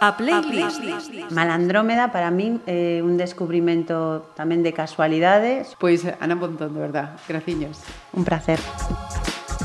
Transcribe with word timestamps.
A 0.00 0.16
playlist. 0.16 0.82
Malandrómeda 1.30 2.10
para 2.10 2.30
min 2.30 2.60
é 2.66 3.00
un 3.00 3.16
descubrimento 3.16 4.26
tamén 4.34 4.66
de 4.66 4.74
casualidades. 4.74 5.78
Pois 5.78 6.02
Ana 6.20 6.34
Pontón, 6.36 6.74
de 6.74 6.80
verdad, 6.80 7.16
graciños. 7.28 7.80
Un 8.12 8.26
placer. 8.26 8.58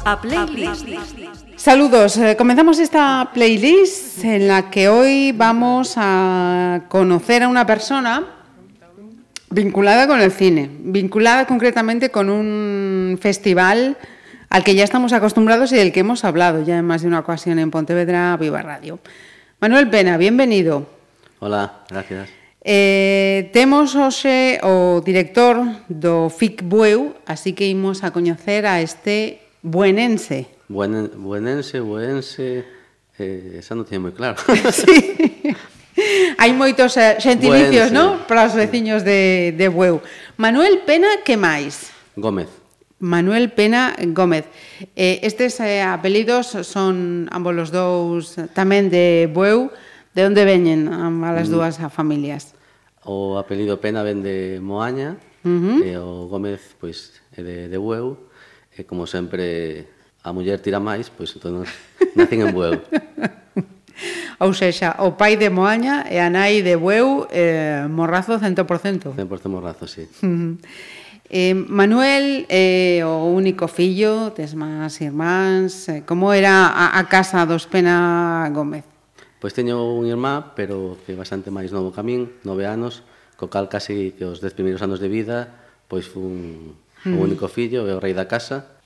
A 0.05 0.21
playlist. 0.21 0.85
Saludos, 1.59 2.15
eh, 2.17 2.37
comenzamos 2.37 2.79
esta 2.79 3.31
playlist 3.33 4.23
en 4.23 4.47
la 4.47 4.69
que 4.69 4.87
hoy 4.87 5.33
vamos 5.33 5.95
a 5.97 6.87
conocer 6.87 7.43
a 7.43 7.47
una 7.49 7.65
persona 7.65 8.23
vinculada 9.49 10.07
con 10.07 10.21
el 10.21 10.31
cine, 10.31 10.69
vinculada 10.79 11.47
concretamente 11.47 12.11
con 12.11 12.29
un 12.29 13.17
festival 13.19 13.97
al 14.49 14.63
que 14.63 14.75
ya 14.75 14.83
estamos 14.83 15.13
acostumbrados 15.13 15.71
y 15.71 15.75
del 15.75 15.91
que 15.91 15.99
hemos 16.01 16.23
hablado 16.23 16.63
ya 16.63 16.77
en 16.77 16.85
más 16.85 17.01
de 17.01 17.07
una 17.07 17.19
ocasión 17.19 17.59
en 17.59 17.71
Pontevedra 17.71 18.37
Viva 18.37 18.61
Radio. 18.61 18.99
Manuel 19.61 19.89
Pena, 19.89 20.15
bienvenido. 20.15 20.87
Hola, 21.39 21.83
gracias. 21.89 22.29
Eh, 22.63 23.49
temos 23.51 23.93
hoxe 23.93 24.55
o 24.63 25.03
director 25.03 25.59
do 25.91 26.31
FIC 26.31 26.63
Bueu, 26.63 27.11
así 27.27 27.51
que 27.51 27.67
imos 27.67 28.07
a 28.07 28.11
coñecer 28.15 28.63
a 28.63 28.79
este 28.79 29.43
buenense. 29.61 30.47
Buen, 30.69 31.11
buenense, 31.19 31.83
buenense, 31.83 32.63
eh, 33.19 33.59
esa 33.59 33.75
non 33.75 33.83
tiene 33.83 34.07
moi 34.07 34.15
claro. 34.15 34.39
sí. 34.71 35.51
Hai 36.39 36.55
moitos 36.55 36.95
eh, 36.95 37.19
xentilicios, 37.19 37.91
non? 37.91 38.23
Para 38.31 38.47
os 38.47 38.55
veciños 38.55 39.03
de, 39.03 39.51
de 39.59 39.67
Bueu. 39.67 39.99
Manuel 40.39 40.87
Pena, 40.87 41.19
que 41.27 41.35
máis? 41.35 41.91
Gómez. 42.15 42.47
Manuel 42.99 43.51
Pena 43.51 43.95
Gómez. 44.11 44.45
Eh, 44.95 45.19
estes 45.23 45.59
eh, 45.59 45.81
apelidos 45.81 46.47
son 46.67 47.27
ambos 47.31 47.55
os 47.55 47.71
dous 47.71 48.35
tamén 48.51 48.91
de 48.91 49.31
Bueu. 49.31 49.71
De 50.11 50.27
onde 50.27 50.43
veñen 50.43 50.91
ambas 50.91 51.47
as 51.47 51.47
mm. 51.47 51.53
dúas 51.55 51.75
familias? 51.95 52.53
O 53.07 53.39
apelido 53.39 53.79
Pena 53.79 54.03
ven 54.03 54.19
de 54.19 54.59
Moaña, 54.59 55.15
uh 55.43 55.47
eh, 55.47 55.59
-huh. 55.63 55.77
e 55.85 55.91
o 55.95 56.27
Gómez 56.27 56.75
pois 56.75 57.15
é 57.33 57.41
de, 57.41 57.57
de 57.71 57.77
Bueu, 57.79 58.27
e 58.75 58.83
como 58.83 59.07
sempre 59.07 59.87
a 60.19 60.35
muller 60.35 60.59
tira 60.59 60.83
máis, 60.83 61.07
pois 61.07 61.31
entón 61.31 61.63
nacen 62.19 62.43
en 62.43 62.51
Bueu. 62.51 62.83
Ou 64.39 64.55
seja, 64.55 64.95
o 65.03 65.19
pai 65.19 65.35
de 65.35 65.51
Moaña 65.51 66.07
e 66.07 66.19
a 66.19 66.31
nai 66.31 66.63
de 66.63 66.75
Bueu, 66.75 67.27
eh, 67.31 67.87
morrazo 67.87 68.39
100%. 68.39 69.15
100% 69.15 69.47
morrazo, 69.47 69.87
sí. 69.87 70.07
Uh 70.19 70.27
-huh. 70.27 70.51
Eh, 71.29 71.53
Manuel 71.53 72.49
é 72.49 72.97
eh, 72.97 73.05
o 73.05 73.29
único 73.29 73.69
fillo, 73.69 74.33
tes 74.33 74.57
máis 74.57 74.97
irmáns, 74.97 75.85
eh, 75.85 76.01
como 76.01 76.33
era 76.33 76.73
a, 76.73 76.97
a 76.97 77.05
casa 77.05 77.45
dos 77.45 77.69
Pena 77.69 78.49
Gómez? 78.49 78.81
Pois 79.37 79.53
teño 79.53 79.77
un 79.93 80.09
irmá, 80.09 80.57
pero 80.57 80.97
que 81.05 81.13
é 81.13 81.15
bastante 81.15 81.53
máis 81.53 81.69
novo 81.69 81.93
que 81.93 82.01
a 82.01 82.03
min, 82.03 82.33
nove 82.41 82.65
anos, 82.65 83.05
co 83.37 83.45
cal 83.45 83.69
casi 83.69 84.17
que 84.17 84.25
os 84.25 84.41
dez 84.41 84.57
primeiros 84.57 84.81
anos 84.81 84.97
de 84.97 85.05
vida, 85.05 85.53
pois 85.85 86.09
fun 86.09 86.73
o 87.05 87.13
hmm. 87.13 87.21
único 87.21 87.45
fillo, 87.45 87.85
e 87.85 87.93
o 87.93 88.01
rei 88.01 88.17
da 88.17 88.25
casa. 88.25 88.81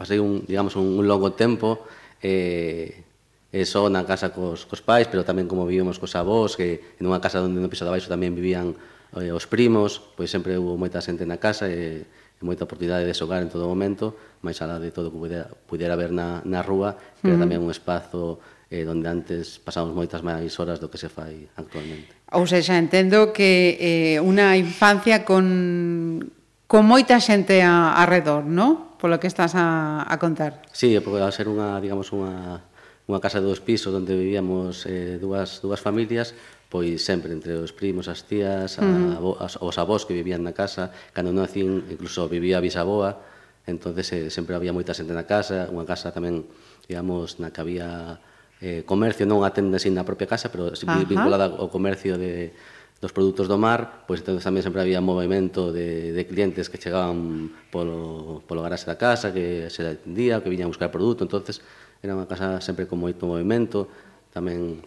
Pasei 0.00 0.16
un, 0.24 0.40
digamos, 0.48 0.80
un, 0.80 0.96
un 0.96 1.04
longo 1.04 1.36
tempo 1.36 1.84
eh, 2.24 3.04
e 3.52 3.60
só 3.68 3.92
na 3.92 4.08
casa 4.08 4.32
cos, 4.32 4.64
cos 4.64 4.80
pais, 4.80 5.04
pero 5.04 5.20
tamén 5.20 5.44
como 5.44 5.68
vivíamos 5.68 6.00
cos 6.00 6.16
avós, 6.16 6.56
que 6.56 6.96
en 6.96 7.04
unha 7.04 7.20
casa 7.20 7.44
onde 7.44 7.60
no 7.60 7.68
piso 7.68 7.84
de 7.84 7.92
baixo 7.92 8.08
tamén 8.08 8.32
vivían 8.32 8.72
eh, 9.18 9.30
os 9.30 9.46
primos, 9.46 10.02
pois 10.18 10.30
sempre 10.30 10.58
houve 10.58 10.78
moita 10.78 10.98
xente 10.98 11.22
na 11.22 11.38
casa 11.38 11.70
e, 11.70 12.02
e 12.02 12.42
moita 12.42 12.66
oportunidade 12.66 13.06
de 13.06 13.14
xogar 13.14 13.42
en 13.42 13.50
todo 13.50 13.70
momento, 13.70 14.18
máis 14.42 14.58
alá 14.58 14.82
de 14.82 14.90
todo 14.90 15.14
que 15.14 15.18
pudera, 15.18 15.46
pudera 15.66 15.94
ver 15.94 16.10
na, 16.10 16.42
na 16.42 16.62
rúa, 16.62 16.98
que 17.22 17.30
era 17.30 17.38
tamén 17.38 17.62
un 17.62 17.70
espazo 17.70 18.42
eh, 18.74 18.82
onde 18.88 19.06
antes 19.06 19.62
pasamos 19.62 19.94
moitas 19.94 20.26
máis 20.26 20.50
horas 20.58 20.82
do 20.82 20.90
que 20.90 20.98
se 20.98 21.06
fai 21.06 21.46
actualmente. 21.54 22.10
Ou 22.34 22.42
seja, 22.50 22.74
entendo 22.74 23.30
que 23.30 23.78
eh, 23.78 24.18
unha 24.18 24.58
infancia 24.58 25.22
con, 25.22 26.32
con 26.66 26.82
moita 26.82 27.22
xente 27.22 27.62
a, 27.62 27.94
arredor, 28.02 28.42
non? 28.42 28.98
Polo 28.98 29.20
que 29.22 29.30
estás 29.30 29.54
a, 29.54 30.02
a 30.02 30.14
contar. 30.18 30.64
Sí, 30.74 30.96
porque 30.98 31.22
ao 31.22 31.30
ser 31.30 31.46
unha, 31.46 31.78
digamos, 31.78 32.10
unha, 32.10 32.66
unha 33.06 33.20
casa 33.20 33.38
de 33.38 33.46
dous 33.46 33.60
pisos 33.60 33.92
onde 33.92 34.16
vivíamos 34.16 34.88
eh, 34.88 35.20
dúas, 35.20 35.60
dúas 35.62 35.78
familias, 35.78 36.32
pois 36.74 37.06
sempre 37.06 37.30
entre 37.30 37.54
os 37.54 37.70
primos, 37.70 38.10
as 38.10 38.26
tías, 38.26 38.82
a, 38.82 38.82
uh 38.82 39.38
as, 39.38 39.54
os 39.62 39.78
avós 39.78 40.02
que 40.02 40.10
vivían 40.10 40.42
na 40.42 40.50
casa, 40.50 40.90
cando 41.14 41.30
nacín 41.30 41.86
incluso 41.86 42.26
vivía 42.26 42.58
a 42.58 42.64
bisaboa, 42.66 43.22
entonces 43.62 44.10
eh, 44.10 44.26
sempre 44.26 44.58
había 44.58 44.74
moita 44.74 44.90
xente 44.90 45.14
na 45.14 45.22
casa, 45.22 45.70
unha 45.70 45.86
casa 45.86 46.10
tamén, 46.10 46.42
digamos, 46.90 47.38
na 47.38 47.54
que 47.54 47.62
había 47.62 48.18
eh, 48.58 48.82
comercio, 48.82 49.22
non 49.22 49.38
unha 49.38 49.54
tenda 49.54 49.78
sin 49.78 49.94
na 49.94 50.02
propia 50.02 50.26
casa, 50.26 50.50
pero 50.50 50.74
Ajá. 50.74 51.06
Vinculada 51.06 51.46
ao 51.46 51.70
comercio 51.70 52.18
de, 52.18 52.50
dos 52.98 53.14
produtos 53.14 53.46
do 53.46 53.54
mar, 53.54 54.02
pois 54.10 54.26
entón 54.26 54.42
tamén 54.42 54.66
sempre 54.66 54.82
había 54.82 54.98
movimento 54.98 55.70
de, 55.70 56.10
de 56.10 56.22
clientes 56.26 56.66
que 56.66 56.82
chegaban 56.82 57.54
polo, 57.70 58.42
polo 58.50 58.66
garaxe 58.66 58.90
da 58.90 58.98
casa, 58.98 59.30
que 59.30 59.70
se 59.70 59.86
atendía, 59.86 60.42
que 60.42 60.50
viñan 60.50 60.66
a 60.66 60.74
buscar 60.74 60.90
produto, 60.90 61.22
entonces 61.22 61.62
era 62.02 62.18
unha 62.18 62.26
casa 62.26 62.58
sempre 62.58 62.90
con 62.90 62.98
moito 62.98 63.30
movimento, 63.30 63.86
tamén 64.34 64.82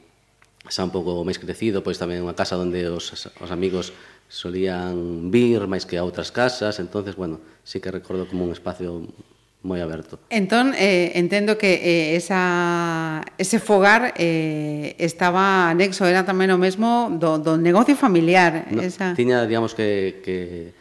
xa 0.70 0.84
un 0.84 0.92
pouco 0.92 1.24
máis 1.24 1.40
crecido, 1.40 1.84
pois 1.84 2.00
tamén 2.00 2.24
unha 2.24 2.36
casa 2.36 2.60
onde 2.60 2.86
os, 2.92 3.12
os 3.16 3.50
amigos 3.52 3.96
solían 4.28 5.32
vir 5.32 5.64
máis 5.68 5.88
que 5.88 5.96
a 5.96 6.04
outras 6.04 6.32
casas, 6.36 6.80
entonces 6.84 7.16
bueno, 7.16 7.40
sí 7.64 7.80
que 7.80 7.92
recordo 7.92 8.28
como 8.28 8.44
un 8.44 8.52
espacio 8.52 9.08
moi 9.66 9.82
aberto. 9.82 10.22
Entón, 10.30 10.72
eh, 10.78 11.18
entendo 11.20 11.58
que 11.58 11.82
eh, 11.82 12.16
esa, 12.16 13.26
ese 13.36 13.60
fogar 13.60 14.14
eh, 14.16 14.96
estaba 15.02 15.68
anexo, 15.74 16.06
era 16.06 16.24
tamén 16.24 16.54
o 16.54 16.60
mesmo 16.62 17.12
do, 17.12 17.42
do 17.42 17.58
negocio 17.58 17.98
familiar. 17.98 18.70
No, 18.72 18.86
esa... 18.86 19.12
Tiña, 19.18 19.44
digamos, 19.44 19.74
que, 19.74 20.22
que, 20.24 20.72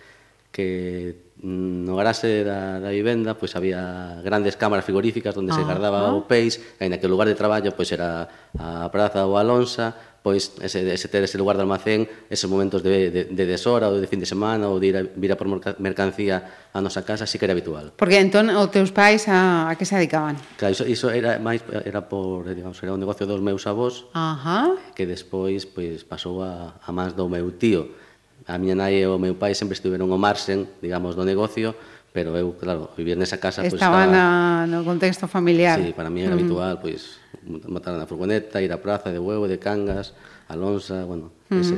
que 0.52 1.25
Mm, 1.36 1.84
no 1.84 2.00
garaxe 2.00 2.48
da, 2.48 2.80
da 2.80 2.88
vivenda 2.88 3.36
pois 3.36 3.52
había 3.60 4.16
grandes 4.24 4.56
cámaras 4.56 4.88
frigoríficas 4.88 5.36
onde 5.36 5.52
se 5.52 5.60
guardaba 5.68 6.08
ah. 6.08 6.16
o 6.16 6.24
peix, 6.24 6.56
e 6.80 6.88
o 6.88 7.12
lugar 7.12 7.28
de 7.28 7.36
traballo 7.36 7.76
pois 7.76 7.92
era 7.92 8.24
a 8.56 8.88
praza 8.88 9.28
ou 9.28 9.36
a 9.36 9.44
lonxa, 9.44 10.16
pois 10.24 10.56
ese, 10.64 10.80
ese 10.88 11.06
ter 11.12 11.22
ese 11.22 11.36
lugar 11.36 11.54
de 11.54 11.62
almacén, 11.62 12.08
esos 12.32 12.48
momentos 12.48 12.82
de, 12.82 13.12
de, 13.12 13.22
de 13.30 13.44
deshora 13.44 13.92
ou 13.92 14.00
de 14.00 14.08
fin 14.08 14.16
de 14.18 14.24
semana 14.24 14.66
ou 14.66 14.80
de 14.80 14.86
ir 14.88 14.96
a, 14.96 15.04
vir 15.04 15.30
a 15.30 15.36
por 15.36 15.46
mercancía 15.76 16.72
a 16.72 16.80
nosa 16.80 17.04
casa, 17.04 17.28
sí 17.28 17.36
que 17.36 17.44
era 17.44 17.52
habitual. 17.52 17.92
Porque 18.00 18.16
entón 18.16 18.48
os 18.50 18.72
teus 18.72 18.88
pais 18.88 19.28
a, 19.28 19.68
a 19.68 19.76
que 19.76 19.84
se 19.84 19.94
dedicaban? 19.94 20.40
Claro, 20.56 20.72
iso, 20.72 20.88
iso 20.88 21.12
era 21.12 21.36
máis 21.36 21.60
era 21.84 22.08
por, 22.08 22.48
digamos, 22.48 22.80
era 22.80 22.96
un 22.96 23.00
negocio 23.04 23.28
dos 23.28 23.44
meus 23.44 23.68
avós, 23.68 24.08
Ajá. 24.16 24.72
que 24.96 25.04
despois 25.04 25.68
pois 25.68 26.00
pasou 26.02 26.40
a, 26.40 26.80
a 26.80 26.90
máis 26.96 27.12
do 27.12 27.28
meu 27.28 27.52
tío 27.52 28.05
A 28.46 28.58
miña 28.62 28.78
nai 28.78 29.02
e 29.02 29.10
o 29.10 29.18
meu 29.18 29.34
pai 29.34 29.58
sempre 29.58 29.74
estiveron 29.74 30.06
o 30.06 30.18
marxen, 30.18 30.70
digamos, 30.78 31.18
do 31.18 31.26
negocio, 31.26 31.74
pero 32.14 32.32
eu, 32.38 32.54
claro, 32.54 32.94
vivir 32.96 33.18
nesa 33.18 33.36
casa... 33.42 33.60
Pois, 33.60 33.74
estaba, 33.74 34.06
pues, 34.06 34.14
estaba... 34.14 34.64
Na, 34.64 34.70
no 34.70 34.86
contexto 34.86 35.26
familiar. 35.26 35.82
Sí, 35.82 35.90
para 35.92 36.08
mí 36.08 36.22
era 36.22 36.38
habitual, 36.38 36.78
mm. 36.78 36.80
pois, 36.80 37.18
pues, 37.42 37.66
montar 37.66 37.92
na 37.98 38.06
furgoneta, 38.06 38.62
ir 38.62 38.70
á 38.70 38.78
praza 38.78 39.10
de 39.10 39.18
Huevo, 39.18 39.50
de 39.50 39.58
Cangas, 39.58 40.14
a 40.46 40.54
Lonsa, 40.54 41.04
bueno, 41.04 41.34
mm. 41.50 41.60
ese, 41.60 41.76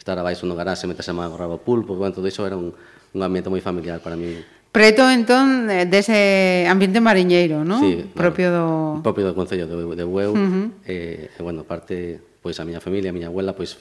estar 0.00 0.16
abaixo 0.16 0.48
no 0.48 0.56
garaxe 0.56 0.88
mentre 0.88 1.04
se 1.04 1.12
amarraba 1.12 1.54
o 1.54 1.62
pulpo, 1.62 1.92
bueno, 1.94 2.16
todo 2.16 2.24
iso 2.24 2.42
era 2.48 2.56
un, 2.56 2.72
un 2.72 3.20
ambiente 3.20 3.52
moi 3.52 3.60
familiar 3.60 4.00
para 4.00 4.16
mí. 4.16 4.40
Preto, 4.72 5.04
entón, 5.08 5.68
dese 5.68 6.64
ambiente 6.68 7.00
mariñeiro, 7.04 7.68
non? 7.68 7.84
Sí, 7.84 8.04
propio 8.16 8.48
do... 8.48 8.66
Propio 9.04 9.28
do 9.28 9.36
Concello 9.36 9.68
de, 9.68 9.76
de 9.76 10.04
Bueu. 10.04 10.32
Uh 10.32 10.40
-huh. 10.40 10.66
eh, 10.88 11.30
bueno, 11.40 11.68
parte, 11.68 12.20
pois, 12.40 12.56
a 12.60 12.64
miña 12.64 12.80
familia, 12.80 13.12
a 13.12 13.16
miña 13.16 13.28
abuela, 13.28 13.52
pois, 13.52 13.76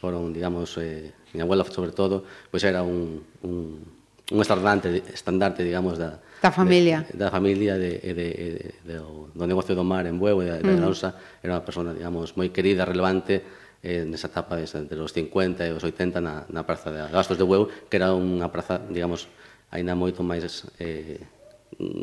foron, 0.00 0.32
digamos, 0.32 0.78
eh, 0.80 1.12
mi 1.34 1.40
abuela 1.44 1.64
sobre 1.68 1.92
todo, 1.92 2.24
pois 2.50 2.64
era 2.64 2.82
un, 2.82 3.20
un, 3.44 3.84
un 4.32 4.40
estandarte, 4.40 5.04
estandarte 5.12 5.62
digamos, 5.62 6.00
da, 6.00 6.24
da 6.40 6.50
familia. 6.50 7.04
De, 7.12 7.20
da 7.20 7.28
familia 7.28 7.76
de, 7.76 8.00
eh, 8.02 8.14
de, 8.16 8.28
de, 8.32 8.74
de, 8.80 8.94
do, 8.96 9.28
do 9.36 9.44
negocio 9.44 9.76
do 9.76 9.84
mar 9.84 10.08
en 10.08 10.16
Bueu 10.16 10.40
e 10.40 10.48
da, 10.48 10.56
mm. 10.56 10.80
da 10.80 11.10
era 11.44 11.52
unha 11.52 11.64
persona, 11.64 11.92
digamos, 11.92 12.32
moi 12.32 12.48
querida, 12.48 12.88
relevante, 12.88 13.44
eh, 13.84 14.08
nesa 14.08 14.32
etapa 14.32 14.56
entre 14.56 14.96
os 14.96 15.12
50 15.12 15.68
e 15.68 15.70
os 15.76 15.84
80 15.84 16.20
na, 16.24 16.48
na 16.48 16.64
praza 16.64 16.88
de 16.88 17.04
Gastos 17.12 17.36
de 17.36 17.44
Bueu, 17.44 17.68
que 17.68 18.00
era 18.00 18.16
unha 18.16 18.48
praza, 18.48 18.80
digamos, 18.88 19.28
aínda 19.68 19.92
moito 19.92 20.24
máis 20.24 20.64
eh, 20.80 21.20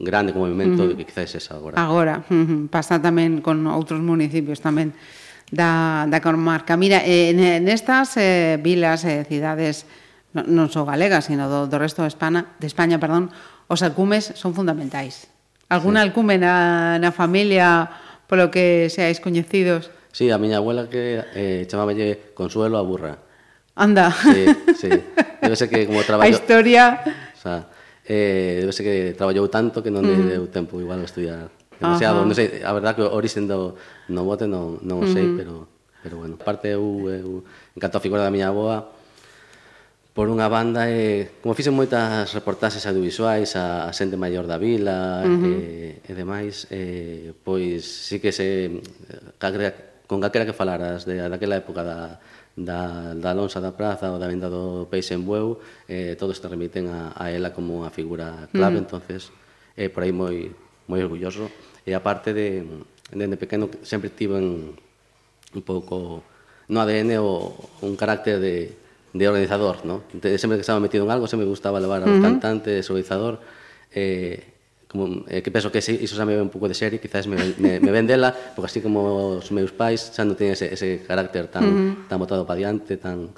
grande 0.06 0.38
como 0.38 0.46
movimento 0.46 0.86
mm. 0.86 0.86
uh 0.86 0.90
-huh. 0.94 0.98
que 0.98 1.06
quizás 1.10 1.34
é 1.34 1.42
esa 1.42 1.58
agora. 1.58 1.76
Agora, 1.78 2.22
uh 2.30 2.46
-huh. 2.46 2.70
pasa 2.70 3.02
tamén 3.02 3.42
con 3.42 3.66
outros 3.66 4.02
municipios 4.06 4.62
tamén 4.62 4.94
da, 5.52 6.06
da 6.10 6.20
comarca. 6.22 6.76
Mira, 6.76 7.02
eh, 7.06 7.34
nestas 7.62 8.18
eh, 8.18 8.60
vilas 8.62 9.06
e 9.08 9.22
eh, 9.22 9.26
cidades 9.26 9.88
non 10.36 10.70
só 10.70 10.86
galegas, 10.86 11.32
sino 11.32 11.48
do, 11.50 11.66
do 11.66 11.78
resto 11.80 12.04
de 12.04 12.12
España, 12.12 12.54
de 12.60 12.68
España, 12.68 13.00
perdón, 13.00 13.32
os 13.72 13.82
alcumes 13.82 14.36
son 14.36 14.54
fundamentais. 14.54 15.32
Algún 15.72 15.96
sí. 15.96 16.04
alcume 16.04 16.38
na, 16.38 17.00
na 17.00 17.12
familia 17.12 17.90
polo 18.28 18.52
que 18.52 18.92
seáis 18.92 19.24
coñecidos? 19.24 19.90
Sí, 20.12 20.30
a 20.32 20.38
miña 20.38 20.60
abuela 20.60 20.92
que 20.92 21.24
eh, 21.36 21.64
chamáballe 21.68 22.34
Consuelo 22.36 22.78
a 22.78 22.84
burra. 22.84 23.18
Anda. 23.78 24.12
Sí, 24.12 24.46
sí. 24.76 24.90
Debe 25.42 25.56
ser 25.56 25.70
que 25.70 25.86
como 25.86 26.02
traballo... 26.08 26.28
A 26.28 26.34
historia... 26.34 27.02
O 27.34 27.40
sea, 27.40 27.70
eh, 28.04 28.58
debe 28.62 28.74
ser 28.74 28.84
que 28.84 28.96
traballou 29.16 29.48
tanto 29.48 29.84
que 29.84 29.92
non 29.94 30.04
mm. 30.04 30.28
deu 30.28 30.44
tempo 30.52 30.80
igual 30.82 31.04
a 31.04 31.08
estudiar 31.08 31.52
demasiado. 31.80 32.24
Ajá. 32.24 32.28
Non 32.28 32.36
sei, 32.36 32.64
a 32.64 32.72
verdad 32.74 32.96
que 32.98 33.04
o 33.04 33.12
orixen 33.14 33.46
do, 33.46 33.78
no 34.10 34.24
bote 34.24 34.48
non, 34.48 34.80
non 34.84 35.04
o 35.04 35.08
sei, 35.08 35.26
uh 35.26 35.32
-huh. 35.32 35.38
pero, 35.38 35.54
pero 36.04 36.16
bueno. 36.24 36.36
Parte 36.40 36.72
eu, 36.74 36.84
eu, 37.12 37.44
en 37.44 37.80
canto 37.80 37.98
a 37.98 38.04
figura 38.04 38.24
da 38.24 38.32
miña 38.32 38.50
aboa, 38.50 38.92
por 40.18 40.34
unha 40.34 40.50
banda, 40.50 40.90
e, 40.90 41.30
como 41.46 41.54
fixen 41.54 41.78
moitas 41.78 42.34
reportaxes 42.34 42.82
audiovisuais 42.90 43.54
a, 43.54 43.86
a 43.86 43.92
xente 43.94 44.18
maior 44.18 44.50
da 44.50 44.58
vila 44.58 45.22
uh 45.22 45.30
-huh. 45.30 45.46
e, 45.46 46.02
e 46.02 46.12
demais, 46.18 46.66
e, 46.74 47.38
pois 47.46 47.86
sí 47.86 48.18
que 48.18 48.34
se, 48.34 48.82
calquera, 49.38 50.02
con 50.10 50.18
calquera 50.18 50.48
que 50.50 50.58
falaras 50.58 51.06
de, 51.06 51.22
daquela 51.22 51.62
época 51.62 51.86
da, 51.86 52.18
da, 52.58 53.14
da 53.14 53.32
lonxa 53.38 53.62
da 53.62 53.78
praza 53.78 54.10
ou 54.10 54.18
da 54.18 54.26
venda 54.26 54.50
do 54.50 54.90
peixe 54.90 55.14
en 55.14 55.22
bueu, 55.22 55.62
eh, 55.86 56.18
todos 56.18 56.42
te 56.42 56.50
remiten 56.50 56.90
a, 56.90 57.14
a 57.14 57.30
ela 57.30 57.54
como 57.54 57.78
unha 57.78 57.94
figura 57.94 58.50
clave, 58.50 58.82
uh 58.82 58.82
-huh. 58.82 58.86
entonces 58.90 59.30
eh, 59.78 59.94
por 59.94 60.02
aí 60.02 60.10
moi 60.10 60.50
moi 60.90 61.04
orgulloso. 61.04 61.52
E 61.86 61.94
aparte 61.94 62.34
de, 62.34 62.66
Dende 63.12 63.38
pequeno 63.38 63.70
sempre 63.84 64.10
tiven 64.10 64.76
un 65.54 65.62
pouco 65.64 66.24
no 66.68 66.82
ADN 66.84 67.18
o 67.24 67.56
un 67.82 67.96
carácter 67.96 68.40
de, 68.40 68.76
de 69.14 69.28
organizador, 69.28 69.86
¿no? 69.86 70.04
Entonces, 70.14 70.42
sempre 70.42 70.58
que 70.58 70.62
estaba 70.62 70.80
metido 70.80 71.06
en 71.06 71.12
algo, 71.12 71.28
sempre 71.28 71.46
me 71.46 71.50
gustaba 71.50 71.80
levar 71.80 72.04
aos 72.04 72.12
uh 72.12 72.20
-huh. 72.20 72.22
cantantes, 72.22 72.90
organizador, 72.90 73.40
eh, 73.96 74.44
como, 74.88 75.24
eh, 75.28 75.42
que 75.42 75.52
penso 75.52 75.72
que 75.72 75.80
iso 75.80 76.16
xa 76.16 76.26
me 76.26 76.36
ve 76.36 76.42
un 76.42 76.52
pouco 76.52 76.68
de 76.68 76.76
serie, 76.76 77.00
quizás 77.00 77.28
me, 77.28 77.36
me, 77.60 77.80
me 77.80 77.92
ven 77.92 78.08
dela, 78.08 78.36
porque 78.56 78.68
así 78.68 78.80
como 78.82 79.40
os 79.40 79.52
meus 79.52 79.72
pais 79.72 80.12
xa 80.16 80.24
non 80.24 80.36
teñen 80.36 80.56
ese, 80.56 80.72
ese 80.72 81.04
carácter 81.04 81.48
tan, 81.48 81.64
uh 81.64 81.72
-huh. 81.72 81.92
tan 82.08 82.18
botado 82.20 82.44
para 82.48 82.60
diante, 82.60 82.96
tan, 83.00 83.32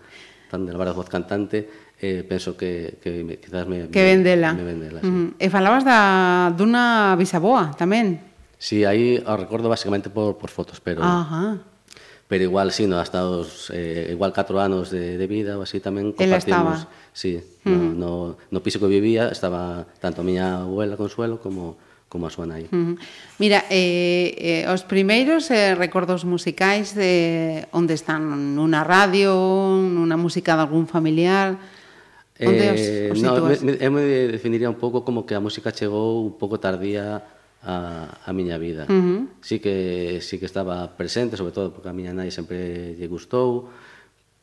tan 0.50 0.66
de 0.66 0.74
levar 0.74 0.90
a 0.90 0.98
voz 0.98 1.10
cantante, 1.10 1.70
eh, 2.02 2.26
penso 2.26 2.58
que, 2.58 2.98
que 3.02 3.26
me, 3.26 3.38
quizás 3.38 3.66
me, 3.66 3.90
que 3.90 4.02
vendela. 4.02 4.54
me, 4.54 4.66
vendela. 4.66 5.00
Sí. 5.02 5.10
Uh 5.10 5.14
-huh. 5.14 5.42
E 5.42 5.48
falabas 5.50 5.86
da, 5.86 6.54
dunha 6.54 7.18
bisaboa 7.18 7.74
tamén, 7.78 8.29
Sí, 8.60 8.84
aí 8.84 9.24
o 9.24 9.34
recordo 9.40 9.72
basicamente 9.72 10.12
por, 10.12 10.36
por 10.36 10.52
fotos, 10.52 10.84
pero... 10.84 11.00
Ajá. 11.02 11.64
Pero 12.30 12.44
igual, 12.44 12.70
sí, 12.70 12.86
no, 12.86 13.00
hasta 13.00 13.26
os, 13.26 13.72
eh, 13.74 14.10
igual 14.12 14.36
4 14.36 14.60
anos 14.60 14.92
de, 14.92 15.18
de 15.18 15.26
vida 15.26 15.58
ou 15.58 15.66
así 15.66 15.82
tamén 15.82 16.14
compartimos... 16.14 16.86
Estaba? 16.86 17.10
Sí, 17.10 17.42
uh 17.42 17.74
-huh. 17.74 17.96
no, 17.98 18.38
no, 18.38 18.38
no 18.54 18.60
piso 18.62 18.78
que 18.78 18.86
vivía 18.86 19.34
estaba 19.34 19.90
tanto 19.98 20.22
a 20.22 20.28
miña 20.28 20.62
abuela 20.62 20.94
Consuelo 20.94 21.42
como 21.42 21.80
como 22.10 22.26
a 22.26 22.34
súa 22.34 22.50
nai. 22.50 22.66
Uh 22.74 22.74
-huh. 22.74 22.96
Mira, 23.38 23.64
eh, 23.70 24.66
eh, 24.66 24.74
os 24.74 24.82
primeiros 24.84 25.54
eh, 25.54 25.78
recordos 25.78 26.26
musicais 26.26 26.98
de 26.98 27.66
onde 27.72 27.94
están 27.94 28.54
nunha 28.58 28.82
radio, 28.82 29.34
nunha 29.78 30.18
música 30.18 30.58
de 30.58 30.62
algún 30.66 30.90
familiar, 30.90 31.62
onde 32.42 32.66
eh, 32.76 33.14
os, 33.14 33.18
os 33.18 33.24
no, 33.24 33.46
me, 33.46 33.78
Eu 33.78 33.94
me 33.94 34.04
definiría 34.34 34.74
un 34.74 34.82
pouco 34.82 35.06
como 35.06 35.24
que 35.24 35.38
a 35.38 35.42
música 35.42 35.70
chegou 35.70 36.26
un 36.26 36.34
pouco 36.34 36.58
tardía 36.58 37.22
a, 37.64 38.20
a 38.26 38.32
miña 38.34 38.58
vida. 38.58 38.88
Uh 38.88 38.94
-huh. 38.94 39.20
Sí 39.42 39.60
que 39.60 40.20
sí 40.22 40.40
que 40.40 40.46
estaba 40.46 40.96
presente, 40.96 41.36
sobre 41.38 41.52
todo 41.52 41.74
porque 41.74 41.90
a 41.90 41.96
miña 41.96 42.14
nai 42.16 42.32
sempre 42.32 42.96
lle 42.96 43.08
gustou, 43.08 43.68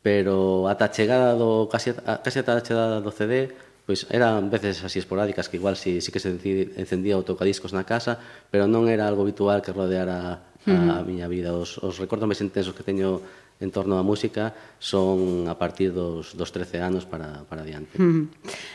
pero 0.04 0.68
ata 0.68 0.86
a 0.86 0.92
chegada 0.92 1.32
do 1.34 1.68
casi 1.72 1.90
a, 1.90 2.20
casi 2.20 2.38
ata 2.38 2.60
a 2.60 2.64
chegada 2.64 3.00
do 3.00 3.10
CD, 3.10 3.50
pois 3.88 4.04
eran 4.12 4.50
veces 4.50 4.84
así 4.84 4.98
esporádicas 5.00 5.48
que 5.48 5.56
igual 5.56 5.76
si 5.80 5.98
sí, 6.00 6.08
sí 6.08 6.08
que 6.12 6.20
se 6.20 6.36
encendía 6.76 7.16
o 7.16 7.24
tocadiscos 7.24 7.72
na 7.72 7.88
casa, 7.88 8.20
pero 8.52 8.68
non 8.68 8.86
era 8.92 9.08
algo 9.08 9.24
habitual 9.24 9.64
que 9.64 9.72
rodeara 9.72 10.16
a, 10.18 10.32
uh 10.66 10.76
-huh. 10.76 11.00
a 11.00 11.06
miña 11.06 11.26
vida. 11.26 11.56
Os, 11.56 11.80
os 11.80 11.96
recordos 11.96 12.28
máis 12.28 12.42
intensos 12.44 12.76
que 12.76 12.84
teño 12.84 13.24
en 13.60 13.70
torno 13.72 13.96
á 13.96 14.04
música 14.04 14.52
son 14.76 15.48
a 15.48 15.56
partir 15.56 15.96
dos, 15.96 16.36
dos 16.36 16.52
13 16.52 16.84
anos 16.84 17.08
para, 17.08 17.48
para 17.48 17.64
adiante. 17.64 17.96
Mm. 17.96 18.28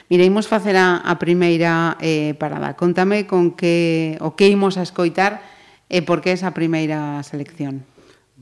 Mireimos 0.09 0.49
facer 0.49 0.73
a, 0.73 0.97
a 1.05 1.15
primeira 1.21 1.97
eh, 2.01 2.33
parada. 2.41 2.73
Contame 2.73 3.29
con 3.29 3.53
que 3.53 4.17
o 4.17 4.33
que 4.33 4.49
imos 4.49 4.81
a 4.81 4.83
escoitar 4.83 5.45
e 5.91 6.01
por 6.01 6.25
que 6.25 6.33
esa 6.33 6.55
primeira 6.55 7.21
selección. 7.21 7.85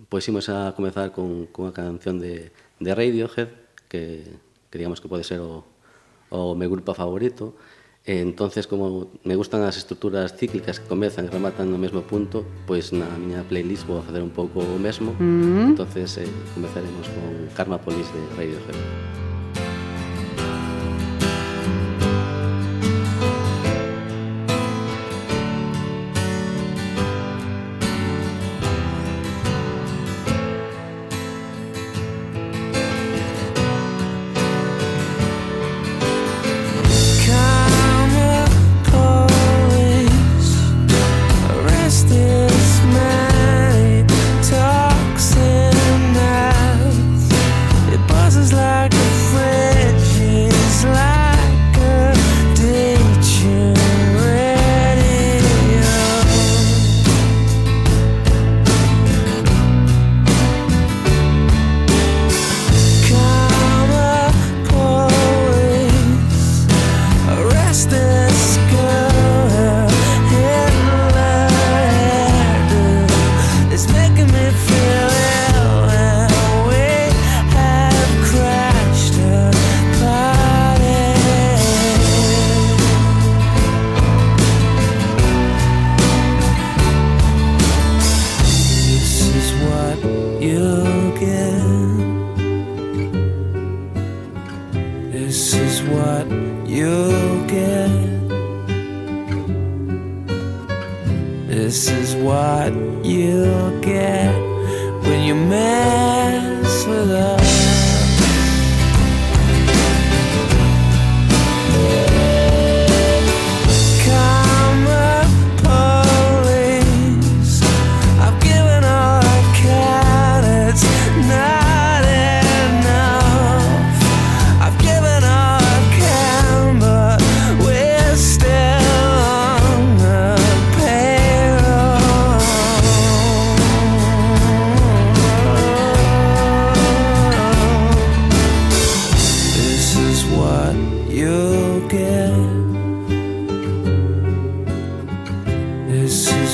Pois 0.07 0.23
imos 0.31 0.47
a 0.47 0.71
comezar 0.77 1.11
con, 1.11 1.51
con 1.51 1.67
a 1.67 1.73
canción 1.75 2.21
de, 2.23 2.55
de 2.79 2.91
Radiohead, 2.95 3.49
que, 3.91 4.23
que 4.71 4.77
digamos 4.79 5.03
que 5.03 5.11
pode 5.11 5.27
ser 5.27 5.43
o, 5.43 5.67
o 6.31 6.55
meu 6.55 6.71
grupo 6.71 6.95
favorito, 6.95 7.57
Entonces, 8.09 8.65
como 8.65 9.05
me 9.23 9.35
gustan 9.35 9.61
as 9.61 9.77
estruturas 9.77 10.33
cíclicas 10.33 10.79
que 10.79 10.87
comezan 10.89 11.25
e 11.25 11.29
rematan 11.29 11.69
no 11.69 11.77
mesmo 11.77 12.01
punto, 12.01 12.41
pois 12.65 12.89
na 12.89 13.05
miña 13.21 13.45
playlist 13.45 13.85
vou 13.85 14.01
facer 14.01 14.25
un 14.25 14.33
pouco 14.33 14.65
o 14.65 14.81
mesmo. 14.81 15.13
Mm 15.21 15.21
-hmm. 15.21 15.65
Entonces, 15.77 16.17
eh, 16.17 16.25
comezaremos 16.57 17.05
con 17.13 17.53
Karma 17.53 17.77
Police 17.77 18.09
de 18.09 18.21
Radiohead. 18.33 19.28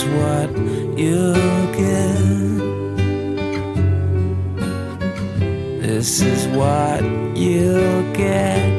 what 0.07 0.49
you 0.97 1.33
get. 1.73 2.45
This 5.81 6.21
is 6.21 6.47
what 6.47 7.03
you 7.35 8.13
get. 8.13 8.74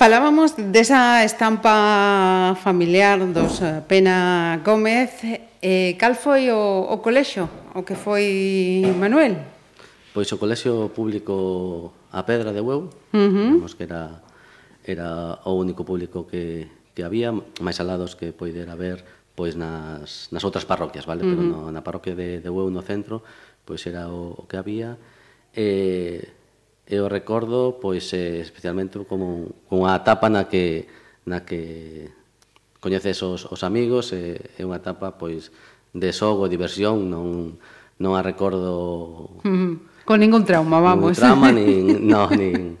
falábamos 0.00 0.56
desa 0.56 1.28
estampa 1.28 2.56
familiar 2.64 3.20
dos 3.20 3.60
eh, 3.60 3.84
Pena 3.84 4.56
Gómez. 4.64 5.12
Eh, 5.60 5.92
cal 6.00 6.16
foi 6.16 6.48
o, 6.48 6.88
o 6.88 7.04
colexo 7.04 7.44
o 7.76 7.84
que 7.84 7.92
foi 7.92 8.80
Manuel? 8.96 9.36
Pois 10.16 10.32
o 10.32 10.40
colexo 10.40 10.88
público 10.96 11.92
a 12.16 12.24
Pedra 12.24 12.48
de 12.56 12.64
Hueu, 12.64 12.88
uh 12.88 13.60
-huh. 13.60 13.60
que 13.76 13.84
era, 13.84 14.24
era 14.88 15.36
o 15.44 15.60
único 15.60 15.84
público 15.84 16.24
que, 16.24 16.64
que 16.96 17.04
había, 17.04 17.36
máis 17.60 17.76
alados 17.76 18.16
que 18.16 18.32
poidera 18.32 18.72
haber 18.72 19.04
pois 19.36 19.52
nas, 19.52 20.32
nas 20.32 20.40
outras 20.48 20.64
parroquias, 20.64 21.04
vale? 21.04 21.28
Uh 21.28 21.28
-huh. 21.28 21.36
Pero 21.36 21.44
no, 21.44 21.60
na 21.76 21.84
parroquia 21.84 22.16
de, 22.16 22.40
de 22.40 22.48
Hueu, 22.48 22.72
no 22.72 22.80
centro, 22.80 23.20
pois 23.68 23.84
era 23.84 24.08
o, 24.08 24.32
o 24.32 24.48
que 24.48 24.56
había. 24.56 24.96
Eh, 25.52 26.39
eu 26.90 27.06
recordo 27.06 27.78
pois 27.78 28.10
eh, 28.12 28.42
especialmente 28.42 28.98
como 29.06 29.54
unha 29.70 29.94
etapa 29.94 30.26
na 30.26 30.50
que 30.50 30.90
na 31.22 31.46
que 31.46 32.10
coñeces 32.82 33.22
os, 33.22 33.46
os 33.46 33.62
amigos 33.62 34.10
eh, 34.10 34.42
é 34.58 34.66
unha 34.66 34.82
etapa 34.82 35.14
pois 35.14 35.54
de 35.94 36.10
xogo, 36.10 36.50
diversión, 36.50 37.06
non 37.06 37.58
non 38.02 38.18
a 38.18 38.22
recordo 38.26 39.38
con 40.08 40.18
ningún 40.18 40.42
trauma, 40.42 40.82
vamos. 40.82 41.14
Ningún 41.14 41.22
trauma 41.22 41.48
nin 41.58 42.02
no, 42.02 42.26
nin 42.34 42.74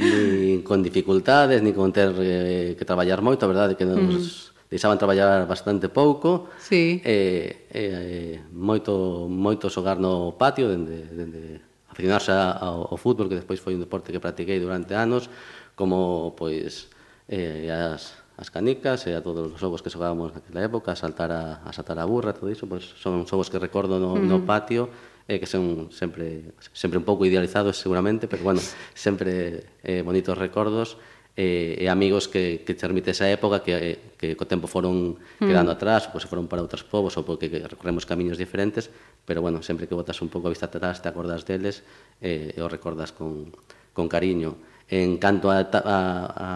nin 0.00 0.64
con 0.64 0.80
dificultades, 0.80 1.60
nin 1.60 1.76
con 1.76 1.92
ter 1.92 2.16
eh, 2.16 2.72
que 2.78 2.88
traballar 2.88 3.20
moito, 3.20 3.44
a 3.44 3.52
verdade 3.52 3.76
que 3.76 3.84
nos 3.84 4.56
deixaban 4.70 4.96
traballar 4.96 5.44
bastante 5.44 5.90
pouco. 5.90 6.48
Sí. 6.62 7.02
Eh, 7.04 7.66
eh, 7.74 8.40
moito 8.54 9.28
moito 9.28 9.68
xogar 9.68 9.98
no 10.00 10.38
patio 10.38 10.70
dende 10.72 11.04
dende 11.12 11.69
aficionarse 12.00 12.32
ao, 12.32 12.88
ao 12.88 12.96
fútbol, 12.96 13.28
que 13.28 13.36
despois 13.36 13.60
foi 13.60 13.76
un 13.76 13.84
deporte 13.84 14.08
que 14.08 14.18
practiquei 14.18 14.56
durante 14.56 14.96
anos, 14.96 15.28
como 15.76 16.32
pois 16.34 16.88
eh, 17.28 17.68
as, 17.68 18.16
as 18.40 18.48
canicas 18.48 19.04
e 19.04 19.12
a 19.12 19.20
todos 19.20 19.52
os 19.52 19.60
xogos 19.60 19.84
que 19.84 19.92
xogábamos 19.92 20.32
naquela 20.32 20.64
época, 20.64 20.92
a 20.92 20.96
saltar 20.96 21.28
a, 21.28 21.60
a 21.60 21.70
saltar 21.76 22.00
a 22.00 22.08
burra, 22.08 22.32
todo 22.32 22.48
iso, 22.48 22.64
pois 22.64 22.96
son 22.96 23.28
xogos 23.28 23.52
que 23.52 23.60
recordo 23.60 24.00
no, 24.00 24.16
no 24.16 24.40
patio 24.48 24.88
eh, 25.30 25.38
que 25.38 25.46
son 25.46 25.94
sempre 25.94 26.56
sempre 26.74 26.98
un 26.98 27.06
pouco 27.06 27.22
idealizados 27.22 27.78
seguramente, 27.78 28.26
pero 28.26 28.42
bueno, 28.42 28.58
sempre 28.94 29.70
eh, 29.84 30.02
bonitos 30.02 30.34
recordos 30.34 30.98
e, 31.36 31.78
e 31.78 31.86
amigos 31.86 32.26
que, 32.26 32.62
que 32.66 32.74
transmite 32.74 33.14
esa 33.14 33.30
época 33.30 33.62
que, 33.62 34.14
que 34.18 34.34
co 34.34 34.44
tempo 34.44 34.66
foron 34.66 35.16
mm. 35.16 35.46
quedando 35.46 35.70
atrás, 35.70 36.10
pois 36.10 36.26
se 36.26 36.30
foron 36.30 36.50
para 36.50 36.62
outros 36.62 36.82
povos 36.82 37.14
ou 37.16 37.22
porque 37.22 37.48
recorremos 37.48 38.04
camiños 38.04 38.36
diferentes, 38.36 38.90
pero 39.24 39.40
bueno, 39.40 39.62
sempre 39.62 39.86
que 39.86 39.94
botas 39.94 40.18
un 40.20 40.28
pouco 40.28 40.50
a 40.50 40.54
vista 40.54 40.66
atrás 40.66 41.00
te 41.00 41.08
acordas 41.08 41.46
deles 41.46 41.86
eh, 42.20 42.54
e 42.54 42.58
o 42.60 42.68
recordas 42.68 43.14
con, 43.14 43.54
con 43.94 44.10
cariño. 44.10 44.58
En 44.90 45.22
canto 45.22 45.54
a, 45.54 45.62
a, 45.62 45.98
a, 46.34 46.48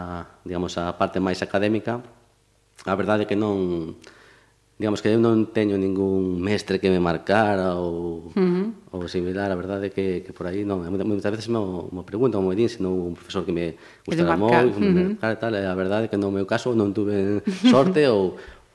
digamos, 0.43 0.75
a 0.75 0.99
parte 0.99 1.23
máis 1.23 1.38
académica, 1.38 2.02
a 2.83 2.95
verdade 2.99 3.25
é 3.25 3.28
que 3.31 3.38
non 3.38 3.95
digamos 4.75 4.99
que 4.99 5.07
eu 5.07 5.23
non 5.23 5.54
teño 5.54 5.78
ningún 5.78 6.43
mestre 6.43 6.83
que 6.83 6.90
me 6.90 6.99
marcara 6.99 7.78
ou, 7.78 8.26
uh 8.26 8.35
-huh. 8.35 8.66
ou 8.90 9.07
similar, 9.07 9.47
a 9.47 9.54
verdade 9.54 9.87
é 9.87 9.90
que, 9.95 10.26
que 10.26 10.35
por 10.35 10.50
aí 10.50 10.66
non, 10.66 10.83
moitas 10.90 11.31
veces 11.31 11.47
me, 11.47 11.62
me 11.95 12.02
preguntan 12.02 12.43
como 12.43 12.50
me 12.50 12.59
din 12.59 12.66
se 12.66 12.83
non 12.83 12.90
un 12.90 13.14
profesor 13.14 13.47
que 13.47 13.54
me 13.54 13.78
gustara 14.02 14.35
moi, 14.35 14.50
uh 14.50 14.75
-huh. 14.75 14.83
me 14.83 15.14
marcara, 15.14 15.38
tal, 15.38 15.54
a 15.54 15.75
verdade 15.78 16.07
é 16.07 16.11
que 16.11 16.19
no 16.19 16.35
meu 16.35 16.43
caso 16.43 16.75
non 16.75 16.90
tuve 16.90 17.38
sorte 17.71 18.02
ou 18.11 18.35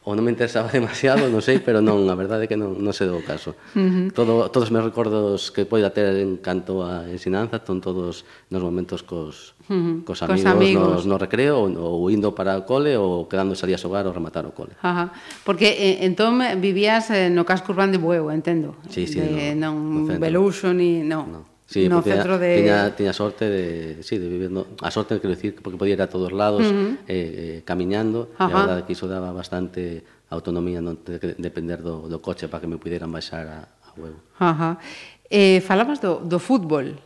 ou 0.10 0.18
non 0.18 0.26
me 0.26 0.34
interesaba 0.34 0.74
demasiado, 0.74 1.30
non 1.30 1.46
sei, 1.46 1.62
pero 1.62 1.86
non, 1.86 2.10
a 2.10 2.18
verdade 2.18 2.46
é 2.46 2.50
que 2.50 2.58
non, 2.58 2.82
non 2.82 2.98
se 2.98 3.06
dou 3.06 3.22
caso. 3.22 3.54
Uh 3.78 3.86
-huh. 3.86 4.06
Todo, 4.10 4.50
todos 4.50 4.68
os 4.70 4.74
meus 4.74 4.82
recordos 4.82 5.54
que 5.54 5.70
poida 5.70 5.94
ter 5.94 6.18
en 6.18 6.42
canto 6.42 6.82
a 6.82 7.06
ensinanza 7.06 7.62
son 7.62 7.78
todos 7.78 8.26
nos 8.50 8.62
momentos 8.66 9.06
cos, 9.06 9.54
uh 9.70 10.02
-huh. 10.02 10.10
cos 10.10 10.26
amigos, 10.26 10.42
cos 10.42 10.50
amigos. 10.50 10.90
Nos, 10.90 11.06
no 11.06 11.22
recreo, 11.22 11.70
ou 11.70 12.10
indo 12.10 12.34
para 12.34 12.58
o 12.58 12.66
cole, 12.66 12.98
ou 12.98 13.30
quedando 13.30 13.54
a 13.54 13.78
xogar 13.78 14.10
ou 14.10 14.14
rematar 14.18 14.50
o 14.50 14.54
cole. 14.58 14.74
Ajá. 14.82 15.14
Porque 15.46 15.70
eh, 15.78 16.10
entón 16.10 16.42
vivías 16.58 17.14
eh, 17.14 17.30
no 17.30 17.46
casco 17.46 17.70
urbano 17.70 17.94
de 17.94 18.02
Bueu, 18.02 18.34
entendo. 18.34 18.82
Sí, 18.90 19.06
sí, 19.06 19.22
de, 19.22 19.54
no, 19.54 19.78
non 19.78 20.10
no 20.10 20.18
Beluxo, 20.18 20.74
ni... 20.74 21.06
No. 21.06 21.30
no. 21.30 21.49
Sí, 21.70 21.88
no 21.88 21.98
porque 22.02 22.18
centro 22.18 22.40
de... 22.42 22.58
tiña, 22.58 22.96
tiña 22.98 23.14
sorte 23.14 23.46
de, 23.46 24.02
sí, 24.02 24.18
de 24.18 24.28
vivir, 24.28 24.50
no, 24.50 24.66
a 24.82 24.90
sorte 24.90 25.22
quero 25.22 25.38
dicir 25.38 25.54
porque 25.62 25.78
podía 25.78 25.94
ir 25.94 26.02
a 26.02 26.10
todos 26.10 26.34
lados 26.34 26.66
uh 26.66 26.74
-huh. 26.74 26.98
eh, 27.06 27.62
eh, 27.62 27.62
camiñando, 27.62 28.34
Ajá. 28.42 28.50
e 28.50 28.54
a 28.54 28.58
verdade 28.66 28.82
que 28.90 28.98
iso 28.98 29.06
daba 29.06 29.30
bastante 29.30 30.02
autonomía, 30.34 30.82
non 30.82 30.98
te, 30.98 31.22
depender 31.38 31.86
do, 31.86 32.10
do 32.10 32.18
coche 32.26 32.50
para 32.50 32.66
que 32.66 32.70
me 32.70 32.82
pudieran 32.82 33.14
baixar 33.14 33.46
a, 33.46 33.60
a 33.86 33.90
huevo. 33.94 34.18
Ajá. 34.42 34.82
Eh, 35.30 35.62
falabas 35.62 36.02
do, 36.02 36.18
do 36.26 36.42
fútbol. 36.42 36.98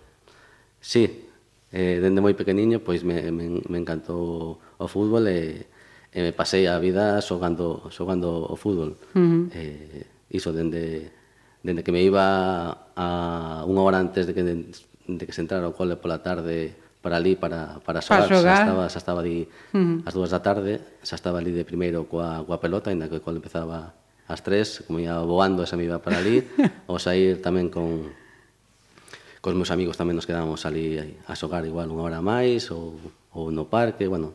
Sí, 0.79 1.27
eh, 1.75 1.99
dende 1.99 2.23
moi 2.23 2.31
pequeniño 2.31 2.79
pois 2.79 3.03
me, 3.03 3.19
me, 3.35 3.59
me 3.67 3.77
encantou 3.83 4.63
o 4.79 4.85
fútbol 4.87 5.27
e, 5.27 5.67
e 6.15 6.19
me 6.23 6.31
pasei 6.31 6.71
a 6.71 6.79
vida 6.79 7.19
xogando, 7.19 7.91
xogando 7.91 8.47
o 8.47 8.55
fútbol. 8.55 8.95
Uh 9.11 9.19
-huh. 9.19 9.43
eh, 9.51 10.07
iso 10.31 10.55
dende 10.55 11.11
dende 11.63 11.81
que 11.83 11.95
me 11.95 12.03
iba 12.03 12.91
a 12.93 13.07
unha 13.63 13.81
hora 13.81 13.97
antes 14.03 14.27
de 14.27 14.35
que, 14.35 14.43
de 14.43 15.23
que 15.23 15.33
se 15.33 15.41
entrara 15.41 15.63
ao 15.63 15.73
cole 15.73 15.95
pola 15.95 16.19
tarde 16.19 16.75
para 16.99 17.19
ali 17.19 17.35
para, 17.35 17.79
para 17.83 17.99
xogar, 18.03 18.27
para 18.27 18.35
xogar. 18.35 18.55
xa 18.55 18.63
estaba, 18.63 18.83
xa 18.91 18.99
estaba 18.99 19.19
ali 19.23 19.47
uh 19.71 19.79
-huh. 19.79 20.07
as 20.07 20.13
dúas 20.13 20.31
da 20.31 20.43
tarde, 20.43 20.83
xa 21.03 21.15
estaba 21.15 21.39
ali 21.39 21.55
de 21.55 21.63
primeiro 21.63 22.07
coa, 22.07 22.43
coa 22.43 22.59
pelota, 22.59 22.91
ainda 22.91 23.07
que 23.07 23.19
o 23.19 23.23
cole 23.23 23.39
empezaba 23.39 23.95
ás 24.27 24.39
tres, 24.43 24.83
como 24.87 25.03
ia 25.03 25.19
voando, 25.19 25.63
esa 25.63 25.75
me 25.75 25.83
iba 25.83 25.99
para 25.99 26.19
ali, 26.19 26.43
ou 26.91 26.99
sair 26.99 27.43
tamén 27.43 27.67
con, 27.67 28.11
cos 29.43 29.55
meus 29.55 29.71
amigos 29.75 29.99
tamén 29.99 30.15
nos 30.15 30.23
quedábamos 30.23 30.63
ali 30.63 30.95
a 31.27 31.35
xogar 31.35 31.67
igual 31.67 31.91
unha 31.91 32.03
hora 32.07 32.19
máis 32.23 32.71
ou, 32.71 32.95
ou 33.35 33.51
no 33.51 33.67
parque, 33.67 34.07
bueno, 34.07 34.31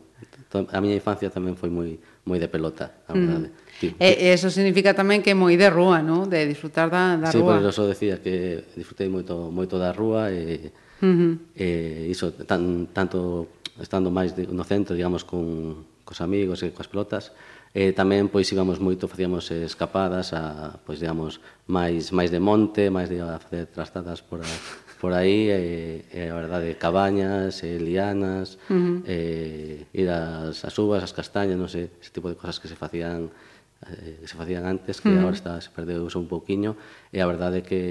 a 0.53 0.79
miña 0.85 0.97
infancia 0.97 1.33
tamén 1.33 1.57
foi 1.57 1.73
moi 1.73 1.97
moi 2.29 2.37
de 2.37 2.49
pelota, 2.53 3.01
a 3.09 3.17
verdade. 3.17 3.49
Mm. 3.49 3.68
Sí. 3.79 3.95
E, 3.99 4.27
e 4.27 4.35
eso 4.35 4.51
significa 4.51 4.91
tamén 4.91 5.23
que 5.23 5.33
é 5.33 5.37
moi 5.39 5.55
de 5.55 5.71
rúa, 5.71 6.03
¿no? 6.03 6.27
de 6.27 6.45
disfrutar 6.51 6.91
da, 6.91 7.15
da 7.15 7.31
sí, 7.31 7.39
rúa. 7.39 7.59
Sí, 7.59 7.63
pois 7.63 7.71
eso 7.71 7.85
decía 7.87 8.19
que 8.19 8.67
disfrutei 8.75 9.07
moito 9.07 9.55
moito 9.55 9.79
da 9.79 9.95
rúa 9.95 10.35
e, 10.35 10.75
uh 10.99 11.07
-huh. 11.07 11.33
e 11.55 11.67
iso 12.11 12.35
tan, 12.43 12.91
tanto 12.91 13.47
estando 13.79 14.11
máis 14.11 14.35
de, 14.35 14.51
no 14.51 14.67
centro, 14.67 14.99
digamos, 14.99 15.23
con, 15.23 15.87
cos 16.09 16.25
amigos 16.25 16.65
e 16.65 16.73
coas 16.73 16.89
pelotas, 16.89 17.37
e 17.77 17.93
tamén 17.93 18.33
pois 18.33 18.49
íbamos 18.49 18.81
moito, 18.81 19.07
facíamos 19.07 19.53
escapadas 19.53 20.33
a, 20.33 20.81
pois 20.89 20.99
digamos, 20.99 21.39
máis 21.69 22.11
máis 22.17 22.33
de 22.33 22.41
monte, 22.41 22.89
máis 22.89 23.13
de 23.13 23.21
a 23.21 23.37
facer 23.37 23.69
trastadas 23.69 24.25
por 24.25 24.41
a, 24.41 24.51
por 24.99 25.13
aí, 25.13 25.53
e, 25.53 25.61
e 26.11 26.21
a 26.27 26.35
verdade, 26.35 26.75
cabañas, 26.81 27.63
e 27.63 27.77
lianas, 27.77 28.57
uh 28.67 28.75
-huh. 28.75 28.97
e, 29.05 29.87
ir 29.93 30.09
ás, 30.09 30.65
as 30.65 30.75
uvas, 30.81 31.05
as 31.05 31.13
castañas, 31.13 31.61
non 31.61 31.69
sei, 31.69 31.93
ese 32.01 32.11
tipo 32.11 32.33
de 32.33 32.41
cosas 32.41 32.57
que 32.57 32.67
se 32.67 32.75
facían 32.75 33.29
eh, 33.87 34.19
que 34.21 34.27
se 34.27 34.35
facían 34.35 34.67
antes, 34.67 34.99
que 35.01 35.09
uh 35.09 35.15
-huh. 35.15 35.21
agora 35.23 35.37
está, 35.37 35.61
se 35.61 35.71
perdeu 35.71 36.09
un 36.11 36.27
pouquiño, 36.27 36.75
e 37.15 37.23
a 37.23 37.27
verdade 37.31 37.61
é 37.61 37.63
que, 37.63 37.83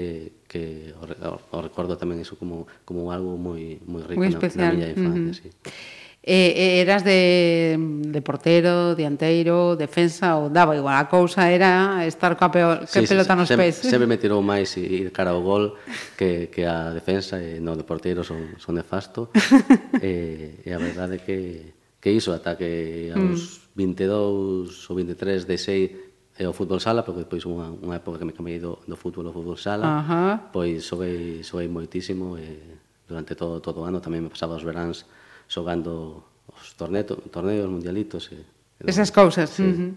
que 0.44 0.92
o, 1.00 1.04
o, 1.06 1.40
o 1.56 1.58
recordo 1.64 1.96
tamén 1.96 2.20
iso 2.20 2.36
como, 2.36 2.68
como 2.84 3.08
algo 3.08 3.40
moi, 3.40 3.80
moi 3.88 4.04
rico 4.04 4.20
moi 4.20 4.28
especial. 4.28 4.76
na, 4.76 4.76
na 4.76 4.76
miña 4.76 4.88
infancia. 4.92 5.48
Uh 5.48 5.56
-huh. 5.56 5.72
sí. 5.72 5.98
Eh, 6.30 6.82
eras 6.82 7.04
de, 7.04 7.78
de 7.78 8.20
portero, 8.20 8.94
dianteiro, 8.94 9.80
defensa 9.80 10.36
ou 10.36 10.52
daba 10.52 10.76
igual. 10.76 11.00
A 11.00 11.08
cousa 11.08 11.48
era 11.48 12.04
estar 12.04 12.36
coa 12.36 12.52
peor, 12.52 12.84
que 12.84 13.00
sí, 13.00 13.08
pelota 13.08 13.32
nos 13.32 13.48
sempre, 13.48 13.72
pés. 13.72 13.80
Sempre 13.80 14.04
me 14.04 14.20
tirou 14.20 14.44
máis 14.44 14.76
ir 14.76 15.08
cara 15.08 15.32
ao 15.32 15.40
gol 15.40 15.80
que, 16.20 16.52
que 16.52 16.68
a 16.68 16.92
defensa. 16.92 17.40
E, 17.40 17.64
non, 17.64 17.80
de 17.80 17.86
porteiro 17.88 18.28
son, 18.28 18.60
son 18.60 18.76
nefasto. 18.76 19.32
e, 20.04 20.60
e 20.66 20.68
a 20.68 20.76
verdade 20.76 21.16
é 21.16 21.24
que, 21.24 21.72
que 21.96 22.12
iso 22.12 22.36
ata 22.36 22.60
que 22.60 23.08
aos 23.16 23.64
mm. 23.64 23.67
22 23.78 24.90
ou 24.90 24.94
23 24.98 25.46
desei 25.46 26.10
é 26.38 26.46
o 26.46 26.54
fútbol 26.54 26.78
sala, 26.82 27.02
porque 27.06 27.26
depois 27.26 27.46
unha, 27.46 27.70
unha 27.82 27.98
época 27.98 28.18
que 28.18 28.26
me 28.26 28.34
cambiei 28.34 28.58
do, 28.58 28.78
do 28.86 28.98
fútbol 28.98 29.26
ao 29.26 29.34
fútbol 29.34 29.58
sala, 29.58 29.86
Ajá. 29.86 30.50
pois 30.50 30.86
xoguei, 30.86 31.42
xoguei 31.46 31.70
moitísimo 31.70 32.38
e 32.38 32.78
durante 33.06 33.34
todo, 33.34 33.58
todo 33.58 33.82
o 33.82 33.86
ano 33.86 33.98
tamén 34.02 34.22
me 34.22 34.30
pasaba 34.30 34.58
os 34.58 34.62
veráns 34.66 35.06
xogando 35.50 36.22
os 36.46 36.74
torneto, 36.78 37.18
torneos, 37.30 37.66
mundialitos 37.66 38.30
e, 38.30 38.38
e 38.38 38.86
Esas 38.86 39.10
cousas. 39.10 39.50
Sí. 39.50 39.66
Uh 39.66 39.74
-huh. 39.74 39.90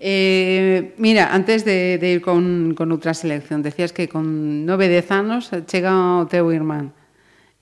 eh, 0.00 0.92
mira, 1.00 1.32
antes 1.32 1.64
de, 1.64 1.96
de 1.96 2.08
ir 2.16 2.20
con, 2.20 2.76
con 2.76 2.92
outra 2.92 3.16
selección, 3.16 3.64
decías 3.64 3.96
que 3.96 4.08
con 4.08 4.68
9-10 4.68 5.08
anos 5.12 5.48
chega 5.64 6.20
o 6.20 6.28
teu 6.28 6.52
irmán. 6.52 6.92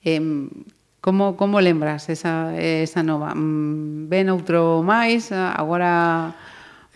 Eh, 0.03 0.19
Como, 1.05 1.37
como 1.37 1.61
lembras 1.61 2.09
esa, 2.09 2.57
esa 2.57 3.05
nova? 3.05 3.37
Mm, 3.37 4.09
ben 4.09 4.25
outro 4.33 4.81
máis, 4.81 5.29
agora 5.29 6.33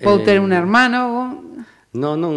vou 0.01 0.25
ter 0.25 0.41
eh, 0.41 0.43
un 0.43 0.49
hermano? 0.49 1.37
Non, 1.93 2.17
non, 2.17 2.33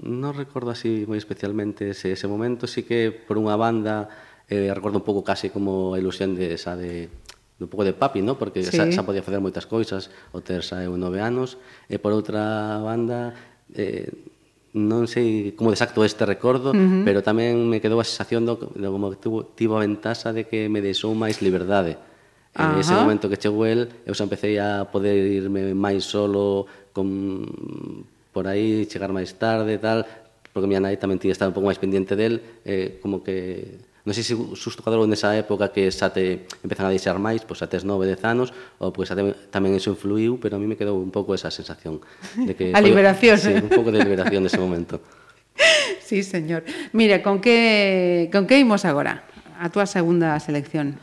non 0.00 0.32
recordo 0.32 0.72
así 0.72 1.04
moi 1.04 1.20
especialmente 1.20 1.92
ese, 1.92 2.16
ese 2.16 2.24
momento, 2.24 2.64
sí 2.64 2.88
que 2.88 3.12
por 3.12 3.36
unha 3.36 3.52
banda 3.60 4.08
eh, 4.48 4.72
recordo 4.72 4.96
un 4.96 5.04
pouco 5.04 5.20
case 5.20 5.52
como 5.52 5.92
a 5.92 6.00
ilusión 6.00 6.32
de 6.32 6.56
esa 6.56 6.72
de 6.72 7.12
un 7.60 7.68
pouco 7.68 7.84
de 7.84 7.92
papi, 7.92 8.24
¿no? 8.24 8.40
porque 8.40 8.64
sí. 8.64 8.80
xa, 8.80 8.88
xa 8.88 9.04
podía 9.04 9.20
facer 9.20 9.44
moitas 9.44 9.68
cousas, 9.68 10.08
o 10.32 10.40
ter 10.40 10.64
xa 10.64 10.80
eu 10.88 10.96
nove 10.96 11.20
anos, 11.20 11.60
e 11.92 12.00
por 12.00 12.16
outra 12.16 12.80
banda 12.80 13.36
eh, 13.76 14.08
non 14.70 15.10
sei 15.10 15.50
como 15.58 15.74
exacto 15.74 16.06
este 16.06 16.22
recordo, 16.22 16.70
uh 16.70 16.78
-huh. 16.78 17.02
pero 17.02 17.26
tamén 17.26 17.66
me 17.66 17.82
quedou 17.82 17.98
a 17.98 18.06
sensación 18.06 18.46
do, 18.46 18.54
do 18.54 18.88
como 18.94 19.10
que 19.10 19.18
tuvo, 19.18 19.42
tivo 19.42 19.74
a 19.74 19.82
ventaxa 19.82 20.30
de 20.30 20.46
que 20.46 20.70
me 20.70 20.78
deixou 20.78 21.10
máis 21.14 21.42
liberdade. 21.42 21.98
Ajá. 22.54 22.74
En 22.74 22.82
ese 22.82 22.94
momento 22.94 23.26
que 23.26 23.38
chegou 23.38 23.66
el, 23.66 23.90
eu 24.06 24.14
xa 24.14 24.26
empecé 24.26 24.58
a 24.62 24.86
poder 24.86 25.18
irme 25.26 25.74
máis 25.74 26.06
solo 26.06 26.70
con 26.94 27.06
por 28.30 28.46
aí, 28.46 28.86
chegar 28.86 29.10
máis 29.10 29.34
tarde 29.34 29.74
e 29.74 29.80
tal, 29.82 30.06
porque 30.54 30.70
miña 30.70 30.86
nai 30.86 30.94
tamén 30.94 31.18
tía 31.18 31.34
estaba 31.34 31.50
un 31.50 31.56
pouco 31.58 31.66
máis 31.66 31.82
pendiente 31.82 32.14
del, 32.14 32.62
eh, 32.62 33.02
como 33.02 33.26
que 33.26 33.89
non 34.10 34.18
sei 34.18 34.26
se 34.26 34.34
os 34.34 34.74
tocadores 34.74 35.06
nesa 35.06 35.30
época 35.38 35.70
que 35.70 35.86
xa 35.86 36.10
te 36.10 36.42
empezan 36.66 36.90
a 36.90 36.90
deixar 36.90 37.22
máis, 37.22 37.46
pois 37.46 37.62
xa 37.62 37.70
tes 37.70 37.86
nove, 37.86 38.10
dez 38.10 38.18
anos, 38.26 38.50
ou 38.82 38.90
pois 38.90 39.06
xa 39.06 39.14
te, 39.14 39.22
tamén 39.54 39.70
iso 39.78 39.94
influiu, 39.94 40.34
pero 40.42 40.58
a 40.58 40.60
mí 40.60 40.66
me 40.66 40.74
quedou 40.74 40.98
un 40.98 41.14
pouco 41.14 41.30
esa 41.30 41.46
sensación 41.54 42.02
de 42.34 42.58
que... 42.58 42.74
a 42.74 42.82
foi, 42.82 42.90
liberación, 42.90 43.38
sí, 43.38 43.54
un 43.54 43.70
pouco 43.70 43.94
de 43.94 44.02
liberación 44.02 44.42
nese 44.42 44.58
momento. 44.58 44.98
sí, 46.02 46.26
señor. 46.26 46.66
Mira, 46.90 47.22
con 47.22 47.38
que, 47.38 48.26
con 48.34 48.50
que 48.50 48.58
imos 48.58 48.82
agora? 48.82 49.30
A 49.62 49.70
túa 49.70 49.86
segunda 49.86 50.34
selección. 50.42 50.98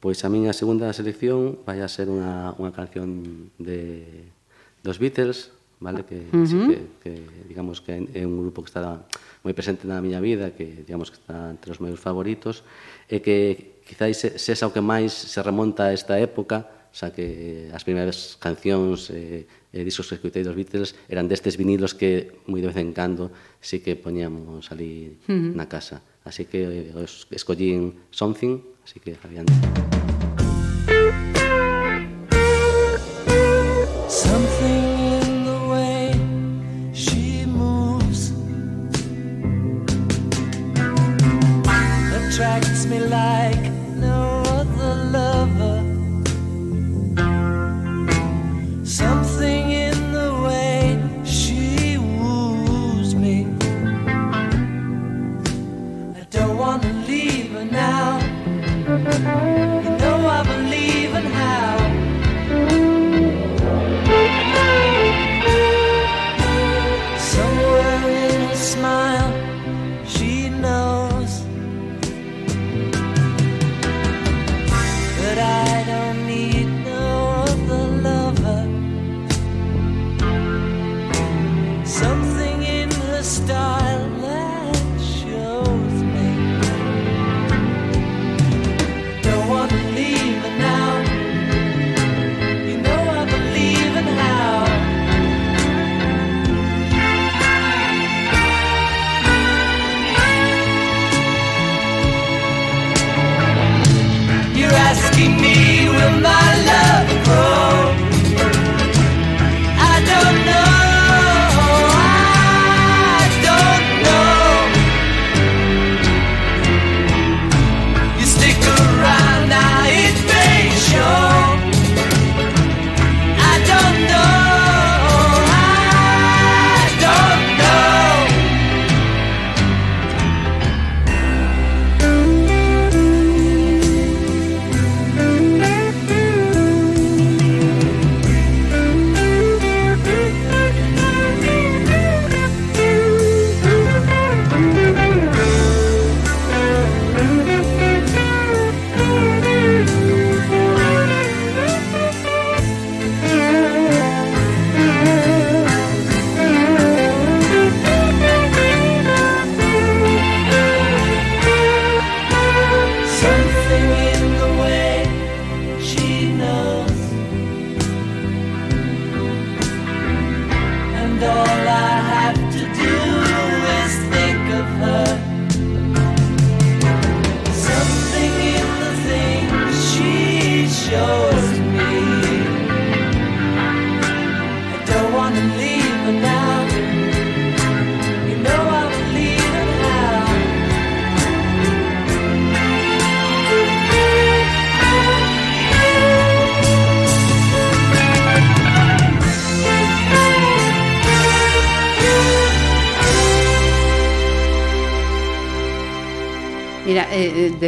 Pois 0.00 0.24
a 0.24 0.32
miña 0.32 0.56
segunda 0.56 0.88
selección 0.96 1.60
vai 1.68 1.84
a 1.84 1.92
ser 1.92 2.08
unha, 2.08 2.56
unha 2.56 2.72
canción 2.72 3.52
de 3.60 4.32
dos 4.80 4.96
Beatles, 4.96 5.52
vale? 5.76 6.08
Que, 6.08 6.24
uh 6.32 6.40
-huh. 6.40 6.48
sí, 6.48 6.56
que, 6.72 6.80
que 7.04 7.12
digamos 7.52 7.84
que 7.84 8.00
é 8.00 8.24
un 8.24 8.40
grupo 8.40 8.64
que 8.64 8.72
está 8.72 9.04
moi 9.46 9.54
presente 9.54 9.86
na 9.86 10.02
miña 10.02 10.18
vida, 10.18 10.50
que 10.50 10.82
digamos 10.82 11.14
que 11.14 11.22
está 11.22 11.54
entre 11.54 11.70
os 11.70 11.78
meus 11.78 12.02
favoritos, 12.02 12.66
e 13.06 13.22
que 13.22 13.78
quizáis 13.86 14.18
sexa 14.18 14.66
o 14.66 14.74
que 14.74 14.82
máis 14.82 15.14
se 15.14 15.38
remonta 15.38 15.86
a 15.86 15.94
esta 15.94 16.18
época, 16.18 16.66
xa 16.90 17.14
que 17.14 17.70
eh, 17.70 17.76
as 17.76 17.86
primeiras 17.86 18.34
cancións 18.42 19.14
e, 19.14 19.46
e 19.70 19.78
discos 19.86 20.10
que 20.10 20.18
escutei 20.18 20.42
dos 20.42 20.58
Beatles 20.58 20.98
eran 21.06 21.30
destes 21.30 21.54
vinilos 21.54 21.94
que 21.94 22.42
moi 22.50 22.58
de 22.58 22.74
vez 22.74 22.78
en 22.82 22.90
cando 22.90 23.30
sí 23.62 23.78
que 23.78 23.94
poñíamos 23.94 24.66
ali 24.74 25.14
uh 25.14 25.30
-huh. 25.30 25.54
na 25.54 25.70
casa. 25.70 26.02
Así 26.26 26.50
que 26.50 26.90
eh, 26.90 26.98
os 26.98 27.30
escollín 27.30 28.10
Something, 28.10 28.82
así 28.82 28.98
que 28.98 29.14
Fabián... 29.14 29.46
Música 29.46 29.95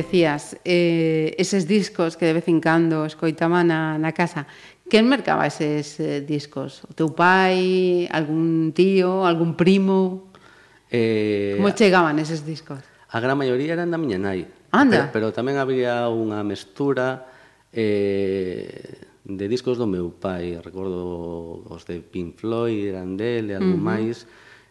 decías, 0.08 0.56
eh, 0.64 1.36
eses 1.36 1.68
discos 1.68 2.16
que 2.16 2.24
de 2.24 2.32
vez 2.32 2.48
en 2.48 2.64
cando 2.64 3.04
escoitaba 3.04 3.60
na, 3.60 4.00
na 4.00 4.16
casa, 4.16 4.48
quen 4.88 5.04
mercaba 5.04 5.44
eses 5.44 6.00
eh, 6.00 6.24
discos? 6.24 6.80
O 6.88 6.96
teu 6.96 7.12
pai, 7.12 8.08
algún 8.08 8.72
tío, 8.72 9.28
algún 9.28 9.52
primo? 9.52 10.32
Eh, 10.88 11.60
Como 11.60 11.76
chegaban 11.76 12.16
eses 12.16 12.40
discos? 12.48 12.80
A 13.12 13.20
gran 13.20 13.36
maioría 13.36 13.76
eran 13.76 13.92
da 13.92 14.00
miña 14.00 14.16
nai. 14.16 14.48
Anda. 14.72 15.12
Pero, 15.12 15.28
pero 15.28 15.36
tamén 15.36 15.60
había 15.60 16.08
unha 16.08 16.40
mestura 16.40 17.28
eh, 17.68 19.04
de 19.28 19.44
discos 19.44 19.76
do 19.76 19.84
meu 19.84 20.08
pai, 20.08 20.56
recordo 20.64 21.68
os 21.68 21.84
de 21.84 22.00
Pink 22.00 22.40
Floyd, 22.40 22.96
eran 22.96 23.20
dele, 23.20 23.60
algún 23.60 23.76
uh 23.76 23.84
-huh. 23.84 23.92
máis, 23.92 24.24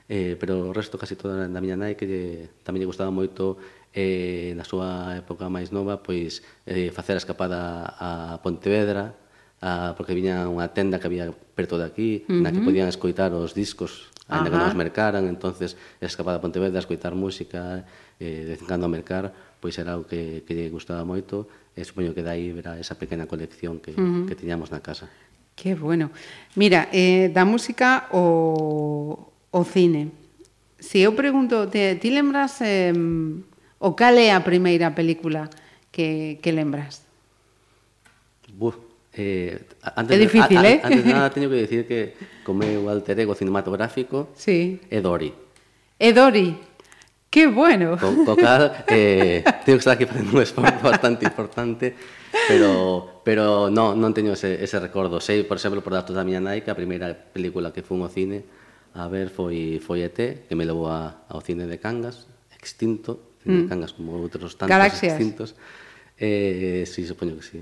eh, 0.10 0.34
pero 0.34 0.70
o 0.70 0.74
resto 0.74 0.98
casi 0.98 1.14
todo 1.14 1.38
eran 1.38 1.54
da 1.54 1.62
miña 1.62 1.78
nai 1.78 1.94
que 1.94 2.10
lle, 2.10 2.26
tamén 2.66 2.82
lle 2.82 2.90
gustaba 2.90 3.14
moito 3.14 3.62
eh, 3.98 4.54
na 4.54 4.62
súa 4.62 5.18
época 5.18 5.50
máis 5.50 5.74
nova, 5.74 6.06
pois 6.06 6.46
eh, 6.70 6.94
facer 6.94 7.18
a 7.18 7.22
escapada 7.22 7.58
a 7.98 8.38
Pontevedra, 8.46 9.18
a, 9.58 9.98
porque 9.98 10.14
viña 10.14 10.46
unha 10.46 10.70
tenda 10.70 11.02
que 11.02 11.10
había 11.10 11.34
perto 11.34 11.82
de 11.82 11.90
aquí, 11.90 12.22
uh 12.30 12.38
-huh. 12.38 12.42
na 12.46 12.54
que 12.54 12.62
podían 12.62 12.86
escoitar 12.86 13.34
os 13.34 13.58
discos, 13.58 14.14
ainda 14.30 14.54
que 14.54 14.58
non 14.62 14.70
os 14.70 14.78
mercaran, 14.78 15.26
entonces 15.26 15.74
esa 15.98 16.14
escapada 16.14 16.38
a 16.38 16.44
Pontevedra, 16.46 16.78
escoitar 16.78 17.18
música, 17.18 17.90
eh, 18.22 18.46
de 18.46 18.54
vez 18.54 18.62
en 18.62 18.70
cando 18.70 18.86
a 18.86 18.92
mercar, 18.94 19.34
pois 19.58 19.74
era 19.82 19.98
o 19.98 20.06
que, 20.06 20.46
que 20.46 20.54
lle 20.54 20.70
gustaba 20.70 21.02
moito, 21.02 21.50
e 21.74 21.82
supoño 21.82 22.14
que 22.14 22.22
dai 22.22 22.54
verá 22.54 22.78
esa 22.78 23.02
pequena 23.02 23.26
colección 23.26 23.82
que, 23.82 23.98
uh 23.98 23.98
-huh. 23.98 24.24
que 24.30 24.38
tiñamos 24.38 24.70
na 24.70 24.86
casa. 24.86 25.10
Que 25.58 25.74
bueno. 25.74 26.14
Mira, 26.54 26.86
eh, 26.94 27.34
da 27.34 27.42
música 27.42 28.14
o, 28.14 29.34
o 29.50 29.62
cine. 29.66 30.14
Se 30.78 31.02
si 31.02 31.10
eu 31.10 31.18
pregunto, 31.18 31.66
te, 31.66 31.98
ti 31.98 32.14
lembras 32.14 32.62
eh, 32.62 32.94
O 33.80 33.94
cal 33.94 34.18
é 34.18 34.34
a 34.34 34.42
primeira 34.42 34.94
película 34.98 35.50
que, 35.94 36.42
que 36.42 36.52
lembras? 36.52 37.06
Buf, 38.50 38.78
eh, 39.14 39.62
antes, 39.96 40.18
é 40.18 40.20
difícil, 40.20 40.58
de, 40.62 40.68
a, 40.68 40.72
eh? 40.72 40.82
Antes 40.82 41.04
de 41.06 41.14
nada, 41.14 41.30
teño 41.36 41.50
que 41.50 41.62
dicir 41.62 41.86
que 41.86 42.18
comeu 42.42 42.90
alter 42.90 43.22
ego 43.22 43.38
cinematográfico 43.38 44.34
sí. 44.34 44.82
é 44.90 44.98
Dori. 45.02 45.30
É 46.00 46.10
Dori. 46.14 46.58
Que 47.30 47.46
bueno. 47.46 47.98
Co, 48.02 48.26
co 48.26 48.34
cal, 48.34 48.82
eh, 48.90 49.46
teño 49.62 49.78
que 49.78 49.84
estar 49.86 49.94
aquí 49.94 50.10
facendo 50.10 50.34
un 50.34 50.42
esforzo 50.42 50.82
bastante 50.82 51.26
importante, 51.30 51.94
pero 52.48 53.22
pero 53.22 53.70
no, 53.70 53.94
non 53.94 54.16
teño 54.16 54.34
ese, 54.34 54.58
ese 54.58 54.80
recordo. 54.80 55.22
Sei, 55.22 55.46
por 55.46 55.62
exemplo, 55.62 55.86
por 55.86 55.94
datos 55.94 56.18
da 56.18 56.26
miña 56.26 56.42
nai, 56.42 56.66
que 56.66 56.74
a 56.74 56.80
primeira 56.80 57.14
película 57.14 57.70
que 57.70 57.86
fun 57.86 58.02
ao 58.02 58.10
cine 58.10 58.42
a 58.98 59.06
ver 59.06 59.30
foi, 59.30 59.78
foi 59.78 60.02
ET, 60.02 60.18
que 60.50 60.56
me 60.58 60.66
levou 60.66 60.90
a, 60.90 61.28
ao 61.30 61.44
cine 61.46 61.70
de 61.70 61.78
Cangas, 61.78 62.26
extinto, 62.56 63.27
mm. 63.48 63.68
cangas 63.72 63.96
como 63.96 64.20
outros 64.20 64.60
tantos 64.60 64.76
Galaxias. 64.76 65.16
extintos. 65.16 65.56
Eh, 66.20 66.84
si, 66.86 67.04
sí, 67.04 67.08
supoño 67.08 67.38
que 67.38 67.46
sí. 67.46 67.60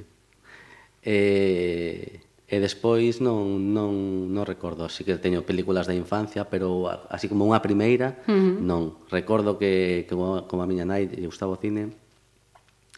Eh, 1.06 2.20
e 2.46 2.58
despois 2.62 3.26
non, 3.26 3.74
non, 3.74 4.30
non 4.30 4.44
recordo, 4.46 4.86
si 4.86 5.02
que 5.02 5.18
teño 5.18 5.42
películas 5.42 5.90
da 5.90 5.98
infancia, 5.98 6.46
pero 6.46 6.86
así 7.10 7.26
como 7.26 7.42
unha 7.50 7.58
primeira, 7.58 8.22
uh 8.26 8.34
-huh. 8.34 8.62
non. 8.62 9.02
Recordo 9.10 9.58
que, 9.58 10.06
que 10.06 10.14
como, 10.14 10.46
como 10.46 10.62
a 10.62 10.70
miña 10.70 10.86
nai 10.86 11.10
lle 11.10 11.26
gustaba 11.26 11.58
o 11.58 11.62
cine, 11.62 11.90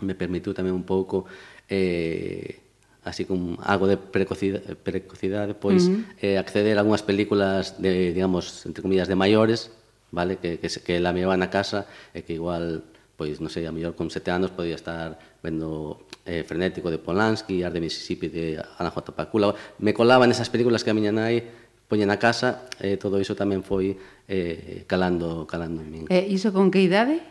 me 0.03 0.13
permitiu 0.19 0.51
tamén 0.51 0.75
un 0.75 0.83
pouco 0.83 1.25
eh, 1.71 2.59
así 3.07 3.23
como 3.23 3.55
algo 3.63 3.87
de 3.87 3.95
precocidade, 3.95 4.75
precocidade 4.75 5.55
pois 5.55 5.87
uh 5.87 5.95
-huh. 5.95 6.03
eh, 6.19 6.35
acceder 6.35 6.75
a 6.75 6.83
algunhas 6.83 7.07
películas 7.07 7.79
de, 7.79 8.11
digamos, 8.11 8.67
entre 8.67 8.83
comillas, 8.83 9.07
de 9.07 9.15
maiores 9.15 9.71
vale? 10.11 10.37
Que, 10.37 10.59
que, 10.59 10.67
que 10.67 10.99
la 10.99 11.13
me 11.13 11.25
va 11.25 11.37
na 11.37 11.49
casa 11.49 11.87
e 12.13 12.23
que 12.23 12.35
igual, 12.35 12.83
pois, 13.15 13.39
non 13.43 13.51
sei, 13.51 13.65
a 13.67 13.73
mellor 13.73 13.95
con 13.95 14.11
sete 14.11 14.31
anos 14.31 14.51
podía 14.53 14.75
estar 14.75 15.19
vendo 15.41 16.07
eh, 16.27 16.43
Frenético 16.43 16.91
de 16.91 16.99
Polanski, 16.99 17.63
Ar 17.63 17.71
de 17.71 17.81
Mississippi 17.81 18.27
de 18.27 18.61
Ana 18.77 18.91
J. 18.91 19.11
Pacula. 19.15 19.55
Me 19.79 19.93
colaban 19.93 20.31
esas 20.31 20.49
películas 20.49 20.83
que 20.83 20.91
a 20.91 20.97
miña 20.97 21.11
nai 21.11 21.67
poña 21.87 22.03
na 22.03 22.19
casa, 22.19 22.67
e 22.83 22.93
eh, 22.93 22.95
todo 22.99 23.15
iso 23.15 23.31
tamén 23.31 23.63
foi 23.63 23.95
eh, 24.27 24.83
calando, 24.91 25.47
calando 25.47 25.79
en 25.79 25.87
min. 25.87 26.03
E 26.11 26.19
eh, 26.19 26.25
iso 26.27 26.51
con 26.51 26.67
que 26.67 26.83
idade? 26.83 27.23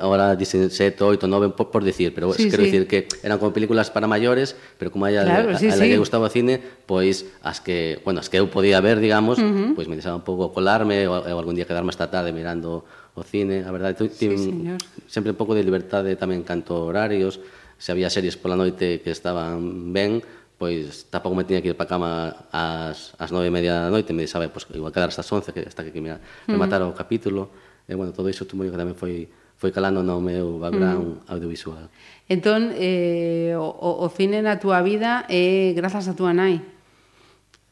ahora 0.00 0.36
dicen 0.36 0.70
7, 0.70 1.02
8, 1.02 1.26
9, 1.26 1.50
por, 1.50 1.70
por 1.70 1.82
decir, 1.84 2.14
pero 2.14 2.32
sí, 2.32 2.50
quero 2.50 2.62
sí. 2.62 2.70
dicir 2.70 2.86
que 2.86 3.08
eran 3.22 3.38
como 3.38 3.52
películas 3.52 3.90
para 3.90 4.06
maiores, 4.06 4.54
pero 4.78 4.90
como 4.90 5.04
a 5.04 5.10
ella, 5.10 5.24
claro, 5.24 5.50
a, 5.50 5.58
sí, 5.58 5.68
a, 5.68 5.74
a 5.74 5.76
sí. 5.76 5.88
que 5.88 5.98
gustaba 5.98 6.26
o 6.26 6.30
cine, 6.30 6.62
pois 6.86 7.26
as 7.42 7.60
que, 7.60 8.00
bueno, 8.04 8.20
as 8.20 8.30
que 8.30 8.38
eu 8.38 8.46
podía 8.50 8.80
ver, 8.80 9.00
digamos, 9.02 9.38
uh 9.38 9.42
-huh. 9.42 9.74
pois 9.74 9.90
me 9.90 9.98
deixaba 9.98 10.14
un 10.14 10.22
pouco 10.22 10.54
colarme 10.54 11.10
ou, 11.10 11.18
ou 11.18 11.38
algún 11.38 11.58
día 11.58 11.66
quedarme 11.66 11.90
hasta 11.90 12.06
tarde 12.06 12.30
mirando 12.30 12.86
o 13.18 13.22
cine, 13.26 13.66
a 13.66 13.70
verdade, 13.74 13.98
tive 14.14 14.38
sí, 14.38 14.54
señor. 14.54 14.78
sempre 15.10 15.34
un 15.34 15.38
pouco 15.38 15.58
de 15.58 15.66
liberdade 15.66 16.14
tamén 16.14 16.46
canto 16.46 16.86
horarios, 16.86 17.42
se 17.78 17.90
había 17.90 18.10
series 18.14 18.38
pola 18.38 18.54
noite 18.54 19.02
que 19.02 19.10
estaban 19.10 19.90
ben, 19.90 20.22
pois 20.54 21.10
tampouco 21.10 21.34
me 21.34 21.42
tiña 21.42 21.62
que 21.62 21.74
ir 21.74 21.78
para 21.78 21.90
cama 21.90 22.46
ás, 22.54 23.14
ás 23.18 23.30
nove 23.34 23.50
e 23.50 23.52
media 23.54 23.86
da 23.86 23.90
noite, 23.90 24.14
me 24.14 24.22
dixaba, 24.22 24.46
pois 24.50 24.66
igual 24.70 24.94
quedar 24.94 25.10
hasta 25.10 25.26
as 25.26 25.30
once, 25.34 25.50
que, 25.50 25.66
hasta 25.66 25.82
que, 25.82 25.90
que 25.90 25.98
me 25.98 26.14
rematara 26.46 26.86
uh 26.86 26.90
-huh. 26.90 26.94
o 26.94 26.98
capítulo, 26.98 27.50
e, 27.88 27.94
bueno, 27.94 28.12
todo 28.12 28.28
iso 28.30 28.46
tuvo 28.46 28.62
que 28.62 28.74
tamén 28.74 28.94
foi 28.94 29.26
foi 29.58 29.74
calando 29.74 30.06
no 30.06 30.22
meu 30.22 30.62
background 30.62 31.26
mm. 31.26 31.34
audiovisual. 31.34 31.90
Entón, 32.30 32.70
eh, 32.78 33.58
o, 33.58 33.66
o 33.74 34.06
cine 34.08 34.38
na 34.38 34.62
túa 34.62 34.86
vida 34.86 35.26
é 35.26 35.74
eh, 35.74 35.74
grazas 35.74 36.06
a 36.06 36.14
túa 36.14 36.30
nai? 36.30 36.62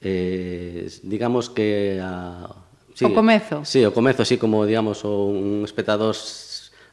Eh, 0.03 0.91
digamos 1.07 1.47
que... 1.47 2.03
A, 2.03 2.51
sí, 2.91 3.07
o 3.07 3.15
comezo? 3.15 3.63
Sí, 3.63 3.87
o 3.87 3.95
comezo, 3.95 4.27
así 4.27 4.35
como, 4.35 4.67
digamos, 4.67 5.07
un 5.07 5.63
espectador 5.63 6.19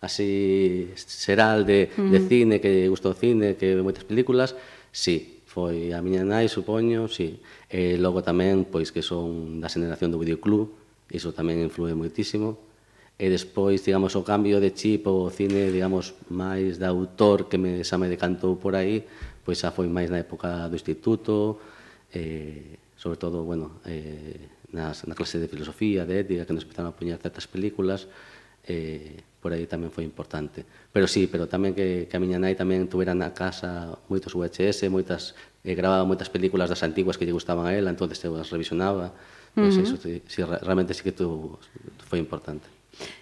así 0.04 0.94
xeral 0.94 1.66
de, 1.66 1.90
mm. 1.90 2.12
de 2.14 2.20
cine, 2.30 2.56
que 2.62 2.86
gustou 2.86 3.12
o 3.12 3.18
cine, 3.18 3.58
que 3.58 3.74
ve 3.74 3.82
moitas 3.82 4.06
películas, 4.06 4.54
sí, 4.94 5.42
foi 5.50 5.90
a 5.90 6.06
miña 6.06 6.22
nai, 6.22 6.46
supoño, 6.54 7.10
sí. 7.10 7.42
E 7.66 7.98
logo 7.98 8.22
tamén, 8.22 8.70
pois, 8.70 8.94
que 8.94 9.02
son 9.02 9.58
da 9.58 9.74
xeneración 9.74 10.14
do 10.14 10.22
videoclub, 10.22 10.70
iso 11.10 11.34
tamén 11.34 11.66
influe 11.66 11.98
moitísimo 11.98 12.73
e 13.18 13.30
despois, 13.30 13.86
digamos, 13.86 14.18
o 14.18 14.26
cambio 14.26 14.58
de 14.58 14.74
chip 14.74 15.06
ou 15.06 15.28
o 15.28 15.32
cine, 15.32 15.70
digamos, 15.70 16.18
máis 16.34 16.82
de 16.82 16.88
autor 16.90 17.46
que 17.46 17.62
me, 17.62 17.86
xa 17.86 18.02
me 18.02 18.10
decantou 18.10 18.58
por 18.58 18.74
aí, 18.74 19.06
pois 19.46 19.62
xa 19.62 19.70
foi 19.70 19.86
máis 19.86 20.10
na 20.10 20.18
época 20.20 20.66
do 20.66 20.76
instituto, 20.76 21.62
eh, 22.10 22.82
sobre 22.98 23.18
todo, 23.22 23.46
bueno, 23.46 23.80
eh, 23.86 24.50
nas, 24.74 25.06
na 25.06 25.14
clase 25.14 25.38
de 25.38 25.48
filosofía, 25.48 26.10
de 26.10 26.26
ética, 26.26 26.46
que 26.50 26.54
nos 26.58 26.66
empezaron 26.66 26.90
a 26.90 26.98
puñar 26.98 27.22
certas 27.22 27.46
películas, 27.46 28.10
eh, 28.66 29.22
por 29.44 29.54
aí 29.54 29.68
tamén 29.70 29.94
foi 29.94 30.08
importante. 30.08 30.66
Pero 30.90 31.06
sí, 31.06 31.30
pero 31.30 31.46
tamén 31.46 31.78
que, 31.78 32.10
que 32.10 32.16
a 32.18 32.22
miña 32.24 32.42
nai 32.42 32.58
tamén 32.58 32.90
tuvera 32.90 33.14
na 33.14 33.36
casa 33.36 33.94
moitos 34.10 34.34
VHS, 34.34 34.90
moitas, 34.90 35.38
eh, 35.62 35.78
grababa 35.78 36.08
moitas 36.08 36.34
películas 36.34 36.72
das 36.72 36.82
antiguas 36.82 37.20
que 37.20 37.28
lle 37.30 37.36
gustaban 37.36 37.70
a 37.70 37.76
ela, 37.78 37.94
entonces 37.94 38.18
eu 38.26 38.34
as 38.40 38.50
revisionaba, 38.50 39.14
pois 39.54 39.78
uh 39.78 39.84
-huh. 39.84 39.86
Eso, 39.86 39.96
sí, 40.02 40.24
sí, 40.26 40.40
realmente 40.42 40.98
sí 40.98 41.06
que 41.06 41.14
tu, 41.14 41.60
foi 42.10 42.18
importante. 42.18 42.73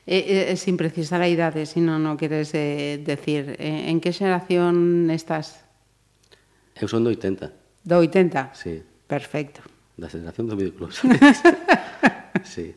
E, 0.05 0.51
e, 0.51 0.57
sin 0.60 0.75
precisar 0.75 1.23
a 1.23 1.29
idade, 1.31 1.63
se 1.63 1.79
non 1.79 2.03
o 2.10 2.19
queres 2.19 2.51
eh, 2.57 2.99
decir, 2.99 3.55
eh, 3.55 3.88
en 3.88 4.03
que 4.03 4.12
xeración 4.12 5.07
estás? 5.13 5.63
Eu 6.75 6.91
son 6.91 7.07
do 7.07 7.12
80. 7.13 7.51
Do 7.88 8.03
80? 8.03 8.51
Sí. 8.57 8.84
Perfecto. 9.07 9.63
Da 9.95 10.12
xeración 10.12 10.47
do 10.47 10.55
videoclub. 10.55 10.91
sí. 12.43 12.75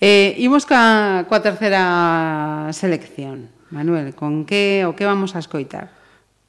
Eh, 0.00 0.34
imos 0.42 0.66
ca, 0.66 1.24
coa 1.30 1.40
terceira 1.42 2.70
selección. 2.74 3.50
Manuel, 3.74 4.14
con 4.14 4.46
que 4.46 4.86
o 4.86 4.94
que 4.94 5.06
vamos 5.08 5.34
a 5.34 5.42
escoitar? 5.42 5.90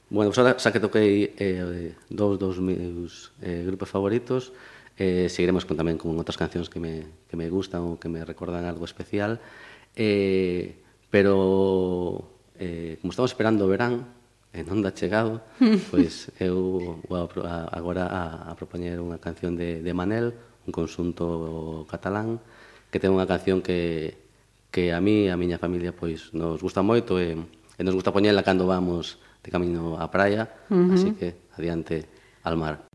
Bueno, 0.08 0.30
xa, 0.30 0.54
xa 0.54 0.70
que 0.70 0.78
toquei 0.78 1.34
eh, 1.34 1.98
dous 2.06 2.38
dos 2.38 2.62
meus 2.62 3.34
eh, 3.42 3.66
grupos 3.66 3.90
favoritos, 3.90 4.54
Eh, 4.96 5.28
seguiremos 5.28 5.68
con, 5.68 5.76
tamén 5.76 6.00
con 6.00 6.16
outras 6.16 6.40
cancións 6.40 6.72
que 6.72 6.80
me, 6.80 7.04
que 7.28 7.36
me 7.36 7.52
gustan 7.52 7.84
ou 7.84 8.00
que 8.00 8.08
me 8.08 8.24
recordan 8.24 8.64
algo 8.64 8.88
especial. 8.88 9.38
Eh, 9.92 10.80
pero, 11.12 12.24
eh, 12.56 12.96
como 13.04 13.12
estamos 13.12 13.30
esperando 13.30 13.64
o 13.64 13.72
verán, 13.72 14.16
e 14.56 14.64
non 14.64 14.80
da 14.80 14.96
chegado, 14.96 15.44
pois 15.92 16.32
eu 16.40 16.96
vou 17.04 17.28
a, 17.44 17.68
agora 17.76 18.08
a, 18.08 18.48
a 18.48 18.52
propoñer 18.56 18.96
unha 19.04 19.20
canción 19.20 19.52
de, 19.52 19.84
de 19.84 19.92
Manel, 19.92 20.32
un 20.64 20.72
consunto 20.72 21.84
catalán, 21.92 22.40
que 22.88 22.96
ten 22.96 23.12
unha 23.12 23.28
canción 23.28 23.60
que, 23.60 24.16
que 24.72 24.96
a 24.96 25.00
mí 25.04 25.28
e 25.28 25.32
a 25.32 25.36
miña 25.36 25.60
familia 25.60 25.92
pois 25.92 26.32
nos 26.32 26.56
gusta 26.64 26.80
moito 26.80 27.20
e, 27.20 27.36
e 27.36 27.80
nos 27.84 27.92
gusta 27.92 28.16
poñela 28.16 28.40
cando 28.40 28.64
vamos 28.64 29.20
de 29.44 29.52
camiño 29.52 30.00
á 30.00 30.08
praia, 30.08 30.48
uh 30.72 30.74
-huh. 30.74 30.94
así 30.96 31.12
que 31.12 31.36
adiante 31.52 32.08
al 32.40 32.56
mar. 32.56 32.88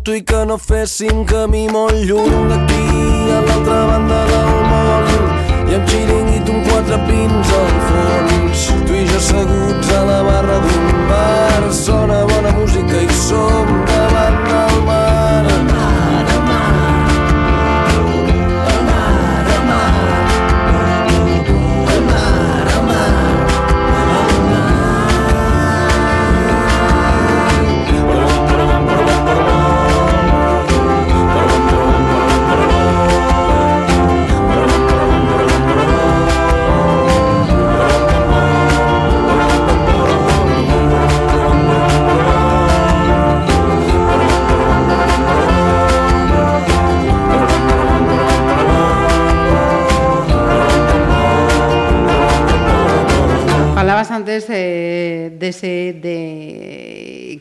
Moto 0.00 0.14
i 0.14 0.22
que 0.24 0.46
no 0.46 0.56
féssim 0.56 1.26
camí 1.28 1.66
molt 1.68 1.92
lluny 2.08 2.46
d'aquí 2.48 2.84
a 3.36 3.40
l'altra 3.46 3.80
banda 3.88 4.20
del 4.30 4.54
món. 4.70 5.10
I 5.68 5.76
amb 5.76 5.92
xiringuit 5.92 6.48
un 6.54 6.64
quatre 6.70 7.00
pins 7.10 7.52
al 7.58 7.76
fons 7.90 8.64
tu 8.86 8.96
i 8.96 9.04
jo 9.10 9.20
asseguts 9.20 9.92
a 9.98 10.00
la 10.08 10.22
barra 10.30 10.58
d'un 10.64 11.06
bar. 11.12 11.70
Sona 11.84 12.24
bona 12.32 12.56
música 12.62 13.04
i 13.04 13.22
som 13.26 13.78
davant 13.92 14.44
del 14.48 14.69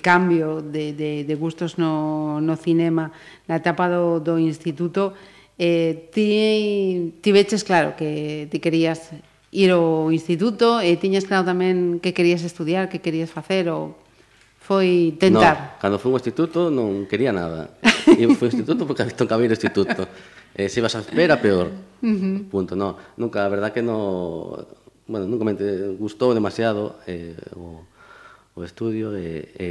cambio 0.09 0.65
de, 0.65 0.97
de, 0.97 1.23
de 1.23 1.35
gustos 1.37 1.77
no, 1.77 2.41
no 2.41 2.57
cinema 2.57 3.13
na 3.45 3.61
etapa 3.61 3.85
do, 3.85 4.17
do 4.17 4.41
instituto, 4.41 5.13
eh, 5.61 6.09
ti, 6.09 7.13
ti 7.21 7.29
veches 7.29 7.61
claro 7.61 7.93
que 7.93 8.49
ti 8.49 8.57
querías 8.57 9.13
ir 9.53 9.69
ao 9.69 10.09
instituto 10.09 10.81
e 10.81 10.97
tiñas 10.97 11.29
claro 11.29 11.45
tamén 11.45 12.01
que 12.01 12.17
querías 12.17 12.41
estudiar, 12.41 12.89
que 12.89 13.05
querías 13.05 13.29
facer 13.29 13.69
ou 13.69 13.93
foi 14.57 15.13
tentar. 15.21 15.77
No, 15.77 15.81
cando 15.81 16.01
fui 16.01 16.09
ao 16.09 16.17
instituto 16.17 16.73
non 16.73 17.05
quería 17.05 17.29
nada. 17.29 17.69
E 18.09 18.25
fui 18.33 18.49
ao 18.49 18.51
instituto 18.53 18.89
porque 18.89 19.05
tocaba 19.13 19.45
ir 19.45 19.53
ao 19.53 19.57
instituto. 19.61 20.09
Eh, 20.57 20.65
se 20.73 20.81
ibas 20.81 20.97
a 20.97 21.05
espera, 21.05 21.37
peor. 21.37 21.69
Uh 22.01 22.09
-huh. 22.09 22.37
Punto, 22.49 22.73
no. 22.73 22.97
Nunca, 23.21 23.45
a 23.45 23.49
verdad 23.53 23.69
que 23.69 23.85
no... 23.85 24.65
Bueno, 25.05 25.29
nunca 25.29 25.45
me 25.45 25.53
gustou 25.93 26.33
demasiado 26.33 26.97
eh, 27.05 27.37
o, 27.53 27.85
o 28.59 28.63
estudio 28.67 29.15
e, 29.15 29.47
e 29.55 29.67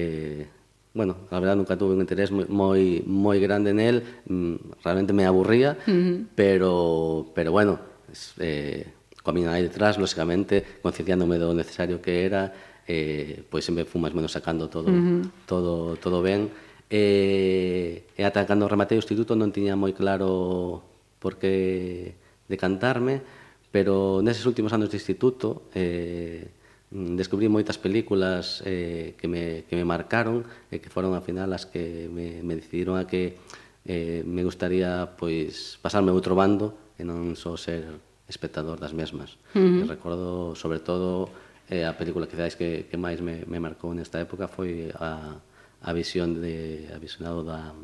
bueno, 0.96 1.29
a 1.31 1.38
verdad 1.38 1.57
nunca 1.57 1.77
tuve 1.77 1.94
un 1.94 2.01
interés 2.01 2.33
moi, 2.33 2.48
moi, 2.48 3.05
moi 3.05 3.37
grande 3.38 3.77
nel, 3.77 4.24
mm, 4.24 4.81
realmente 4.83 5.12
me 5.12 5.29
aburría, 5.29 5.77
uh 5.85 5.92
-huh. 5.92 6.27
pero, 6.35 7.29
pero 7.37 7.53
bueno, 7.53 7.79
es, 8.11 8.33
eh, 8.40 8.88
coa 9.22 9.37
miña 9.37 9.53
aí 9.53 9.62
detrás, 9.62 10.01
lógicamente, 10.01 10.81
concienciándome 10.81 11.37
do 11.37 11.53
necesario 11.53 12.01
que 12.01 12.24
era, 12.24 12.51
eh, 12.88 13.44
pois 13.53 13.62
sempre 13.62 13.85
fui 13.85 14.01
máis 14.01 14.16
menos 14.16 14.33
sacando 14.33 14.72
todo, 14.72 14.88
uh 14.88 14.96
-huh. 14.96 15.22
todo, 15.44 16.01
todo 16.01 16.24
ben, 16.24 16.48
e, 16.88 16.96
eh, 16.96 18.16
e 18.16 18.20
eh, 18.24 18.27
ata 18.27 18.48
cando 18.48 18.64
rematei 18.66 18.96
o 18.96 19.05
instituto 19.05 19.37
non 19.37 19.53
tiña 19.53 19.77
moi 19.77 19.92
claro 19.92 20.81
por 21.20 21.37
que 21.37 22.16
decantarme, 22.48 23.20
pero 23.68 24.24
neses 24.24 24.48
últimos 24.48 24.72
anos 24.72 24.88
de 24.88 24.96
instituto, 24.96 25.68
eh, 25.77 26.58
Mm, 26.90 27.20
descubrí 27.20 27.53
moitas 27.53 27.77
películas 27.77 28.64
eh, 28.64 29.12
que, 29.20 29.29
me, 29.29 29.68
que 29.68 29.77
me 29.77 29.85
marcaron 29.85 30.48
e 30.72 30.77
eh, 30.77 30.79
que 30.81 30.88
foron 30.88 31.12
ao 31.12 31.20
final 31.20 31.53
as 31.53 31.68
que 31.68 32.09
me, 32.09 32.40
me 32.40 32.57
decidiron 32.57 32.96
a 32.96 33.05
que 33.05 33.37
eh, 33.85 34.24
me 34.24 34.40
gustaría 34.40 35.05
pois 35.20 35.77
pasarme 35.85 36.16
outro 36.16 36.33
bando 36.33 36.72
e 36.96 37.05
non 37.05 37.37
só 37.37 37.61
ser 37.61 37.85
espectador 38.24 38.81
das 38.81 38.96
mesmas. 38.96 39.37
Uh 39.53 39.61
-huh. 39.61 39.81
E 39.85 39.85
recordo, 39.85 40.57
sobre 40.57 40.81
todo, 40.81 41.29
eh, 41.68 41.85
a 41.85 41.92
película 41.92 42.24
que 42.24 42.40
dais 42.40 42.57
que, 42.57 42.88
que 42.88 42.96
máis 42.96 43.20
me, 43.20 43.44
me 43.44 43.61
marcou 43.61 43.92
nesta 43.92 44.16
época 44.16 44.48
foi 44.48 44.88
a, 44.96 45.37
a 45.85 45.90
visión 45.92 46.40
de 46.40 46.88
a 46.88 46.96
visionado 46.96 47.44
da, 47.44 47.77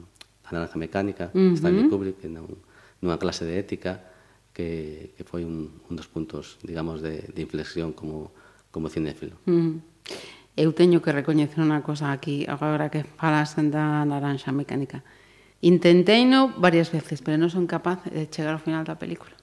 da 0.45 0.49
naranja 0.49 0.81
mecánica, 0.81 1.29
uh 1.37 1.53
-huh. 1.53 1.57
Stanley 1.61 1.93
Kubrick, 1.93 2.25
nun, 2.25 2.57
nunha 3.05 3.21
clase 3.21 3.45
de 3.45 3.61
ética, 3.61 4.01
que, 4.57 5.12
que 5.12 5.25
foi 5.29 5.45
un, 5.45 5.77
un 5.93 5.93
dos 5.93 6.09
puntos, 6.09 6.57
digamos, 6.64 7.05
de, 7.05 7.29
de 7.29 7.40
inflexión 7.45 7.93
como 7.93 8.33
como 8.75 8.91
cinéfilo. 8.91 9.39
Mm. 9.47 9.79
Eu 10.59 10.75
teño 10.75 10.99
que 10.99 11.15
recoñecer 11.15 11.63
unha 11.63 11.79
cosa 11.87 12.11
aquí, 12.11 12.43
agora 12.51 12.91
que 12.91 13.07
falas 13.07 13.55
da 13.55 14.03
naranxa 14.03 14.51
mecánica. 14.51 15.07
Intenteino 15.63 16.51
varias 16.59 16.91
veces, 16.91 17.23
pero 17.23 17.39
non 17.39 17.55
son 17.55 17.71
capaz 17.71 18.03
de 18.11 18.27
chegar 18.27 18.59
ao 18.59 18.63
final 18.63 18.83
da 18.83 18.99
película. 18.99 19.39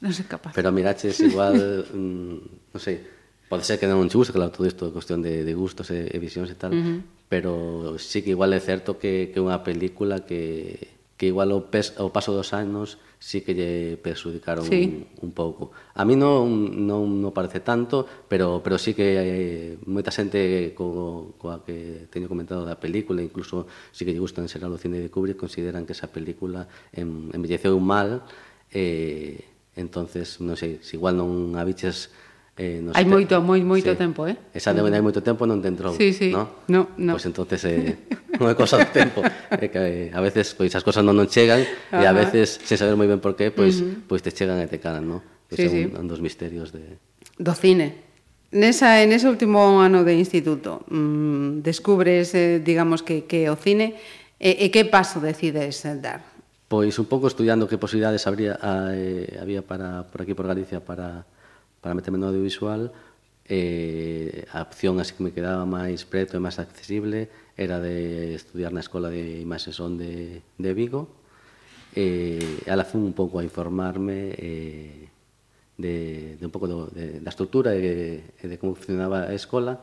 Non 0.00 0.12
son 0.16 0.26
capaz. 0.26 0.56
Pero 0.56 0.72
miraches 0.72 1.20
igual, 1.20 1.84
mm, 1.92 2.72
non 2.72 2.80
sei, 2.80 3.04
pode 3.48 3.64
ser 3.64 3.76
que 3.76 3.88
non 3.88 4.08
te 4.08 4.16
guste, 4.16 4.32
claro, 4.32 4.52
todo 4.52 4.64
isto 4.68 4.88
é 4.88 4.92
cuestión 4.92 5.20
de, 5.24 5.44
de 5.44 5.54
gustos 5.56 5.92
e, 5.92 6.08
e 6.08 6.16
visións 6.20 6.52
e 6.52 6.56
tal, 6.56 6.72
uh 6.72 6.80
-huh. 6.80 6.98
pero 7.28 7.52
sí 7.96 8.20
que 8.24 8.36
igual 8.36 8.52
é 8.52 8.60
certo 8.60 9.00
que, 9.00 9.32
que 9.32 9.40
unha 9.40 9.64
película 9.64 10.24
que, 10.24 10.92
que 11.16 11.32
igual 11.32 11.52
o, 11.56 11.72
pes, 11.72 11.96
o 11.96 12.12
paso 12.12 12.36
dos 12.36 12.52
anos 12.52 13.00
sí 13.18 13.42
que 13.42 13.52
lle 13.54 13.98
perxudicaron 13.98 14.64
sí. 14.64 15.06
un, 15.18 15.28
un 15.28 15.32
pouco. 15.34 15.74
A 15.94 16.06
mí 16.06 16.14
non, 16.14 16.46
non, 16.86 17.18
non 17.18 17.34
parece 17.34 17.60
tanto, 17.60 18.06
pero, 18.30 18.62
pero 18.62 18.78
sí 18.78 18.94
que 18.94 19.08
eh, 19.18 19.70
moita 19.90 20.14
xente 20.14 20.72
co, 20.78 21.34
coa 21.34 21.66
que 21.66 22.06
teño 22.08 22.30
comentado 22.30 22.62
da 22.62 22.78
película, 22.78 23.20
incluso 23.20 23.66
sí 23.90 24.06
que 24.06 24.14
lle 24.14 24.22
gustan 24.22 24.46
ser 24.46 24.62
ao 24.62 24.78
cine 24.78 25.02
de 25.02 25.10
Kubrick, 25.10 25.36
consideran 25.36 25.82
que 25.82 25.98
esa 25.98 26.14
película 26.14 26.70
en, 26.94 27.34
embelleceu 27.34 27.74
mal, 27.82 28.22
eh, 28.70 29.42
entonces, 29.78 30.42
non 30.42 30.58
sei, 30.58 30.82
se 30.82 30.98
igual 30.98 31.18
non 31.18 31.54
a 31.58 31.62
biches 31.62 32.10
Eh, 32.58 32.82
nos 32.82 32.90
hai 32.98 33.06
moito, 33.06 33.38
moi, 33.38 33.62
moito 33.62 33.94
sí. 33.94 33.96
tempo, 33.96 34.26
eh? 34.26 34.34
Esa 34.50 34.74
de 34.74 34.82
mm. 34.82 34.90
hai 34.90 35.02
moito 35.02 35.22
tempo 35.22 35.46
non 35.46 35.62
te 35.62 35.70
entrou, 35.70 35.94
sí, 35.94 36.10
sí. 36.10 36.34
no? 36.34 36.66
No, 36.66 36.90
no. 36.98 37.14
Pois 37.14 37.22
pues 37.22 37.30
entonces 37.30 37.62
eh, 37.70 37.94
non 38.42 38.50
é 38.50 38.58
cosa 38.58 38.82
do 38.82 38.90
tempo, 38.90 39.22
é 39.22 39.54
eh, 39.54 39.68
que 39.70 39.78
eh, 39.78 40.06
a 40.10 40.18
veces 40.18 40.58
pois 40.58 40.74
as 40.74 40.82
cosas 40.82 41.06
non 41.06 41.14
non 41.14 41.30
chegan 41.30 41.62
e 41.62 42.02
a 42.02 42.10
veces, 42.10 42.58
sen 42.58 42.74
saber 42.74 42.98
moi 42.98 43.06
ben 43.06 43.22
por 43.22 43.38
qué, 43.38 43.54
pois, 43.54 43.78
pues, 43.78 43.86
uh 43.86 43.86
-huh. 43.86 44.10
pois 44.10 44.20
te 44.26 44.34
chegan 44.34 44.58
e 44.58 44.66
te 44.66 44.82
calan, 44.82 45.06
no? 45.06 45.22
Que 45.46 45.54
sí, 45.54 45.70
é 45.70 45.86
un, 45.86 46.02
un 46.02 46.06
dos 46.10 46.18
misterios 46.18 46.74
de... 46.74 46.98
Do 47.38 47.54
cine. 47.54 48.10
Nesa, 48.50 49.06
en 49.06 49.14
ese 49.14 49.30
último 49.30 49.78
ano 49.78 50.02
de 50.02 50.18
instituto, 50.18 50.82
mmm, 50.90 51.62
descubres, 51.62 52.34
eh, 52.34 52.58
digamos, 52.58 53.06
que, 53.06 53.22
que 53.22 53.46
o 53.46 53.54
cine 53.54 53.94
e, 54.42 54.66
e 54.66 54.74
que 54.74 54.82
paso 54.82 55.22
decides 55.22 55.86
dar? 56.02 56.26
Pois 56.66 56.98
un 56.98 57.06
pouco 57.06 57.30
estudiando 57.30 57.70
que 57.70 57.78
posibilidades 57.78 58.26
habría, 58.26 58.58
a, 58.58 58.90
eh, 58.98 59.38
había 59.38 59.62
para, 59.62 60.10
por 60.10 60.26
aquí, 60.26 60.34
por 60.34 60.50
Galicia, 60.50 60.82
para 60.82 61.22
para 61.80 61.94
meterme 61.94 62.18
no 62.18 62.28
audiovisual, 62.28 62.92
eh, 63.48 64.44
a 64.52 64.62
opción 64.62 65.00
así 65.00 65.14
que 65.16 65.24
me 65.24 65.32
quedaba 65.32 65.64
máis 65.64 66.04
preto 66.04 66.36
e 66.36 66.40
máis 66.40 66.60
accesible 66.60 67.32
era 67.56 67.80
de 67.80 68.36
estudiar 68.36 68.76
na 68.76 68.84
Escola 68.84 69.08
de 69.08 69.40
Imaxe 69.40 69.72
Son 69.72 69.96
de, 69.96 70.44
de 70.44 70.70
Vigo. 70.76 71.08
Eh, 71.96 72.68
ala 72.68 72.84
fun 72.84 73.08
un 73.08 73.16
pouco 73.16 73.40
a 73.40 73.44
informarme 73.44 74.36
eh, 74.36 75.08
de, 75.80 76.36
de 76.36 76.44
un 76.44 76.52
pouco 76.52 76.68
do, 76.68 76.78
de, 76.92 77.24
da 77.24 77.32
estrutura 77.32 77.72
e 77.72 77.80
de, 77.80 77.96
de 78.44 78.56
como 78.60 78.76
funcionaba 78.76 79.26
a 79.26 79.34
escola. 79.34 79.80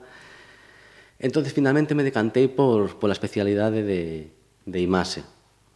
Entonces 1.18 1.50
finalmente 1.50 1.98
me 1.98 2.06
decantei 2.06 2.46
por, 2.46 3.02
pola 3.02 3.18
especialidade 3.18 3.82
de, 3.82 4.30
de 4.70 4.80
Imaxe 4.80 5.26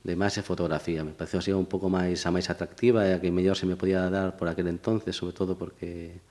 de 0.04 0.14
imaxe 0.14 0.40
e 0.40 0.48
fotografía. 0.48 1.04
Me 1.04 1.12
pareceu 1.12 1.40
así 1.44 1.52
un 1.52 1.68
pouco 1.68 1.92
máis 1.92 2.24
a 2.24 2.32
máis 2.32 2.48
atractiva 2.48 3.04
e 3.08 3.16
a 3.16 3.22
que 3.22 3.32
mellor 3.32 3.60
se 3.60 3.68
me 3.68 3.76
podía 3.76 4.08
dar 4.08 4.40
por 4.40 4.48
aquel 4.48 4.68
entonces, 4.72 5.16
sobre 5.16 5.36
todo 5.36 5.60
porque 5.60 6.22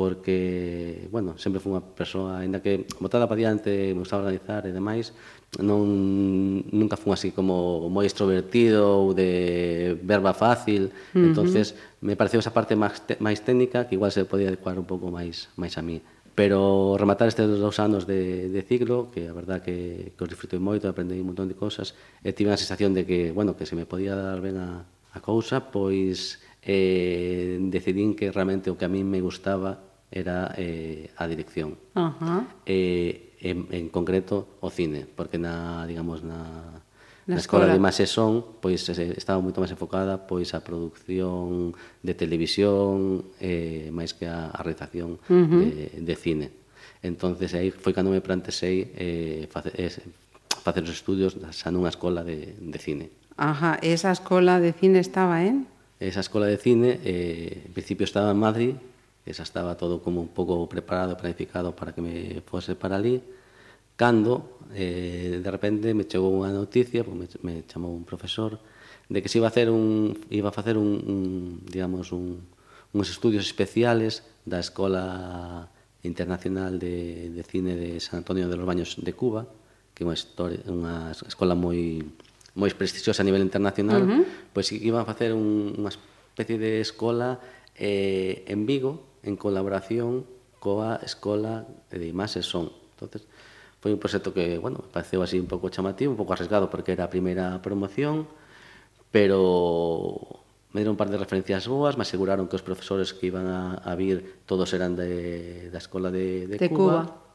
porque, 0.00 1.08
bueno, 1.12 1.36
sempre 1.36 1.60
fui 1.60 1.76
unha 1.76 1.84
persoa, 1.84 2.40
ainda 2.40 2.64
que 2.64 2.88
botada 3.04 3.28
para 3.28 3.36
diante, 3.36 3.92
me 3.92 4.00
gustaba 4.00 4.24
organizar 4.24 4.64
e 4.64 4.72
demais, 4.72 5.12
non, 5.60 5.84
nunca 6.72 6.96
fui 6.96 7.12
así 7.12 7.36
como 7.36 7.84
moi 7.92 8.08
extrovertido 8.08 8.80
ou 8.80 9.12
de 9.12 10.00
verba 10.00 10.32
fácil, 10.32 10.88
uh 10.88 11.20
-huh. 11.20 11.26
entonces 11.28 11.76
me 12.00 12.16
pareceu 12.16 12.40
esa 12.40 12.54
parte 12.56 12.72
máis, 12.80 13.04
máis 13.20 13.44
técnica 13.44 13.84
que 13.84 14.00
igual 14.00 14.08
se 14.08 14.24
podía 14.24 14.48
adecuar 14.48 14.80
un 14.80 14.88
pouco 14.88 15.12
máis, 15.12 15.52
máis 15.60 15.76
a 15.76 15.84
mí. 15.84 16.00
Uh 16.00 16.19
pero 16.40 16.96
rematar 16.96 17.28
estes 17.28 17.44
dous 17.44 17.76
anos 17.84 18.08
de, 18.08 18.48
de 18.48 18.62
ciclo, 18.64 19.12
que 19.12 19.28
a 19.28 19.36
verdad 19.36 19.60
que, 19.60 20.16
que 20.16 20.24
os 20.24 20.30
disfrutei 20.32 20.56
moito, 20.56 20.88
aprendei 20.88 21.20
un 21.20 21.36
montón 21.36 21.52
de 21.52 21.56
cosas, 21.58 21.92
e 22.24 22.32
tive 22.32 22.48
a 22.48 22.56
sensación 22.56 22.96
de 22.96 23.04
que, 23.04 23.28
bueno, 23.28 23.60
que 23.60 23.68
se 23.68 23.76
me 23.76 23.84
podía 23.84 24.16
dar 24.16 24.40
ben 24.40 24.56
a, 24.56 24.88
a 24.88 25.20
cousa, 25.20 25.68
pois 25.68 26.40
eh, 26.64 27.60
decidín 27.68 28.16
que 28.16 28.32
realmente 28.32 28.72
o 28.72 28.80
que 28.80 28.88
a 28.88 28.92
mí 28.92 29.04
me 29.04 29.20
gustaba 29.20 29.84
era 30.08 30.56
eh, 30.56 31.12
a 31.20 31.28
dirección. 31.28 31.76
Uh 31.92 32.16
-huh. 32.16 32.40
eh, 32.64 33.36
en, 33.44 33.68
en 33.68 33.92
concreto, 33.92 34.56
o 34.64 34.72
cine, 34.72 35.04
porque 35.04 35.36
na, 35.36 35.84
digamos, 35.84 36.24
na, 36.24 36.79
Na 37.30 37.38
escola, 37.38 37.70
escola 37.70 37.72
de 37.72 37.78
imaxe 37.78 38.10
son, 38.10 38.58
pois 38.58 38.82
estaba 38.90 39.38
moito 39.38 39.62
máis 39.62 39.70
enfocada 39.70 40.26
pois 40.26 40.50
a 40.50 40.66
produción 40.66 41.70
de 42.02 42.12
televisión 42.18 43.30
eh, 43.38 43.86
máis 43.94 44.18
que 44.18 44.26
a, 44.26 44.50
a 44.50 44.58
realización 44.66 45.22
uh 45.30 45.46
-huh. 45.46 45.62
de, 45.62 46.02
de 46.02 46.14
cine. 46.18 46.50
Entonces 47.06 47.54
aí 47.54 47.70
foi 47.70 47.94
cando 47.94 48.10
me 48.10 48.18
plantexei 48.18 48.90
eh, 48.98 49.46
facer, 49.46 49.78
es, 49.78 50.02
facer 50.66 50.82
os 50.82 50.90
estudios 50.90 51.38
xa 51.54 51.70
nunha 51.70 51.94
escola 51.94 52.26
de, 52.26 52.58
de 52.58 52.78
cine. 52.82 53.14
Ajá, 53.38 53.78
esa 53.80 54.10
escola 54.10 54.58
de 54.58 54.74
cine 54.74 54.98
estaba 54.98 55.46
en? 55.46 55.70
Esa 56.02 56.20
escola 56.20 56.50
de 56.50 56.58
cine, 56.58 57.00
eh, 57.06 57.62
en 57.66 57.72
principio 57.72 58.04
estaba 58.04 58.34
en 58.34 58.40
Madrid, 58.42 58.74
esa 59.24 59.44
estaba 59.46 59.76
todo 59.76 60.02
como 60.02 60.20
un 60.20 60.28
pouco 60.28 60.68
preparado, 60.68 61.16
planificado 61.16 61.76
para 61.76 61.94
que 61.94 62.02
me 62.02 62.42
fose 62.44 62.74
para 62.74 62.96
ali, 62.96 63.22
cando 63.96 64.59
eh, 64.74 65.40
de 65.42 65.50
repente 65.50 65.94
me 65.94 66.06
chegou 66.06 66.30
unha 66.30 66.52
noticia, 66.54 67.02
pues 67.02 67.16
me, 67.16 67.26
me 67.42 67.54
chamou 67.66 67.92
un 67.92 68.04
profesor 68.04 68.58
de 69.10 69.18
que 69.22 69.28
se 69.28 69.38
iba 69.38 69.46
a 69.46 69.52
hacer 69.52 69.70
un 69.70 70.14
iba 70.30 70.50
a 70.50 70.54
facer 70.54 70.78
un, 70.78 70.90
un 71.06 71.20
digamos 71.66 72.12
un 72.12 72.46
uns 72.92 73.10
estudios 73.10 73.46
especiales 73.46 74.26
da 74.44 74.58
Escola 74.58 75.70
Internacional 76.02 76.78
de, 76.78 77.30
de 77.30 77.42
Cine 77.42 77.76
de 77.76 78.00
San 78.00 78.18
Antonio 78.18 78.48
de 78.48 78.56
los 78.56 78.66
Baños 78.66 78.96
de 78.98 79.12
Cuba, 79.12 79.46
que 79.94 80.02
é 80.02 80.06
unha, 80.06 80.16
historia, 80.16 80.64
unha 80.66 81.12
escola 81.12 81.54
moi 81.54 82.02
moi 82.58 82.70
prestixiosa 82.74 83.22
a 83.22 83.28
nivel 83.28 83.46
internacional, 83.46 84.02
uh 84.02 84.10
-huh. 84.10 84.22
pois 84.50 84.74
pues, 84.74 84.82
iban 84.82 85.02
a 85.02 85.06
facer 85.06 85.30
un, 85.30 85.78
unha 85.78 85.92
especie 85.94 86.58
de 86.58 86.82
escola 86.82 87.38
eh, 87.78 88.42
en 88.50 88.66
Vigo 88.66 89.06
en 89.22 89.36
colaboración 89.36 90.26
coa 90.60 91.00
Escola 91.00 91.64
de 91.88 92.10
Imaxes 92.10 92.44
Son. 92.44 92.68
Entonces, 92.96 93.24
Foi 93.80 93.96
un 93.96 94.00
proxecto 94.00 94.36
que, 94.36 94.60
bueno, 94.60 94.84
me 94.84 94.92
pareceu 94.92 95.24
así 95.24 95.40
un 95.40 95.48
pouco 95.48 95.72
chamativo, 95.72 96.12
un 96.12 96.20
pouco 96.20 96.36
arriesgado 96.36 96.68
porque 96.68 96.92
era 96.92 97.08
a 97.08 97.10
primeira 97.10 97.64
promoción, 97.64 98.28
pero 99.08 100.44
me 100.76 100.84
deron 100.84 100.94
un 100.94 101.00
par 101.00 101.08
de 101.08 101.16
referencias 101.16 101.64
boas, 101.64 101.96
me 101.96 102.04
aseguraron 102.04 102.44
que 102.46 102.60
os 102.60 102.62
profesores 102.62 103.16
que 103.16 103.32
iban 103.32 103.48
a, 103.48 103.80
a 103.80 103.96
vir 103.96 104.44
todos 104.44 104.70
eran 104.76 104.94
de, 104.94 105.72
da 105.72 105.80
escola 105.80 106.12
de, 106.12 106.46
de, 106.46 106.60
de 106.60 106.68
Cuba. 106.68 107.08
Cuba. 107.08 107.30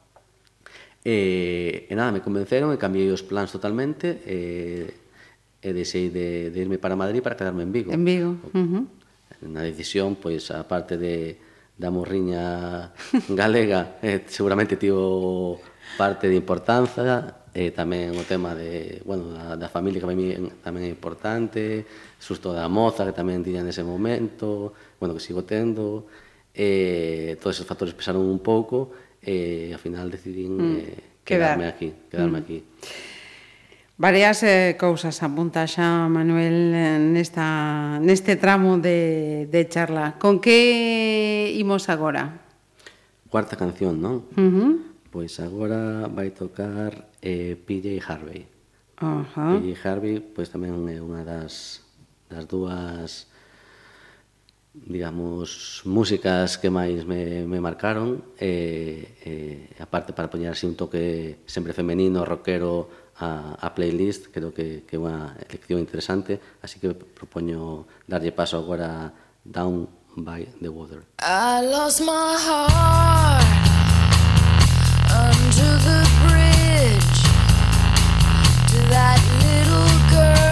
E, 1.06 1.90
e 1.90 1.94
nada, 1.98 2.14
me 2.14 2.22
convenceron 2.22 2.74
e 2.74 2.78
cambiei 2.78 3.10
os 3.10 3.26
plans 3.26 3.50
totalmente 3.50 4.22
eh, 4.26 4.90
e, 5.62 5.70
e 5.70 5.74
deixei 5.74 6.14
de, 6.14 6.54
de 6.54 6.58
irme 6.62 6.78
para 6.78 6.94
Madrid 6.94 7.26
para 7.26 7.34
quedarme 7.34 7.66
en 7.66 7.74
Vigo. 7.74 7.90
En 7.90 8.06
Vigo. 8.06 8.38
Uh 8.54 8.66
-huh. 8.66 8.84
Na 9.50 9.62
decisión, 9.66 10.18
pois, 10.18 10.50
a 10.54 10.66
parte 10.66 10.98
de, 10.98 11.42
da 11.74 11.90
morriña 11.90 12.94
galega, 13.34 13.98
eh, 14.02 14.24
seguramente 14.30 14.78
tivo 14.78 15.60
parte 15.98 16.28
de 16.28 16.36
importancia, 16.36 17.46
eh, 17.56 17.72
tamén 17.72 18.12
o 18.20 18.28
tema 18.28 18.52
de, 18.52 19.00
bueno, 19.08 19.32
da, 19.32 19.56
da 19.56 19.70
familia 19.72 20.04
que 20.04 20.08
para 20.10 20.20
mí 20.20 20.36
tamén 20.60 20.84
é 20.84 20.92
importante, 20.92 21.88
susto 22.20 22.52
da 22.52 22.68
moza 22.68 23.08
que 23.08 23.16
tamén 23.16 23.40
tiña 23.46 23.64
nese 23.64 23.86
momento, 23.86 24.76
bueno, 25.00 25.16
que 25.16 25.24
sigo 25.24 25.48
tendo, 25.48 26.10
eh, 26.52 27.40
todos 27.40 27.56
esos 27.56 27.68
factores 27.68 27.96
pesaron 27.96 28.28
un 28.28 28.44
pouco 28.44 28.92
e 29.24 29.72
eh, 29.72 29.76
ao 29.76 29.80
final 29.80 30.12
decidín 30.12 30.60
mm. 30.60 30.76
eh, 30.84 31.00
quedarme 31.24 31.66
Quedar. 31.66 31.74
aquí, 31.74 31.88
quedarme 32.12 32.40
mm. 32.40 32.44
aquí. 32.44 32.58
Varias 33.98 34.44
eh, 34.44 34.76
cousas 34.76 35.24
apunta 35.24 35.64
xa 35.72 36.12
Manuel 36.12 36.76
eh, 36.76 37.00
nesta, 37.00 37.96
neste 38.04 38.36
tramo 38.36 38.76
de, 38.76 39.48
de 39.48 39.62
charla. 39.72 40.20
Con 40.20 40.44
que 40.44 41.56
imos 41.56 41.88
agora? 41.88 42.44
Cuarta 43.32 43.56
canción, 43.56 43.96
non? 44.04 44.28
Uh 44.36 44.52
-huh. 44.52 44.95
Pois 45.16 45.40
agora 45.40 46.12
vai 46.12 46.36
tocar 46.36 47.08
eh, 47.24 47.56
PJ 47.56 48.04
Harvey. 48.04 48.44
Uh 49.00 49.24
-huh. 49.24 49.64
PJ 49.64 49.88
Harvey 49.88 50.20
pois 50.20 50.52
tamén 50.52 50.76
é 50.92 51.00
unha 51.00 51.24
das, 51.24 51.80
das 52.28 52.44
dúas 52.44 53.32
digamos, 54.76 55.80
músicas 55.88 56.60
que 56.60 56.68
máis 56.68 57.08
me, 57.08 57.48
me 57.48 57.64
marcaron 57.64 58.28
e, 58.36 59.16
e 59.24 59.32
aparte 59.80 60.12
para 60.12 60.28
poñer 60.28 60.52
así 60.52 60.68
un 60.68 60.76
toque 60.76 61.40
sempre 61.48 61.72
femenino, 61.72 62.28
rockero 62.28 62.92
a, 63.16 63.56
a 63.56 63.72
playlist, 63.72 64.36
creo 64.36 64.52
que, 64.52 64.84
que 64.84 65.00
é 65.00 65.00
unha 65.00 65.32
elección 65.48 65.80
interesante, 65.80 66.44
así 66.60 66.76
que 66.84 66.92
propoño 66.92 67.88
darlle 68.04 68.36
paso 68.36 68.60
agora 68.60 69.16
Down 69.48 69.88
by 70.20 70.44
the 70.60 70.68
Water. 70.68 71.08
I 71.24 71.64
lost 71.64 72.04
my 72.04 72.36
heart 72.36 73.75
under 75.58 75.78
the 75.78 76.02
bridge 76.28 77.24
to 78.68 78.78
that 78.90 79.20
little 79.44 80.10
girl. 80.10 80.45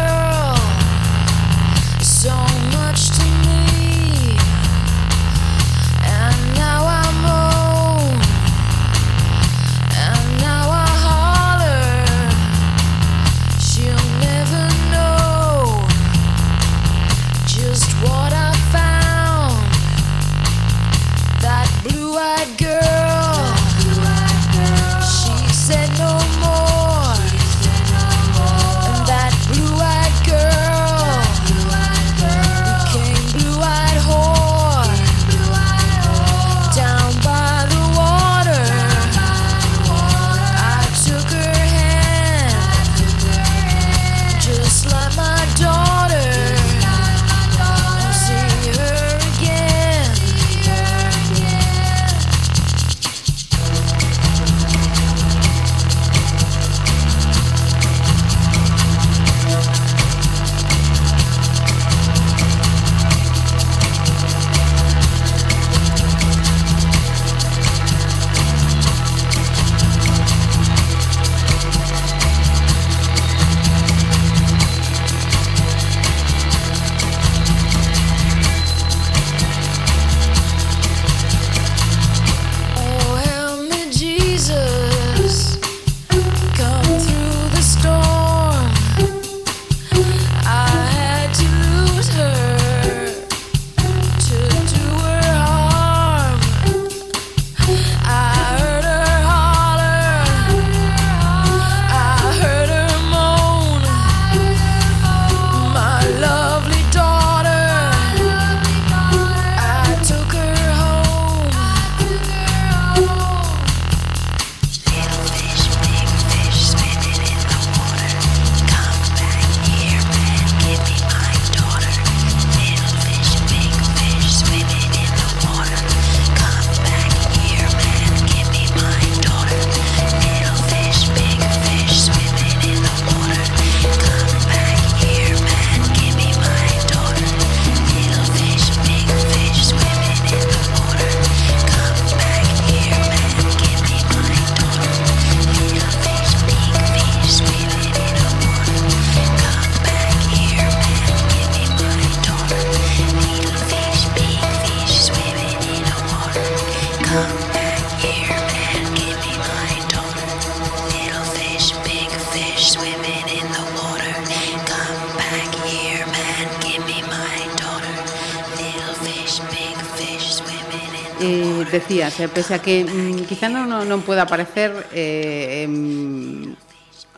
Eh, 172.24 172.32
pese 172.32 172.56
a 172.56 172.64
que 172.64 172.88
mm, 172.88 173.28
quizá 173.28 173.52
non, 173.52 173.68
non, 173.68 173.84
non 173.84 174.00
pueda 174.08 174.24
parecer 174.24 174.72
eh, 174.96 175.68
em, 175.68 176.56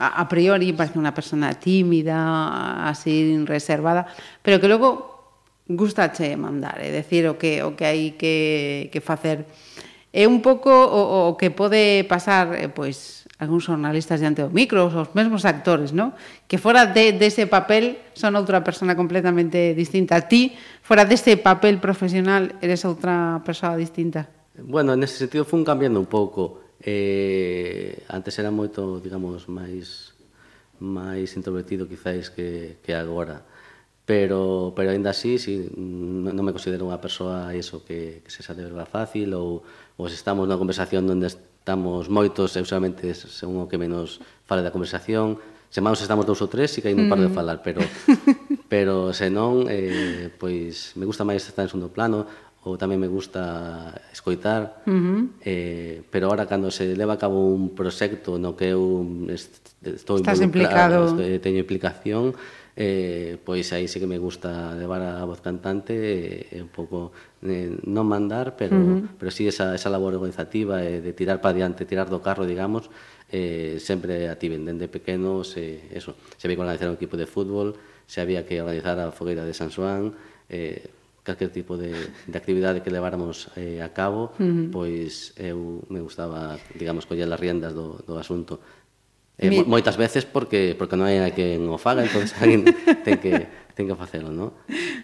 a, 0.01 0.20
a 0.22 0.26
priori 0.26 0.74
parece 0.74 0.97
unha 0.97 1.14
persona 1.14 1.53
tímida, 1.53 2.18
así 2.89 3.38
reservada, 3.45 4.10
pero 4.41 4.58
que 4.58 4.66
logo 4.66 5.16
gustache 5.70 6.38
mandar, 6.38 6.82
é 6.82 6.89
decir, 6.89 7.26
o 7.30 7.38
que 7.38 7.62
o 7.62 7.78
que 7.78 7.86
hai 7.86 8.18
que 8.18 8.89
que 8.89 9.01
é 10.16 10.24
un 10.28 10.39
pouco 10.39 10.72
o, 10.72 11.30
o 11.30 11.38
que 11.38 11.51
pode 11.51 12.06
pasar 12.08 12.56
eh, 12.56 12.72
pois 12.72 13.26
algúns 13.38 13.68
jornalistas 13.68 14.24
diante 14.24 14.39
do 14.43 14.51
micro, 14.53 14.88
os 14.88 15.12
mesmos 15.12 15.43
actores, 15.43 15.91
¿no? 15.91 16.16
Que 16.47 16.56
fora 16.56 16.88
de, 16.88 17.12
dese 17.12 17.51
papel 17.51 17.99
son 18.16 18.39
outra 18.39 18.64
persona 18.64 18.95
completamente 18.95 19.76
distinta. 19.76 20.24
Ti, 20.24 20.56
fora 20.80 21.03
dese 21.03 21.36
papel 21.36 21.84
profesional, 21.84 22.56
eres 22.64 22.88
outra 22.88 23.43
persoa 23.43 23.76
distinta. 23.76 24.34
Bueno, 24.64 24.95
nese 24.95 25.20
sentido 25.20 25.43
fun 25.43 25.64
cambiando 25.64 25.99
un 25.99 26.08
pouco. 26.08 26.64
Eh, 26.80 28.03
antes 28.08 28.39
era 28.39 28.51
moito, 28.51 28.99
digamos, 29.03 29.47
máis 29.51 30.16
máis 30.80 31.36
introvertido 31.39 31.88
quizáis 31.88 32.30
que, 32.30 32.80
que 32.84 32.95
agora. 32.95 33.43
Pero, 34.06 34.74
pero 34.76 34.91
ainda 34.91 35.10
así, 35.12 35.39
sí, 35.39 35.66
non 35.76 36.45
me 36.45 36.53
considero 36.53 36.86
unha 36.86 37.01
persoa 37.01 37.49
iso 37.58 37.82
que, 37.82 38.22
que 38.22 38.30
se 38.30 38.45
sabe 38.45 38.62
verba 38.62 38.86
fácil 38.86 39.34
ou, 39.34 39.66
ou 39.97 40.06
se 40.06 40.14
estamos 40.14 40.45
nunha 40.45 40.62
conversación 40.62 41.10
onde 41.10 41.26
estamos 41.26 42.06
moitos, 42.14 42.53
eu 42.53 42.66
solamente 42.70 43.10
según 43.18 43.66
o 43.66 43.70
que 43.72 43.82
menos 43.82 44.22
fale 44.45 44.62
da 44.62 44.70
conversación, 44.70 45.41
se 45.74 45.82
máis 45.82 45.97
estamos 45.97 46.30
dous 46.30 46.38
ou 46.45 46.47
tres, 46.47 46.70
si 46.70 46.86
que 46.86 46.93
hai 46.93 46.95
un 46.95 47.10
par 47.10 47.18
de 47.18 47.28
mm. 47.28 47.36
falar, 47.36 47.66
pero 47.66 47.82
pero 48.72 49.10
se 49.10 49.34
non, 49.34 49.66
eh, 49.74 50.30
pois 50.38 50.93
me 50.93 51.10
gusta 51.10 51.26
máis 51.26 51.41
estar 51.41 51.66
en 51.66 51.74
segundo 51.74 51.89
plano, 51.89 52.30
ou 52.66 52.82
tamén 52.82 52.97
me 52.97 53.05
gusta 53.05 53.93
escoitar, 54.09 54.82
uh 54.84 54.89
-huh. 54.89 55.22
eh, 55.45 56.01
pero 56.09 56.34
ahora 56.34 56.49
cando 56.49 56.74
se 56.74 56.97
leva 56.97 57.13
a 57.13 57.22
cabo 57.22 57.53
un 57.53 57.78
proxecto 57.78 58.41
no 58.41 58.57
que 58.57 58.74
eu 58.74 59.05
est 59.30 59.78
estou 59.86 60.18
Estás 60.18 60.41
implicado. 60.41 61.13
estou, 61.13 61.22
eh, 61.22 61.38
teño 61.38 61.61
implicación, 61.61 62.34
eh, 62.74 63.38
pois 63.45 63.70
aí 63.70 63.86
sí 63.86 64.01
que 64.01 64.09
me 64.09 64.18
gusta 64.18 64.74
levar 64.74 65.05
a 65.05 65.22
voz 65.30 65.45
cantante 65.45 65.93
e 65.93 66.57
eh, 66.57 66.66
un 66.66 66.74
pouco 66.74 67.13
eh, 67.45 67.70
non 67.86 68.09
mandar, 68.09 68.57
pero, 68.57 68.74
uh 68.74 69.05
-huh. 69.05 69.13
pero 69.22 69.30
sí 69.30 69.45
esa, 69.45 69.78
esa 69.78 69.93
labor 69.93 70.18
organizativa 70.18 70.82
eh, 70.82 71.05
de 71.05 71.13
tirar 71.13 71.45
para 71.45 71.53
diante, 71.53 71.86
tirar 71.86 72.09
do 72.09 72.18
carro, 72.20 72.49
digamos, 72.49 72.89
eh, 73.30 73.78
sempre 73.78 74.26
a 74.26 74.36
dende 74.36 74.89
pequenos, 74.89 75.53
eh, 75.57 75.86
eso, 75.93 76.18
se 76.38 76.49
había 76.49 76.57
que 76.57 76.66
organizar 76.66 76.89
un 76.89 76.97
equipo 76.97 77.13
de 77.13 77.30
fútbol, 77.30 77.78
se 78.09 78.22
había 78.22 78.45
que 78.45 78.57
organizar 78.61 78.97
a 78.99 79.13
fogueira 79.13 79.45
de 79.45 79.53
San 79.53 79.70
Juan, 79.70 80.18
eh, 80.49 80.89
calquer 81.26 81.49
tipo 81.49 81.76
de, 81.76 81.91
de 82.30 82.38
actividade 82.38 82.86
que 82.86 82.93
leváramos 82.93 83.49
eh, 83.57 83.82
a 83.82 83.89
cabo, 83.89 84.32
uh 84.38 84.45
-huh. 84.45 84.69
pois 84.69 85.34
eu 85.41 85.82
me 85.89 85.99
gustaba, 85.99 86.61
digamos, 86.78 87.09
coller 87.09 87.26
as 87.26 87.41
riendas 87.41 87.73
do, 87.73 87.99
do 88.05 88.21
asunto. 88.21 88.61
Eh, 89.36 89.49
Mi... 89.49 89.65
moitas 89.67 89.97
veces 89.97 90.23
porque 90.23 90.78
porque 90.80 90.95
non 90.95 91.09
hai 91.11 91.19
a 91.19 91.34
quen 91.34 91.67
o 91.67 91.76
faga, 91.82 92.05
entón 92.05 92.23
alguén 92.39 92.63
ten 93.03 93.19
que 93.19 93.49
ten 93.76 93.89
que 93.89 93.97
facelo, 93.97 94.32
non? 94.32 94.55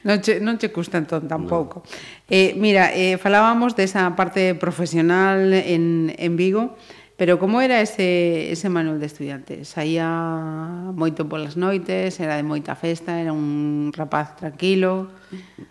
Non 0.07 0.24
che, 0.24 0.39
non 0.39 0.55
che 0.55 0.72
custa 0.72 1.01
entón 1.01 1.28
tampouco. 1.28 1.84
No. 1.84 1.89
Eh, 2.32 2.55
mira, 2.55 2.95
eh, 2.95 3.19
falábamos 3.19 3.76
desa 3.76 4.07
parte 4.15 4.55
profesional 4.55 5.51
en, 5.51 6.15
en 6.15 6.32
Vigo, 6.39 6.80
Pero 7.22 7.38
como 7.38 7.61
era 7.61 7.82
ese, 7.82 8.51
ese 8.51 8.67
manual 8.67 8.99
de 8.99 9.05
estudiante? 9.05 9.61
Saía 9.61 10.09
moito 10.89 11.30
polas 11.30 11.53
noites, 11.53 12.17
era 12.17 12.34
de 12.34 12.41
moita 12.41 12.74
festa, 12.74 13.22
era 13.22 13.30
un 13.30 13.93
rapaz 13.93 14.34
tranquilo. 14.41 15.13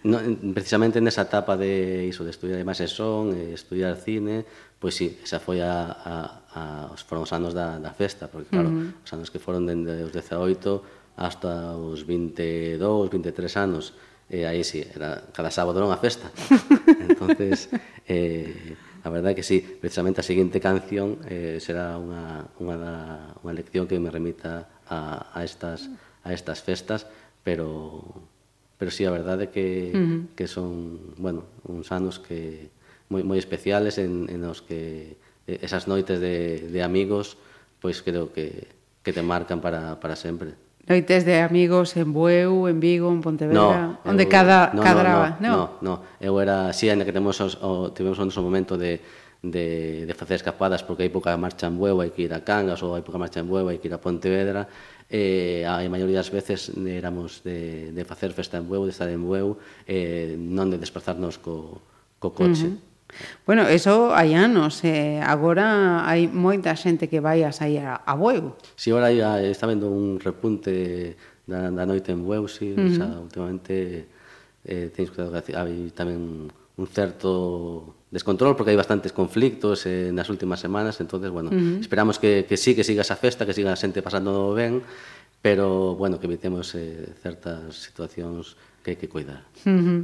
No, 0.06 0.22
precisamente 0.54 1.02
nesa 1.02 1.26
etapa 1.26 1.58
de 1.58 2.06
iso 2.06 2.22
de 2.22 2.30
estudiar 2.30 2.62
máis 2.62 2.78
e 2.78 2.86
son, 2.86 3.34
estudiar 3.34 3.98
cine, 3.98 4.46
pois 4.78 4.94
sí, 4.94 5.18
esa 5.26 5.42
foi 5.42 5.58
a, 5.58 5.90
a, 5.90 6.14
a 6.54 6.62
os 6.94 7.02
foron 7.02 7.26
os 7.26 7.34
anos 7.34 7.50
da, 7.50 7.82
da 7.82 7.90
festa, 7.90 8.30
porque 8.30 8.54
claro, 8.54 8.70
uh 8.70 8.86
-huh. 8.86 9.02
os 9.02 9.10
anos 9.10 9.26
que 9.34 9.42
foron 9.42 9.66
dende 9.66 10.06
os 10.06 10.14
18 10.14 11.18
hasta 11.18 11.74
os 11.74 12.06
22, 12.06 12.78
23 12.78 13.50
anos, 13.58 13.98
e 14.30 14.46
eh, 14.46 14.54
aí 14.54 14.62
sí, 14.62 14.86
era 14.86 15.26
cada 15.34 15.50
sábado 15.50 15.82
era 15.82 15.90
unha 15.90 15.98
festa. 15.98 16.30
entonces 17.10 17.74
eh, 18.06 18.78
A 19.02 19.08
verdade 19.08 19.34
que 19.34 19.42
sí, 19.42 19.60
precisamente 19.60 20.20
a 20.20 20.26
seguinte 20.26 20.60
canción 20.60 21.18
eh, 21.24 21.56
será 21.60 21.96
unha, 21.96 22.52
unha, 22.60 22.76
da, 22.76 22.94
unha 23.40 23.56
lección 23.56 23.88
que 23.88 23.96
me 23.96 24.12
remita 24.12 24.68
a, 24.84 25.32
a, 25.32 25.40
estas, 25.40 25.88
a 26.20 26.36
estas 26.36 26.60
festas, 26.60 27.08
pero, 27.40 28.04
pero 28.76 28.90
sí, 28.92 29.08
a 29.08 29.14
verdade 29.14 29.48
é 29.48 29.52
que, 29.52 29.92
uh 29.92 29.96
-huh. 29.96 30.20
que 30.36 30.44
son, 30.44 31.16
bueno, 31.16 31.48
uns 31.64 31.88
anos 31.92 32.20
que 32.20 32.68
moi, 33.08 33.24
moi 33.24 33.40
especiales 33.40 33.96
en, 33.96 34.28
en 34.28 34.44
os 34.44 34.60
que 34.60 35.16
esas 35.48 35.88
noites 35.88 36.20
de, 36.20 36.68
de 36.70 36.80
amigos, 36.84 37.40
pois 37.80 38.04
creo 38.04 38.30
que, 38.30 38.68
que 39.02 39.12
te 39.12 39.24
marcan 39.24 39.58
para, 39.64 39.98
para 39.98 40.14
sempre. 40.14 40.54
Noites 40.88 41.24
de 41.24 41.40
amigos 41.40 41.96
en 41.96 42.12
Bueu, 42.12 42.66
en 42.66 42.80
Vigo, 42.80 43.12
en 43.12 43.20
Pontevedra, 43.20 44.00
no, 44.02 44.10
onde 44.10 44.24
eu, 44.24 44.32
cada 44.32 44.72
no, 44.72 44.82
cadraba, 44.82 45.38
no, 45.38 45.48
no, 45.48 45.56
no, 45.80 45.92
no, 46.00 46.18
eu 46.18 46.34
era, 46.40 46.72
si, 46.72 46.86
sí, 46.86 46.90
ainda 46.90 47.04
que 47.04 47.12
temos 47.12 47.38
os, 47.38 47.60
o, 47.60 47.92
tivemos 47.94 48.18
o 48.18 48.24
noso 48.26 48.42
momento 48.42 48.74
de, 48.74 48.98
de, 49.44 50.08
de 50.08 50.14
facer 50.16 50.40
escapadas 50.40 50.82
porque 50.82 51.06
hai 51.06 51.12
pouca 51.12 51.36
marcha 51.36 51.70
en 51.70 51.76
Bueu, 51.78 52.02
hai 52.02 52.10
que 52.10 52.26
ir 52.26 52.32
a 52.34 52.42
Cangas 52.42 52.82
ou 52.82 52.96
hai 52.96 53.04
pouca 53.06 53.20
marcha 53.20 53.38
en 53.38 53.46
Bueu, 53.46 53.70
hai 53.70 53.78
que 53.78 53.86
ir 53.86 53.94
a 53.94 54.00
Pontevedra 54.02 54.66
eh, 55.06 55.62
a 55.68 55.78
maioría 55.86 56.18
das 56.18 56.32
veces 56.32 56.72
éramos 56.74 57.46
de, 57.46 57.94
de 57.94 58.02
facer 58.08 58.34
festa 58.34 58.58
en 58.58 58.66
Bueu, 58.66 58.82
de 58.88 58.92
estar 58.96 59.06
en 59.06 59.22
Bueu 59.22 59.60
eh, 59.86 60.34
non 60.34 60.72
de 60.72 60.80
desplazarnos 60.80 61.38
co, 61.38 61.78
co 62.18 62.34
coche. 62.34 62.66
Uh 62.66 62.74
-huh 62.74 62.89
Bueno, 63.46 63.66
eso 63.66 64.14
hai 64.14 64.34
anos, 64.34 64.84
eh, 64.84 65.20
agora 65.22 66.06
hai 66.06 66.30
moita 66.30 66.74
xente 66.76 67.10
que 67.10 67.18
vai 67.18 67.42
a 67.42 67.50
sair 67.50 67.82
a, 67.82 68.02
a 68.06 68.14
Bueu. 68.14 68.54
Si, 68.76 68.88
sí, 68.88 68.90
agora 68.90 69.42
está 69.42 69.66
vendo 69.66 69.90
un 69.90 70.20
repunte 70.20 71.16
da, 71.46 71.70
da 71.70 71.84
noite 71.84 72.12
en 72.12 72.22
Bueu, 72.22 72.46
si, 72.46 72.70
sí, 72.70 72.74
uh 72.74 72.78
-huh. 72.78 72.90
o 72.90 72.94
sea, 72.94 73.10
últimamente 73.20 73.74
eh, 74.64 74.90
tenéis 74.94 75.10
cuidado 75.10 75.34
que 75.42 75.56
hai 75.56 75.90
tamén 75.92 76.50
un 76.80 76.88
certo 76.88 78.00
descontrol 78.10 78.56
porque 78.56 78.72
hai 78.72 78.78
bastantes 78.78 79.12
conflictos 79.12 79.84
eh, 79.86 80.10
nas 80.10 80.30
últimas 80.30 80.58
semanas, 80.58 80.98
entonces 81.00 81.30
bueno, 81.30 81.50
uh 81.50 81.58
-huh. 81.58 81.80
esperamos 81.80 82.18
que, 82.18 82.46
que 82.48 82.56
sí, 82.56 82.74
que 82.74 82.84
siga 82.84 83.02
esa 83.02 83.16
festa, 83.16 83.46
que 83.46 83.54
siga 83.54 83.72
a 83.72 83.78
xente 83.78 84.02
pasando 84.02 84.54
ben, 84.54 84.82
pero 85.42 85.94
bueno, 85.96 86.18
que 86.20 86.26
evitemos 86.26 86.74
eh, 86.74 87.10
certas 87.22 87.74
situacións 87.76 88.56
que 88.82 88.94
hai 88.94 88.98
que 88.98 89.08
cuidar. 89.08 89.44
Uh 89.66 89.70
-huh. 89.70 90.00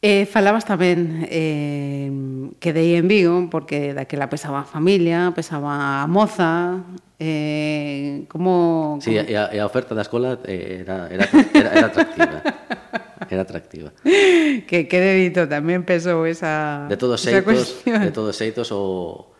Eh, 0.00 0.24
falabas 0.24 0.64
tamén 0.64 1.28
eh, 1.28 2.08
que 2.56 2.72
dei 2.72 2.96
en 2.96 3.04
Vigo, 3.04 3.36
porque 3.52 3.92
daquela 3.92 4.32
pesaba 4.32 4.64
a 4.64 4.66
familia, 4.68 5.36
pesaba 5.36 6.00
a 6.00 6.08
moza, 6.08 6.80
eh, 7.20 8.24
como... 8.32 8.96
Sí, 9.04 9.12
como... 9.12 9.28
E, 9.28 9.36
a, 9.36 9.52
e 9.52 9.60
a 9.60 9.68
oferta 9.68 9.92
da 9.92 10.00
escola 10.00 10.40
eh, 10.48 10.80
era, 10.88 11.04
era, 11.12 11.28
era, 11.52 11.70
era 11.76 11.86
atractiva. 11.92 12.40
Era 13.30 13.42
atractiva. 13.42 13.92
que, 14.02 14.90
que 14.90 14.98
dedito 14.98 15.46
tamén 15.46 15.86
pesou 15.86 16.26
esa 16.26 16.90
De 16.90 16.98
todos 16.98 17.22
xeitos, 17.22 17.78
de 17.86 18.10
todos 18.10 18.34
xeitos, 18.34 18.74
o, 18.74 19.30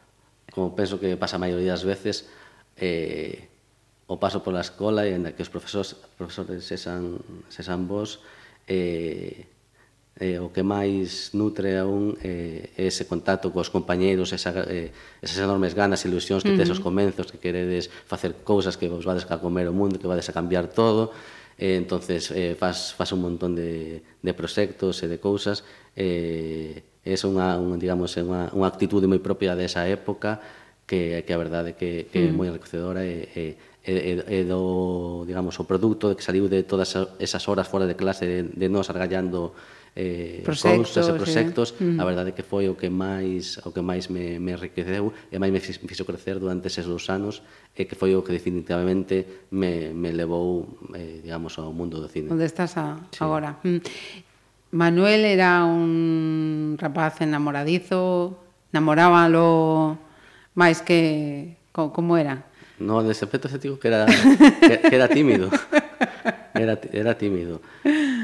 como 0.54 0.78
penso 0.78 1.02
que 1.02 1.18
pasa 1.18 1.40
a 1.40 1.42
maioría 1.42 1.74
das 1.74 1.82
veces, 1.82 2.30
eh, 2.78 3.50
o 4.06 4.22
paso 4.22 4.46
pola 4.46 4.62
escola 4.62 5.10
e 5.10 5.18
en 5.18 5.26
que 5.34 5.42
os 5.42 5.50
profesores, 5.50 5.98
profesores 6.14 6.62
sesan, 6.62 7.18
sesan 7.50 7.90
vos, 7.90 8.22
eh, 8.70 9.50
eh, 10.20 10.36
o 10.38 10.52
que 10.52 10.60
máis 10.60 11.32
nutre 11.32 11.80
a 11.80 11.88
un 11.88 12.12
eh, 12.20 12.76
ese 12.76 13.08
contacto 13.08 13.48
cos 13.48 13.72
compañeiros, 13.72 14.36
esa, 14.36 14.52
eh, 14.68 14.92
esas 15.24 15.40
enormes 15.40 15.72
ganas 15.72 16.04
e 16.04 16.12
ilusións 16.12 16.44
que 16.44 16.52
tes 16.52 16.68
uh 16.68 16.76
-huh. 16.76 16.78
os 16.78 16.84
comenzos, 16.84 17.32
que 17.32 17.40
queredes 17.40 17.88
facer 18.04 18.44
cousas 18.44 18.76
que 18.76 18.92
vos 18.92 19.08
vades 19.08 19.24
a 19.24 19.40
comer 19.40 19.66
o 19.66 19.74
mundo, 19.74 19.96
que 19.96 20.06
vades 20.06 20.28
a 20.28 20.36
cambiar 20.36 20.68
todo, 20.68 21.10
eh, 21.56 21.80
entonces 21.80 22.28
eh, 22.36 22.52
faz, 22.52 22.92
faz 22.92 23.16
un 23.16 23.24
montón 23.24 23.56
de, 23.56 24.04
de 24.20 24.32
proxectos 24.36 25.00
e 25.00 25.08
de 25.08 25.16
cousas, 25.16 25.64
eh, 25.96 26.84
é 27.00 27.16
unha, 27.24 27.56
un, 27.56 27.80
digamos, 27.80 28.12
unha, 28.20 28.52
unha 28.52 28.68
actitude 28.68 29.08
moi 29.08 29.24
propia 29.24 29.56
desa 29.56 29.88
época 29.88 30.44
que, 30.84 31.24
que 31.24 31.32
a 31.32 31.40
verdade 31.40 31.72
que, 31.80 32.12
que 32.12 32.20
uh 32.20 32.28
-huh. 32.28 32.28
é 32.28 32.32
mm. 32.32 32.36
moi 32.36 32.46
enriquecedora 32.52 33.02
e, 33.08 33.24
e 33.32 33.44
e, 33.80 34.20
e 34.28 34.44
do, 34.44 35.24
digamos, 35.24 35.56
o 35.56 35.64
produto 35.64 36.12
que 36.12 36.20
saliu 36.20 36.52
de 36.52 36.68
todas 36.68 36.92
esas 37.16 37.42
horas 37.48 37.64
fora 37.64 37.88
de 37.88 37.96
clase 37.96 38.28
de, 38.28 38.38
de 38.44 38.68
nos 38.68 38.92
argallando 38.92 39.56
eh, 39.96 40.42
proxectos, 40.44 40.94
cousas 40.94 41.06
e 41.08 41.12
proxectos, 41.18 41.68
eh? 41.78 41.84
Mm. 41.84 41.98
a 41.98 42.04
verdade 42.06 42.30
que 42.32 42.46
foi 42.46 42.70
o 42.70 42.78
que 42.78 42.88
máis 42.88 43.58
o 43.66 43.74
que 43.74 43.82
máis 43.82 44.06
me, 44.06 44.38
me 44.38 44.54
enriqueceu 44.54 45.10
e 45.30 45.36
máis 45.38 45.50
me 45.50 45.60
fixo 45.60 46.06
crecer 46.06 46.38
durante 46.38 46.70
eses 46.70 46.86
dous 46.86 47.10
anos 47.10 47.42
e 47.74 47.84
que 47.86 47.98
foi 47.98 48.14
o 48.14 48.22
que 48.22 48.30
definitivamente 48.30 49.46
me, 49.50 49.90
me 49.90 50.14
levou, 50.14 50.66
eh, 50.94 51.20
digamos, 51.22 51.58
ao 51.58 51.74
mundo 51.74 51.98
do 51.98 52.06
cine. 52.06 52.30
Onde 52.30 52.46
estás 52.46 52.78
a, 52.78 52.98
sí. 53.10 53.22
agora. 53.22 53.58
Mm. 53.66 53.82
Manuel 54.70 55.26
era 55.26 55.66
un 55.66 56.78
rapaz 56.78 57.18
enamoradizo, 57.26 58.38
namorábalo 58.70 59.98
máis 60.54 60.82
que... 60.82 61.58
Co, 61.70 61.94
como 61.94 62.18
era? 62.18 62.50
No, 62.82 63.02
nese 63.02 63.24
aspecto 63.24 63.46
se 63.46 63.58
digo 63.58 63.78
que 63.78 63.88
era, 63.88 64.06
que, 64.60 64.90
que 64.90 64.94
era 64.94 65.06
tímido. 65.08 65.50
Era, 66.54 66.80
era 66.92 67.16
tímido. 67.16 67.60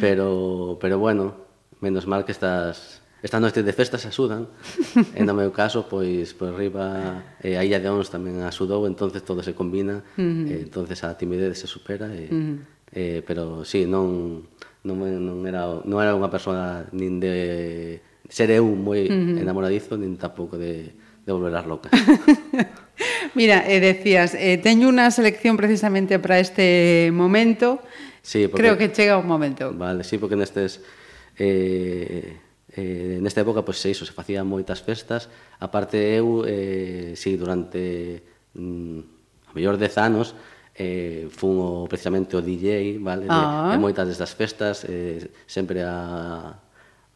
Pero, 0.01 0.79
pero 0.81 0.99
bueno, 0.99 1.46
Menos 1.87 2.11
mal 2.11 2.27
que 2.27 2.35
estas 2.35 3.07
estas 3.23 3.41
noites 3.41 3.65
de 3.65 3.73
festas 3.73 4.03
axudan. 4.07 4.51
e 5.15 5.23
no 5.23 5.35
meu 5.39 5.55
caso, 5.55 5.87
pois 5.87 6.35
por 6.35 6.51
riba 6.59 7.23
eh, 7.43 7.55
a 7.55 7.63
Illa 7.63 7.79
de 7.79 7.87
Ons 7.87 8.11
tamén 8.11 8.43
axudou, 8.43 8.91
entonces 8.91 9.23
todo 9.23 9.41
se 9.47 9.55
combina, 9.55 10.03
uh 10.19 10.23
-huh. 10.23 10.51
eh, 10.51 10.67
entonces 10.67 11.07
a 11.07 11.15
timidez 11.15 11.63
se 11.63 11.71
supera 11.71 12.11
e, 12.11 12.27
eh, 12.27 12.31
uh 12.31 12.35
-huh. 12.35 12.57
eh, 12.91 13.21
pero 13.23 13.63
si 13.63 13.83
sí, 13.83 13.89
non 13.89 14.43
non 14.83 14.99
non 14.99 15.39
era 15.47 15.63
non 15.87 15.99
era 16.03 16.15
unha 16.15 16.31
persoa 16.31 16.91
nin 16.91 17.23
de 17.23 18.03
ser 18.27 18.51
eu 18.51 18.67
moi 18.67 19.07
uh 19.07 19.15
-huh. 19.15 19.43
enamoradizo 19.43 19.95
nin 19.95 20.19
tampouco 20.19 20.59
de 20.59 20.91
de 21.27 21.31
volver 21.35 21.55
as 21.55 21.67
locas. 21.67 21.91
Mira, 23.35 23.67
eh, 23.67 23.81
decías, 23.81 24.39
eh, 24.39 24.57
teño 24.63 24.87
unha 24.87 25.11
selección 25.11 25.59
precisamente 25.59 26.23
para 26.23 26.39
este 26.39 27.11
momento. 27.11 27.83
Sí, 28.23 28.47
porque... 28.47 28.63
Creo 28.63 28.79
que 28.79 28.95
chega 28.95 29.19
o 29.19 29.27
momento. 29.27 29.75
Vale, 29.75 30.07
sí, 30.07 30.17
porque 30.23 30.39
nestes 30.39 30.81
eh, 31.39 32.37
eh, 32.77 33.19
nesta 33.21 33.41
época 33.41 33.65
pois 33.65 33.81
se 33.81 33.91
iso, 33.93 34.05
se 34.05 34.13
facían 34.13 34.45
moitas 34.45 34.85
festas, 34.85 35.29
a 35.61 35.69
parte 35.73 35.97
eu 35.97 36.45
eh, 36.45 37.17
si 37.17 37.37
durante 37.41 38.21
mm, 38.53 38.99
a 39.49 39.53
mellor 39.57 39.81
10 39.81 39.97
anos 40.03 40.37
eh, 40.77 41.29
fun 41.33 41.57
o, 41.57 41.71
precisamente 41.89 42.37
o 42.37 42.45
DJ, 42.45 43.01
vale, 43.01 43.25
ah. 43.33 43.73
de, 43.73 43.77
de 43.77 43.79
moitas 43.81 44.05
destas 44.05 44.37
festas, 44.37 44.85
eh, 44.85 45.25
sempre 45.49 45.81
a, 45.81 46.53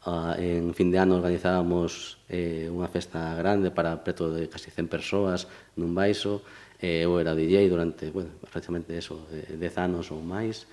a 0.08 0.34
en 0.40 0.72
fin 0.72 0.88
de 0.88 0.96
ano 0.96 1.20
organizábamos 1.20 2.16
eh, 2.32 2.72
unha 2.72 2.88
festa 2.88 3.36
grande 3.36 3.68
para 3.68 4.00
preto 4.00 4.32
de 4.32 4.48
casi 4.48 4.72
100 4.72 4.88
persoas 4.88 5.44
nun 5.76 5.92
baixo, 5.92 6.40
eh, 6.80 7.04
eu 7.04 7.20
era 7.20 7.36
DJ 7.36 7.68
durante, 7.68 8.08
bueno, 8.08 8.32
precisamente 8.48 8.96
eso, 8.96 9.28
10 9.28 9.60
anos 9.76 10.08
ou 10.08 10.24
máis, 10.24 10.64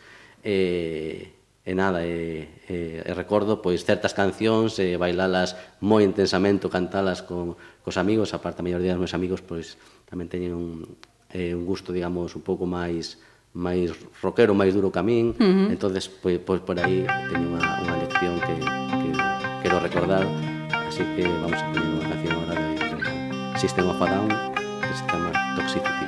eh, 0.48 1.37
e 1.68 1.76
nada, 1.76 2.08
e, 2.08 2.48
e, 2.72 3.04
e 3.04 3.12
recordo 3.12 3.60
pois 3.60 3.84
certas 3.84 4.16
cancións, 4.16 4.80
e 4.80 4.96
bailalas 4.96 5.60
moi 5.84 6.08
intensamente, 6.08 6.64
ou 6.64 6.72
cantalas 6.72 7.28
con, 7.28 7.60
cos 7.84 8.00
amigos, 8.00 8.32
aparte 8.32 8.64
a 8.64 8.68
maioría 8.68 8.96
dos 8.96 9.04
meus 9.04 9.12
amigos 9.12 9.44
pois 9.44 9.76
tamén 10.08 10.32
teñen 10.32 10.56
un, 10.56 10.88
eh, 11.36 11.52
un 11.52 11.68
gusto, 11.68 11.92
digamos, 11.92 12.40
un 12.40 12.44
pouco 12.48 12.64
máis 12.64 13.20
máis 13.52 13.92
rockero, 14.24 14.56
máis 14.56 14.72
duro 14.72 14.94
que 14.96 15.02
a 15.02 15.04
min, 15.04 15.36
uh 15.36 15.44
-huh. 15.44 15.68
entonces 15.76 16.08
pois, 16.08 16.40
pois 16.40 16.64
por 16.64 16.80
aí 16.80 17.04
teño 17.28 17.52
unha, 17.52 17.64
unha 17.84 17.96
lección 18.00 18.40
que, 18.48 18.56
que 19.04 19.10
quero 19.68 19.84
recordar, 19.84 20.24
así 20.72 21.04
que 21.20 21.28
vamos 21.28 21.60
a 21.60 21.68
poner 21.68 21.84
unha 21.84 22.08
canción 22.08 22.32
agora 22.32 22.56
de, 22.56 22.72
de 22.80 23.58
System 23.60 23.92
of 23.92 24.00
a 24.00 24.08
Down, 24.08 24.30
que 24.80 24.94
se 24.96 25.04
chama 25.10 25.36
Toxicity. 25.60 26.07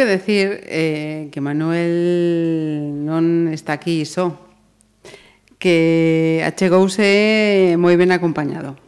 que 0.00 0.06
decir 0.06 0.64
eh, 0.64 1.28
que 1.28 1.44
Manuel 1.44 3.04
non 3.04 3.52
está 3.52 3.76
aquí 3.76 4.08
só, 4.08 4.32
que 5.60 6.40
achegouse 6.40 7.76
moi 7.76 8.00
ben 8.00 8.16
acompañado. 8.16 8.80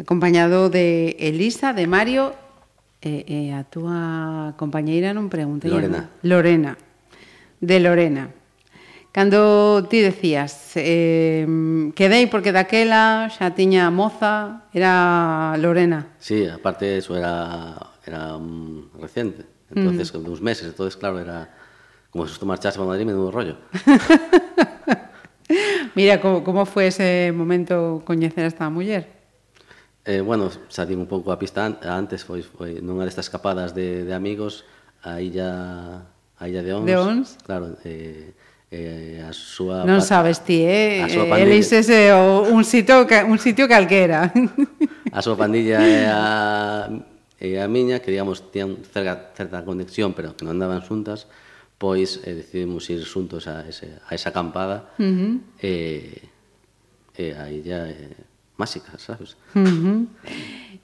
Acompañado 0.00 0.72
de 0.72 1.20
Elisa, 1.20 1.76
de 1.76 1.84
Mario, 1.84 2.32
e, 3.04 3.12
eh, 3.12 3.22
e 3.28 3.38
eh, 3.52 3.60
a 3.60 3.68
túa 3.68 4.56
compañeira 4.56 5.12
non 5.12 5.28
preguntei. 5.28 5.68
Lorena. 5.68 6.08
Non? 6.08 6.24
Lorena. 6.24 6.72
De 7.60 7.76
Lorena. 7.76 8.32
Cando 9.12 9.84
ti 9.92 10.00
decías, 10.00 10.72
eh, 10.80 11.44
quedei 11.92 12.24
porque 12.32 12.56
daquela 12.56 13.28
xa 13.28 13.52
tiña 13.52 13.92
moza, 13.92 14.64
era 14.72 15.52
Lorena. 15.60 16.16
Sí, 16.16 16.48
aparte 16.48 16.96
eso 16.96 17.12
era, 17.12 17.76
era 18.08 18.40
um, 18.40 18.88
reciente 18.96 19.51
entonces, 19.74 20.14
mm. 20.14 20.28
uns 20.28 20.40
meses, 20.40 20.68
entonces, 20.68 20.96
claro, 20.96 21.18
era 21.18 21.50
como 22.12 22.26
se 22.26 22.34
si 22.34 22.40
tú 22.40 22.46
marchase 22.46 22.78
para 22.78 22.88
Madrid, 22.88 23.06
me 23.06 23.12
deu 23.12 23.26
un 23.26 23.32
rollo. 23.32 23.56
Mira, 25.94 26.20
como, 26.20 26.44
como 26.44 26.64
foi 26.64 26.92
ese 26.92 27.32
momento 27.32 28.02
coñecer 28.04 28.44
a 28.44 28.52
esta 28.52 28.68
muller? 28.68 29.08
Eh, 30.04 30.20
bueno, 30.20 30.50
saín 30.68 31.00
un 31.00 31.08
pouco 31.08 31.32
a 31.32 31.38
pista 31.38 31.64
an 31.64 31.80
antes, 31.80 32.24
foi, 32.24 32.44
foi 32.44 32.84
nunha 32.84 33.08
destas 33.08 33.32
escapadas 33.32 33.72
de, 33.72 34.04
de 34.04 34.12
amigos, 34.12 34.68
a 35.00 35.24
illa, 35.24 36.04
a 36.36 36.48
illa 36.48 36.60
de 36.60 36.72
Ons. 36.74 36.84
De 36.84 36.96
Ons. 37.00 37.26
Claro, 37.48 37.80
eh, 37.84 38.36
eh, 38.68 39.24
a 39.24 39.32
súa 39.32 39.88
Non 39.88 40.04
sabes 40.04 40.44
ti, 40.44 40.60
eh? 40.64 41.00
A 41.00 41.08
súa 41.08 41.24
eh, 41.24 41.32
pandilla. 41.32 41.54
Ese 41.54 42.12
o, 42.12 42.44
un 42.50 42.64
sitio 42.68 43.08
un 43.08 43.38
sitio 43.40 43.64
calquera. 43.64 44.28
A 45.12 45.20
súa 45.24 45.36
pandilla 45.36 45.80
é 45.80 46.08
a 46.08 46.88
e 47.42 47.58
a 47.58 47.66
miña, 47.66 47.98
que 47.98 48.14
digamos, 48.14 48.54
tían 48.54 48.86
cerca, 48.86 49.34
certa 49.34 49.66
conexión, 49.66 50.14
pero 50.14 50.38
que 50.38 50.46
non 50.46 50.54
andaban 50.54 50.86
xuntas, 50.86 51.26
pois 51.74 52.22
eh, 52.22 52.38
decidimos 52.38 52.86
ir 52.86 53.02
xuntos 53.02 53.50
a, 53.50 53.66
ese, 53.66 53.98
a 54.06 54.14
esa 54.14 54.30
acampada 54.30 54.94
uh 54.94 55.02
-huh. 55.02 55.32
e, 55.58 55.74
e 57.18 57.24
a 57.34 57.50
illa 57.50 57.90
é 57.90 58.14
máxica, 58.54 58.94
sabes? 59.02 59.34
Uh 59.58 59.66
-huh. 59.66 59.98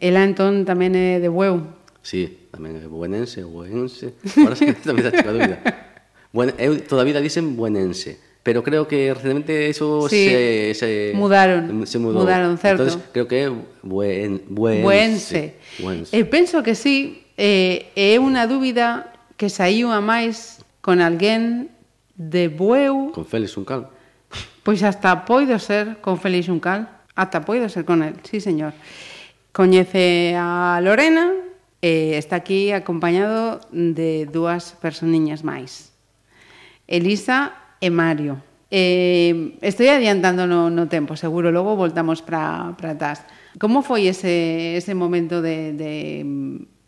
Ela 0.02 0.26
entón 0.26 0.66
tamén 0.66 0.98
é 0.98 1.22
de 1.22 1.30
Bueu. 1.30 1.62
Sí, 2.02 2.50
tamén 2.50 2.74
é 2.82 2.90
buenense, 2.90 3.46
buenense. 3.46 4.18
Ahora 4.42 4.58
sí, 4.58 4.66
tamén 4.82 5.06
está 5.06 5.14
chica 5.14 5.30
dúbida. 5.30 5.62
Bueno, 6.28 6.52
eu 6.60 6.76
toda 6.84 7.02
a 7.02 7.08
vida 7.08 7.24
dicen 7.24 7.56
buenense 7.56 8.20
pero 8.42 8.62
creo 8.62 8.88
que 8.88 9.12
recientemente 9.12 9.68
eso 9.68 10.08
sí, 10.08 10.28
se, 10.28 10.74
se, 10.74 11.12
mudaron, 11.14 11.86
se 11.86 11.98
mudou. 11.98 12.22
Mudaron, 12.22 12.56
certo. 12.56 12.84
Entonces, 12.84 13.08
creo 13.12 13.28
que 13.28 13.42
é 13.44 13.48
buen, 13.82 14.42
buen, 14.48 14.82
buense. 14.82 15.56
buense. 15.78 16.16
Eh, 16.16 16.20
Eu 16.20 16.30
penso 16.30 16.62
que 16.62 16.74
sí, 16.74 17.26
eh, 17.36 17.92
eh 17.94 18.14
é 18.14 18.22
unha 18.22 18.48
dúbida 18.48 19.12
que 19.36 19.52
saiu 19.52 19.92
a 19.92 20.00
máis 20.00 20.64
con 20.80 21.04
alguén 21.04 21.68
de 22.16 22.48
Bueu. 22.48 23.12
Con 23.12 23.26
Félix 23.28 23.54
Uncal. 23.56 23.92
Pois 24.64 24.82
hasta 24.82 25.24
poido 25.24 25.58
ser 25.58 26.00
con 26.00 26.18
Félix 26.18 26.48
Uncal. 26.48 26.88
Hasta 27.14 27.44
poido 27.44 27.68
ser 27.68 27.84
con 27.84 28.02
él, 28.02 28.14
sí, 28.22 28.40
señor. 28.40 28.72
Coñece 29.52 30.34
a 30.38 30.78
Lorena, 30.82 31.32
eh, 31.82 32.16
está 32.16 32.36
aquí 32.36 32.72
acompañado 32.72 33.60
de 33.72 34.26
dúas 34.26 34.78
personiñas 34.80 35.42
máis. 35.44 35.92
Elisa 36.86 37.52
e 37.80 37.90
Mario. 37.90 38.42
Eh, 38.70 39.56
estoy 39.62 39.88
adiantando 39.88 40.46
no, 40.46 40.68
no 40.68 40.88
tempo, 40.88 41.16
seguro, 41.16 41.50
logo 41.50 41.76
voltamos 41.76 42.20
para 42.20 42.76
atrás. 42.76 43.24
Como 43.56 43.80
foi 43.82 44.06
ese, 44.06 44.76
ese 44.76 44.92
momento 44.92 45.40
de, 45.40 45.72
de, 45.72 46.24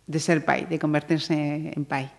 de 0.06 0.18
ser 0.20 0.44
pai, 0.44 0.68
de 0.68 0.78
convertirse 0.78 1.72
en 1.72 1.84
pai? 1.88 2.12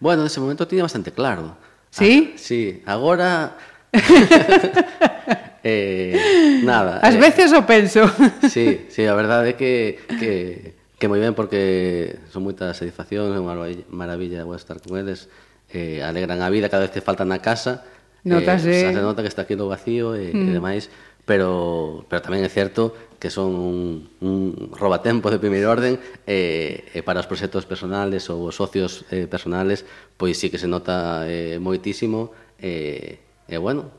Bueno, 0.00 0.26
ese 0.26 0.40
momento 0.40 0.66
tiña 0.66 0.82
bastante 0.82 1.12
claro. 1.12 1.56
Sí? 1.90 2.32
Ah, 2.34 2.38
sí, 2.38 2.82
agora... 2.86 3.56
eh, 5.62 6.60
nada. 6.64 6.98
As 7.02 7.14
eh, 7.14 7.18
veces 7.18 7.52
o 7.52 7.66
penso. 7.66 8.10
sí, 8.50 8.86
sí, 8.88 9.06
a 9.06 9.14
verdade 9.14 9.50
é 9.50 9.56
que, 9.58 10.02
que, 10.18 10.74
que 10.98 11.06
moi 11.06 11.22
ben 11.22 11.34
porque 11.38 12.18
son 12.34 12.42
moitas 12.42 12.74
satisfaccións, 12.74 13.34
é 13.34 13.38
unha 13.38 13.54
maravilla, 13.54 13.86
maravilla 13.88 14.40
estar 14.58 14.82
con 14.82 14.98
eles 14.98 15.30
eh, 15.72 16.02
alegran 16.02 16.42
a 16.42 16.50
vida 16.50 16.68
cada 16.68 16.86
vez 16.86 16.92
que 16.92 17.00
faltan 17.00 17.30
na 17.30 17.40
casa 17.40 17.86
Notas, 18.24 18.66
eh, 18.66 18.90
eh... 18.90 18.92
se 18.92 19.00
nota 19.00 19.22
que 19.22 19.28
está 19.28 19.42
aquilo 19.42 19.68
vacío 19.68 20.12
e, 20.14 20.34
mm. 20.34 20.48
e 20.48 20.52
demais 20.52 20.84
pero, 21.24 22.04
pero 22.10 22.20
tamén 22.20 22.42
é 22.42 22.50
certo 22.50 22.92
que 23.20 23.28
son 23.28 23.52
un, 23.54 24.08
un 24.24 24.72
robatempo 24.74 25.30
de 25.30 25.38
primeiro 25.38 25.68
orden 25.70 26.00
e, 26.26 26.90
eh, 26.92 26.98
e 26.98 27.00
para 27.06 27.22
os 27.22 27.28
proxectos 27.28 27.64
personales 27.68 28.28
ou 28.28 28.48
os 28.48 28.56
socios 28.56 29.08
eh, 29.14 29.30
personales 29.30 29.86
pois 30.18 30.36
sí 30.36 30.50
que 30.52 30.58
se 30.58 30.68
nota 30.68 31.24
eh, 31.28 31.56
moitísimo 31.62 32.34
e, 32.58 33.20
eh, 33.48 33.54
e 33.54 33.56
bueno, 33.56 33.90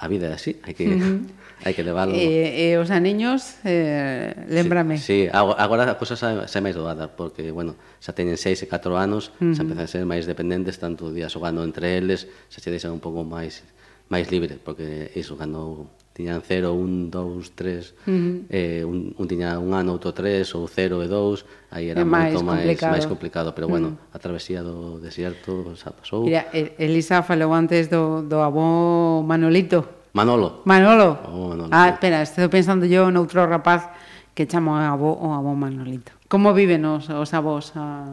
a 0.00 0.06
vida 0.08 0.30
é 0.30 0.34
así 0.36 0.60
hai 0.64 0.72
que... 0.72 0.86
Mm 0.88 1.00
-hmm 1.00 1.39
Hai 1.64 1.76
que 1.76 1.84
leválo. 1.84 2.16
E, 2.16 2.72
e 2.72 2.80
os 2.80 2.88
aniños, 2.88 3.60
eh, 3.68 4.32
lembrame. 4.48 4.96
Sí, 4.96 5.28
sí, 5.28 5.28
agora 5.32 5.84
a 5.84 5.96
cousa 6.00 6.16
xa, 6.16 6.48
xa 6.48 6.58
é 6.58 6.64
máis 6.64 6.72
doada, 6.72 7.12
porque, 7.12 7.52
bueno, 7.52 7.76
xa 8.00 8.16
teñen 8.16 8.40
6 8.40 8.64
e 8.64 8.66
4 8.66 8.96
anos, 8.96 9.28
uh 9.36 9.52
-huh. 9.52 9.54
xa 9.56 9.62
empezan 9.64 9.84
a 9.84 9.90
ser 9.90 10.02
máis 10.08 10.24
dependentes, 10.24 10.80
tanto 10.80 11.12
día 11.12 11.28
xogando 11.28 11.60
entre 11.60 12.00
eles, 12.00 12.24
xa 12.48 12.64
se 12.64 12.72
deixan 12.72 12.96
un 12.96 13.02
pouco 13.04 13.28
máis 13.28 13.60
máis 14.08 14.26
libre, 14.32 14.58
porque 14.58 15.12
iso, 15.14 15.36
cando 15.36 15.86
tiñan 16.16 16.42
0, 16.42 16.74
1, 16.74 17.12
2, 17.12 17.52
3, 17.54 17.94
uh 18.08 18.10
-huh. 18.10 18.36
eh, 18.50 18.82
un, 18.84 19.14
un 19.14 19.26
tiña 19.28 19.60
un 19.60 19.76
ano, 19.76 19.92
outro 19.92 20.16
3, 20.16 20.48
ou 20.56 20.64
0 20.66 21.04
e 21.04 21.08
2, 21.08 21.44
aí 21.76 21.92
era 21.92 22.00
é 22.00 22.08
moito 22.08 22.40
máis 22.40 22.80
máis 22.80 23.04
complicado, 23.04 23.52
pero 23.52 23.68
bueno, 23.68 24.00
a 24.10 24.18
travesía 24.18 24.64
do 24.64 24.96
desierto 24.98 25.76
xa 25.76 25.92
pasou. 25.92 26.24
Mira, 26.24 26.48
Elisa 26.80 27.20
falou 27.20 27.52
antes 27.52 27.92
do, 27.92 28.24
do 28.24 28.40
avó 28.40 29.22
Manolito, 29.22 29.99
Manolo. 30.12 30.62
Manolo. 30.64 31.18
Oh, 31.26 31.48
Manolo. 31.54 31.70
Ah, 31.70 31.90
espera, 31.90 32.22
estou 32.22 32.50
pensando 32.50 32.86
yo 32.86 33.10
noutro 33.10 33.46
rapaz 33.46 33.86
que 34.34 34.46
chamo 34.46 34.74
avó 34.74 35.14
o 35.14 35.34
avó 35.34 35.54
Manolito. 35.54 36.12
Como 36.28 36.54
viven 36.54 36.86
os, 36.86 37.10
os 37.10 37.30
avós 37.34 37.74
a, 37.74 38.06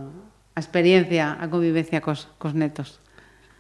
a 0.54 0.60
experiencia, 0.60 1.38
a 1.38 1.46
convivencia 1.50 2.02
cos, 2.02 2.30
cos 2.38 2.54
netos? 2.54 3.00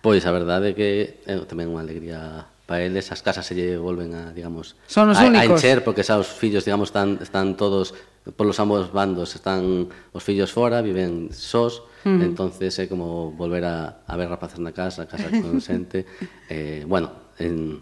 Pois 0.01 0.25
a 0.25 0.31
verdade 0.31 0.71
é 0.71 0.73
que 0.73 0.87
é 1.25 1.33
tamén 1.45 1.69
unha 1.69 1.81
alegría 1.81 2.49
para 2.67 2.83
eles 2.83 3.07
as 3.15 3.23
casas 3.23 3.47
se 3.47 3.55
lle 3.55 3.79
volven 3.79 4.11
a, 4.11 4.35
digamos, 4.35 4.75
Son 4.91 5.07
os 5.07 5.17
a, 5.17 5.25
únicos. 5.25 5.39
a 5.39 5.53
encher 5.55 5.87
porque 5.87 6.03
xa 6.03 6.19
os 6.19 6.27
fillos, 6.27 6.67
digamos, 6.67 6.91
están, 6.91 7.17
están 7.23 7.55
todos 7.55 7.95
polos 8.35 8.59
ambos 8.59 8.91
bandos, 8.91 9.39
están 9.39 9.87
os 10.11 10.21
fillos 10.21 10.51
fora, 10.51 10.83
viven 10.83 11.31
sós, 11.31 11.79
mm. 12.03 12.21
entonces 12.27 12.75
é 12.75 12.91
como 12.91 13.31
volver 13.31 13.63
a, 13.63 14.03
a 14.03 14.13
ver 14.19 14.27
rapaces 14.27 14.59
na 14.59 14.75
casa, 14.75 15.07
a 15.07 15.09
casa 15.09 15.31
con 15.31 15.63
xente, 15.63 16.03
eh, 16.51 16.83
bueno, 16.83 17.31
en, 17.39 17.79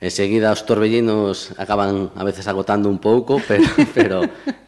Enseguida 0.00 0.48
os 0.48 0.64
torbellinos 0.64 1.52
acaban 1.60 2.08
a 2.16 2.24
veces 2.24 2.48
agotando 2.48 2.88
un 2.88 3.04
pouco, 3.04 3.36
pero, 3.48 3.68
pero, 3.92 4.18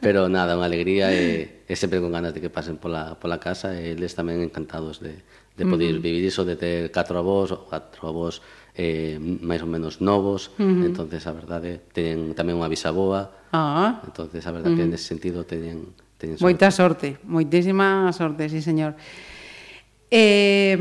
pero 0.04 0.20
nada, 0.28 0.60
unha 0.60 0.68
alegría 0.68 1.08
e, 1.08 1.64
e 1.64 1.72
sempre 1.72 2.04
con 2.04 2.12
ganas 2.12 2.36
de 2.36 2.44
que 2.44 2.52
pasen 2.52 2.76
pola, 2.76 3.16
pola 3.16 3.40
casa 3.40 3.72
e 3.72 3.96
eles 3.96 4.12
tamén 4.12 4.44
encantados 4.44 5.00
de, 5.00 5.24
de 5.56 5.64
poder 5.64 5.96
uh 5.96 5.98
-huh. 5.98 6.04
vivir 6.04 6.28
iso, 6.28 6.44
de 6.44 6.60
ter 6.60 6.92
catro 6.92 7.16
avós, 7.16 7.48
catro 7.72 8.12
avós 8.12 8.44
eh, 8.76 9.16
máis 9.16 9.64
ou 9.64 9.72
menos 9.72 10.04
novos, 10.04 10.52
uh 10.60 10.68
-huh. 10.68 10.84
entonces 10.84 11.24
a 11.24 11.32
verdade 11.32 11.80
teñen 11.96 12.36
tamén 12.36 12.60
unha 12.60 12.68
bisaboa, 12.68 13.32
ah. 13.56 14.04
entonces 14.04 14.44
a 14.44 14.52
verdade 14.52 14.76
uh 14.76 14.76
-huh. 14.76 14.84
que 14.84 14.88
mm. 14.88 14.92
nese 14.92 15.06
sentido 15.16 15.48
teñen, 15.48 15.96
teñen 16.20 16.36
sorte. 16.36 16.44
Moita 16.44 16.68
sorte, 16.68 17.08
moitísima 17.24 18.12
sorte, 18.12 18.52
sí 18.52 18.60
señor. 18.60 19.00
Eh, 20.12 20.76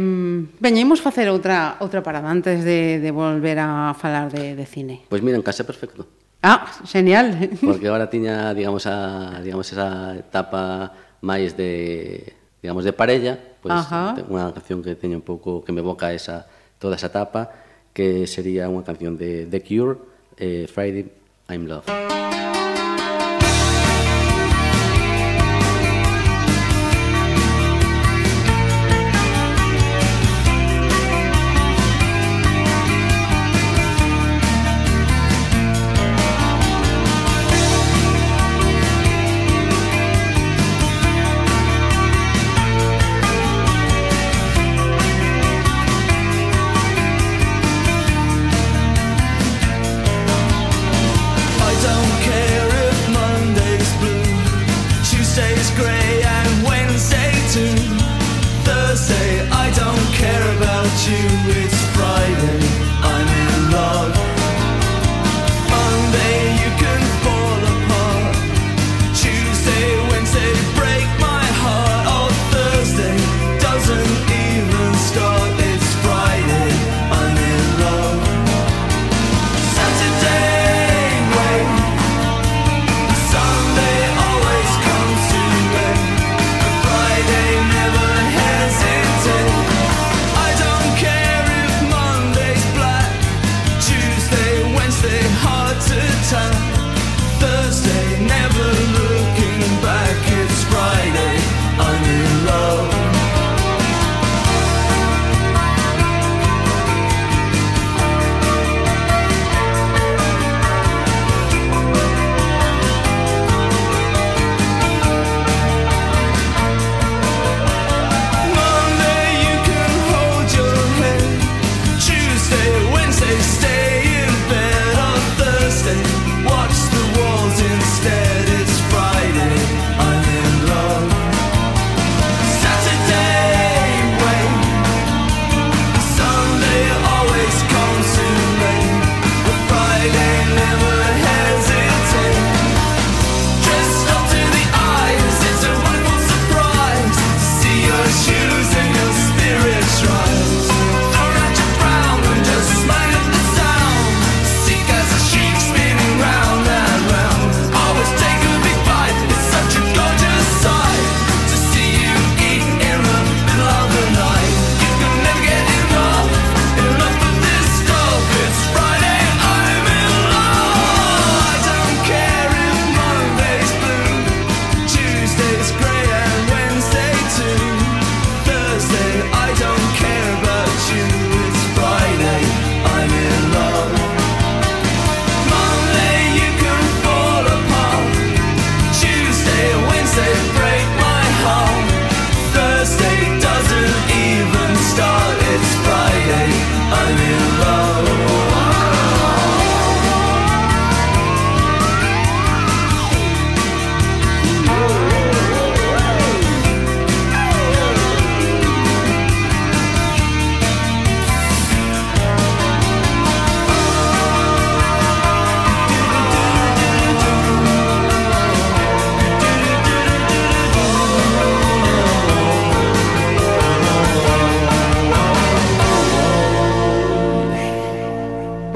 veñemos 0.60 1.00
facer 1.00 1.32
outra 1.32 1.80
outra 1.80 2.04
parada 2.04 2.28
antes 2.28 2.68
de, 2.68 3.00
de 3.00 3.12
volver 3.16 3.64
a 3.64 3.96
falar 3.96 4.28
de, 4.28 4.60
de 4.60 4.66
cine. 4.68 5.08
Pois 5.08 5.08
pues 5.08 5.24
mira, 5.24 5.40
en 5.40 5.46
casa 5.48 5.64
perfecto. 5.64 6.04
Ah, 6.44 6.68
genial. 6.84 7.48
Porque 7.64 7.88
agora 7.88 8.12
tiña, 8.12 8.52
digamos, 8.52 8.84
a, 8.92 9.40
digamos 9.40 9.72
esa 9.72 10.20
etapa 10.20 10.92
máis 11.24 11.56
de, 11.56 12.36
digamos, 12.60 12.84
de 12.84 12.92
parella, 12.92 13.40
pois 13.64 13.88
pues, 13.88 14.28
unha 14.28 14.52
canción 14.52 14.84
que 14.84 15.00
teño 15.00 15.16
un 15.16 15.24
pouco 15.24 15.64
que 15.64 15.72
me 15.72 15.80
evoca 15.80 16.12
esa 16.12 16.52
toda 16.76 17.00
esa 17.00 17.08
etapa, 17.08 17.56
que 17.96 18.28
sería 18.28 18.68
unha 18.68 18.84
canción 18.84 19.16
de 19.16 19.48
The 19.48 19.64
Cure, 19.64 19.96
eh, 20.36 20.68
Friday 20.68 21.08
I'm 21.48 21.72
Love. 21.72 21.88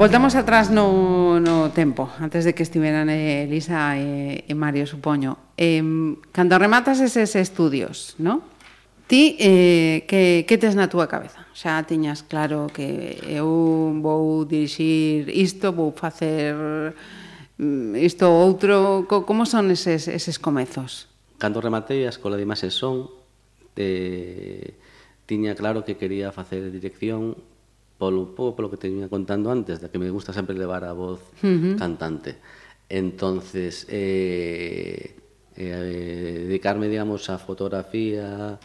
Voltamos 0.06 0.36
atrás 0.36 0.70
no, 0.70 1.40
no 1.40 1.74
tempo, 1.74 2.08
antes 2.22 2.46
de 2.46 2.54
que 2.54 2.62
estiveran 2.62 3.10
eh, 3.10 3.42
Elisa 3.42 3.98
e, 3.98 4.46
e 4.46 4.54
Mario, 4.54 4.86
supoño. 4.86 5.34
Eh, 5.58 5.82
cando 6.30 6.54
rematas 6.62 7.02
eses 7.02 7.34
estudios, 7.34 8.14
no? 8.14 8.46
Ti, 9.10 9.34
eh, 9.42 10.06
que, 10.06 10.46
que 10.46 10.62
tes 10.62 10.78
na 10.78 10.86
túa 10.86 11.10
cabeza? 11.10 11.42
Xa 11.50 11.82
tiñas 11.82 12.22
claro 12.22 12.70
que 12.70 13.18
eu 13.26 13.50
vou 13.98 14.46
dirixir 14.46 15.26
isto, 15.26 15.74
vou 15.74 15.90
facer 15.90 16.54
mm, 17.58 17.98
isto 17.98 18.30
ou 18.30 18.46
outro. 18.46 19.10
Como 19.10 19.42
son 19.42 19.74
eses, 19.74 20.06
eses 20.06 20.38
comezos? 20.38 21.10
Cando 21.42 21.58
rematei 21.58 22.06
a 22.06 22.14
Escola 22.14 22.38
de 22.38 22.46
Imaxes 22.46 22.78
Son, 22.78 23.10
eh, 23.74 24.78
tiña 25.26 25.58
claro 25.58 25.82
que 25.82 25.98
quería 25.98 26.30
facer 26.30 26.70
dirección 26.70 27.55
polo 27.98 28.36
pouco 28.36 28.56
polo 28.56 28.68
que 28.70 28.76
te 28.76 28.88
vinha 28.88 29.08
contando 29.08 29.50
antes, 29.50 29.80
de 29.80 29.88
que 29.88 29.98
me 29.98 30.10
gusta 30.10 30.32
sempre 30.32 30.54
levar 30.54 30.84
a 30.84 30.92
voz 30.92 31.20
uh 31.42 31.46
-huh. 31.46 31.78
cantante. 31.78 32.36
Entonces, 32.88 33.86
eh, 33.88 35.16
eh, 35.56 35.72
eh, 35.72 36.44
dedicarme, 36.46 36.88
digamos, 36.88 37.30
a 37.30 37.38
fotografía, 37.38 38.58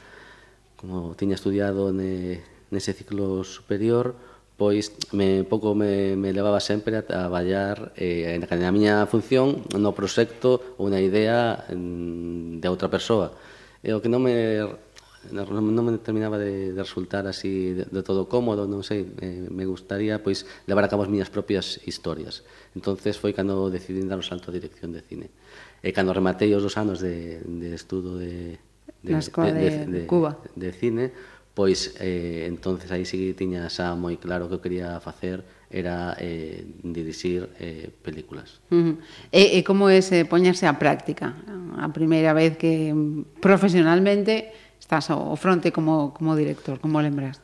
como 0.75 1.15
tiña 1.15 1.35
estudiado 1.35 1.93
ne, 1.93 2.41
nese 2.69 2.93
ciclo 2.93 3.43
superior, 3.43 4.15
pois 4.57 4.93
me, 5.11 5.43
pouco 5.43 5.73
me, 5.73 6.15
me 6.15 6.33
levaba 6.33 6.59
sempre 6.59 6.97
a 6.97 7.01
traballar 7.01 7.93
eh, 7.97 8.37
na, 8.37 8.45
na 8.45 8.69
miña 8.69 9.09
función 9.09 9.65
no 9.73 9.97
proxecto 9.97 10.61
ou 10.77 10.85
na 10.91 11.01
idea 11.01 11.65
mm, 11.65 12.61
de 12.61 12.67
outra 12.69 12.85
persoa. 12.85 13.33
E 13.81 13.89
o 13.95 14.01
que 14.03 14.09
non 14.11 14.21
me 14.21 14.61
non, 15.29 15.45
non 15.61 15.85
me 15.85 15.93
terminaba 16.01 16.41
de, 16.41 16.73
de 16.73 16.81
resultar 16.81 17.29
así 17.29 17.77
de, 17.77 17.85
de 17.85 18.01
todo 18.01 18.25
cómodo, 18.25 18.65
non 18.65 18.81
sei, 18.81 19.05
eh, 19.21 19.45
me 19.53 19.69
gustaría 19.69 20.17
pois 20.25 20.49
levar 20.65 20.81
a 20.81 20.89
cabo 20.89 21.05
as 21.05 21.11
miñas 21.13 21.29
propias 21.29 21.77
historias. 21.85 22.41
Entonces 22.73 23.21
foi 23.21 23.37
cando 23.37 23.69
decidí 23.69 24.01
dar 24.01 24.17
o 24.17 24.25
salto 24.25 24.49
a 24.49 24.57
dirección 24.57 24.89
de 24.89 25.05
cine. 25.05 25.29
Eh, 25.85 25.89
e 25.89 25.93
cando 25.93 26.13
rematei 26.13 26.49
os 26.57 26.65
dos 26.65 26.77
anos 26.77 26.97
de, 26.97 27.41
de 27.45 27.69
estudo 27.77 28.17
de, 28.17 28.57
de, 29.05 29.13
de, 29.13 29.51
de, 29.53 29.69
de, 29.85 30.01
Cuba. 30.09 30.37
de, 30.57 30.69
de 30.69 30.69
cine, 30.73 31.05
pois 31.53 31.93
eh, 31.99 32.45
entonces 32.47 32.89
aí 32.91 33.05
sí 33.05 33.17
que 33.17 33.37
tiña 33.37 33.67
xa 33.67 33.93
moi 33.97 34.17
claro 34.17 34.47
que 34.47 34.55
eu 34.57 34.63
quería 34.63 34.97
facer 35.03 35.43
era 35.71 36.15
eh, 36.19 36.63
dirixir 36.83 37.49
eh, 37.59 37.89
películas. 38.03 38.59
Uh 38.69 38.75
-huh. 38.75 38.95
E, 39.31 39.57
e 39.57 39.59
como 39.63 39.87
é 39.87 39.97
eh, 39.97 40.03
eh, 40.03 40.19
eh 40.21 40.25
poñerse 40.27 40.67
a 40.67 40.77
práctica? 40.77 41.35
A 41.79 41.89
primeira 41.91 42.31
vez 42.35 42.55
que 42.59 42.93
mm, 42.93 43.41
profesionalmente 43.41 44.51
estás 44.81 45.13
ao 45.13 45.37
fronte 45.37 45.69
como, 45.69 46.09
como 46.17 46.33
director, 46.33 46.81
como 46.81 46.97
lembras? 46.97 47.37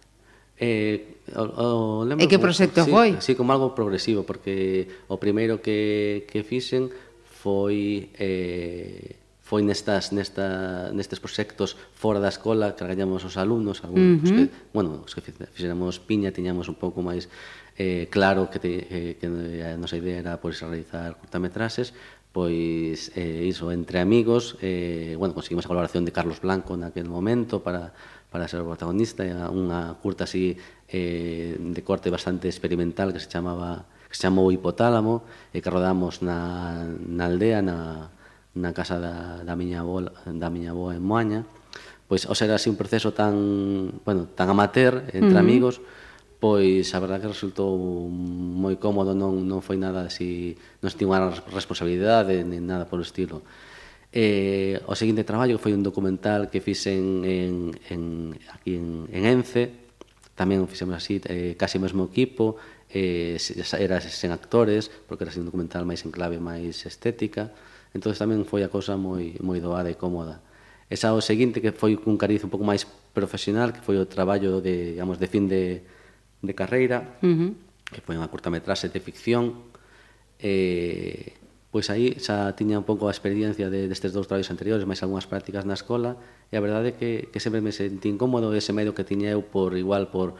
Eh, 0.57 1.21
o, 1.37 2.01
o 2.01 2.05
lembro 2.09 2.25
e 2.25 2.27
que 2.27 2.41
proxecto 2.41 2.81
sí, 2.81 2.89
foi? 2.89 3.13
Así 3.21 3.37
como 3.37 3.53
algo 3.53 3.77
progresivo, 3.77 4.25
porque 4.25 4.89
o 5.05 5.21
primeiro 5.21 5.61
que, 5.61 6.25
que 6.25 6.41
fixen 6.41 6.89
foi 7.29 8.09
eh, 8.17 9.21
foi 9.47 9.63
nestas, 9.63 10.11
nesta, 10.11 10.91
nestes 10.91 11.23
proxectos 11.23 11.79
fora 11.95 12.19
da 12.19 12.27
escola 12.27 12.75
que 12.75 12.83
gañamos 12.83 13.23
os 13.23 13.39
alumnos, 13.39 13.79
algúns 13.79 14.27
uh 14.27 14.33
-huh. 14.33 14.35
que, 14.35 14.43
bueno, 14.75 15.05
os 15.07 15.15
que 15.15 15.23
fixéramos 15.23 16.03
piña, 16.03 16.35
tiñamos 16.35 16.67
un 16.67 16.75
pouco 16.75 16.99
máis 16.99 17.31
eh, 17.79 18.09
claro 18.09 18.49
que, 18.49 18.59
te, 18.59 18.71
eh, 18.89 19.15
que 19.21 19.27
eh, 19.29 19.71
a 19.71 19.77
nosa 19.77 19.95
idea 19.95 20.19
era 20.19 20.33
pois, 20.41 20.59
realizar 20.59 21.15
curtametraxes, 21.21 21.93
pois 22.31 23.11
eh, 23.15 23.45
iso 23.47 23.71
entre 23.71 23.99
amigos, 23.99 24.57
eh, 24.61 25.15
bueno, 25.17 25.33
conseguimos 25.33 25.65
a 25.65 25.71
colaboración 25.71 26.05
de 26.05 26.11
Carlos 26.11 26.41
Blanco 26.41 26.77
naquel 26.77 27.09
momento 27.09 27.63
para, 27.63 27.93
para 28.29 28.47
ser 28.47 28.61
o 28.61 28.69
protagonista, 28.69 29.25
unha 29.49 29.97
curta 29.97 30.29
así 30.29 30.53
eh, 30.91 31.57
de 31.57 31.81
corte 31.81 32.13
bastante 32.13 32.45
experimental 32.51 33.09
que 33.15 33.19
se 33.19 33.31
chamaba 33.31 33.89
que 34.07 34.15
se 34.15 34.23
chamou 34.23 34.47
Hipotálamo, 34.51 35.27
e 35.51 35.59
eh, 35.59 35.61
que 35.61 35.67
rodamos 35.67 36.23
na, 36.23 36.87
na 36.87 37.27
aldea, 37.27 37.59
na, 37.59 38.07
na 38.55 38.71
casa 38.71 38.97
da, 38.97 39.43
da 39.43 39.53
miña 39.59 39.83
avó, 39.83 39.99
da 40.01 40.47
miña 40.47 40.71
avó 40.71 40.95
en 40.95 41.03
Moaña, 41.03 41.43
pois, 42.07 42.23
o 42.25 42.35
sea, 42.35 42.47
era 42.47 42.55
así 42.55 42.71
un 42.71 42.79
proceso 42.79 43.11
tan, 43.11 43.99
bueno, 44.07 44.31
tan 44.31 44.47
amateur 44.47 45.11
entre 45.11 45.35
uh 45.35 45.35
-huh. 45.35 45.43
amigos, 45.43 45.83
pois 46.39 46.93
a 46.93 46.99
verdade 47.01 47.25
que 47.25 47.33
resultou 47.33 47.73
moi 48.09 48.77
cómodo, 48.77 49.17
non, 49.17 49.45
non 49.49 49.65
foi 49.65 49.77
nada 49.77 50.05
así, 50.05 50.53
non 50.81 50.93
senti 50.93 51.05
unha 51.09 51.33
responsabilidade 51.49 52.45
nin 52.45 52.69
nada 52.69 52.85
polo 52.85 53.01
estilo. 53.01 53.41
Eh, 54.13 54.79
o 54.87 54.95
seguinte 54.95 55.25
traballo 55.25 55.57
foi 55.57 55.73
un 55.73 55.81
documental 55.81 56.49
que 56.53 56.61
fixen 56.61 57.25
en, 57.25 57.73
en, 57.89 58.01
aquí 58.53 58.77
en, 58.77 59.09
en 59.11 59.23
Ence, 59.25 59.73
tamén 60.37 60.69
fixemos 60.69 60.95
así, 60.95 61.17
eh, 61.25 61.57
case 61.57 61.81
o 61.81 61.83
mesmo 61.83 62.05
equipo, 62.05 62.61
eh, 62.93 63.41
era 63.81 63.97
sen 63.99 64.31
actores, 64.31 64.93
porque 65.09 65.25
era 65.25 65.33
un 65.35 65.49
documental 65.49 65.83
máis 65.89 66.05
en 66.05 66.13
clave 66.13 66.37
máis 66.37 66.85
estética, 66.85 67.49
entón 67.97 68.13
tamén 68.13 68.45
foi 68.45 68.61
a 68.61 68.69
cousa 68.69 68.93
moi, 68.93 69.33
moi 69.41 69.57
doada 69.57 69.89
e 69.89 69.97
cómoda. 69.97 70.39
Esa 70.87 71.11
o 71.11 71.19
seguinte 71.19 71.59
que 71.59 71.75
foi 71.75 71.99
cun 71.99 72.15
cariz 72.15 72.45
un 72.45 72.51
pouco 72.53 72.63
máis 72.63 72.87
profesional, 73.11 73.75
que 73.75 73.83
foi 73.83 73.99
o 73.99 74.07
traballo 74.07 74.61
de, 74.61 74.95
digamos, 74.95 75.19
de 75.19 75.27
fin 75.27 75.49
de, 75.51 75.83
de 76.41 76.53
carreira, 76.53 77.17
uh 77.21 77.27
-huh. 77.27 77.51
que 77.91 78.01
foi 78.01 78.15
unha 78.17 78.27
curtametraxe 78.27 78.91
de 78.91 78.99
ficción, 78.99 79.67
eh, 80.39 81.33
pois 81.71 81.89
aí 81.89 82.17
xa 82.17 82.53
tiña 82.55 82.79
un 82.79 82.87
pouco 82.87 83.09
a 83.09 83.13
experiencia 83.13 83.69
de, 83.69 83.87
destes 83.89 84.13
dous 84.13 84.27
traballos 84.29 84.49
anteriores, 84.53 84.85
máis 84.87 85.01
algunhas 85.03 85.27
prácticas 85.27 85.65
na 85.65 85.75
escola, 85.75 86.17
e 86.49 86.55
a 86.55 86.61
verdade 86.63 86.91
é 86.91 86.97
que, 86.97 87.11
que 87.31 87.39
sempre 87.43 87.61
me 87.61 87.73
sentí 87.75 88.07
incómodo 88.07 88.53
ese 88.55 88.71
medo 88.71 88.95
que 88.95 89.03
tiña 89.03 89.29
eu 89.33 89.41
por 89.41 89.75
igual 89.75 90.09
por 90.13 90.37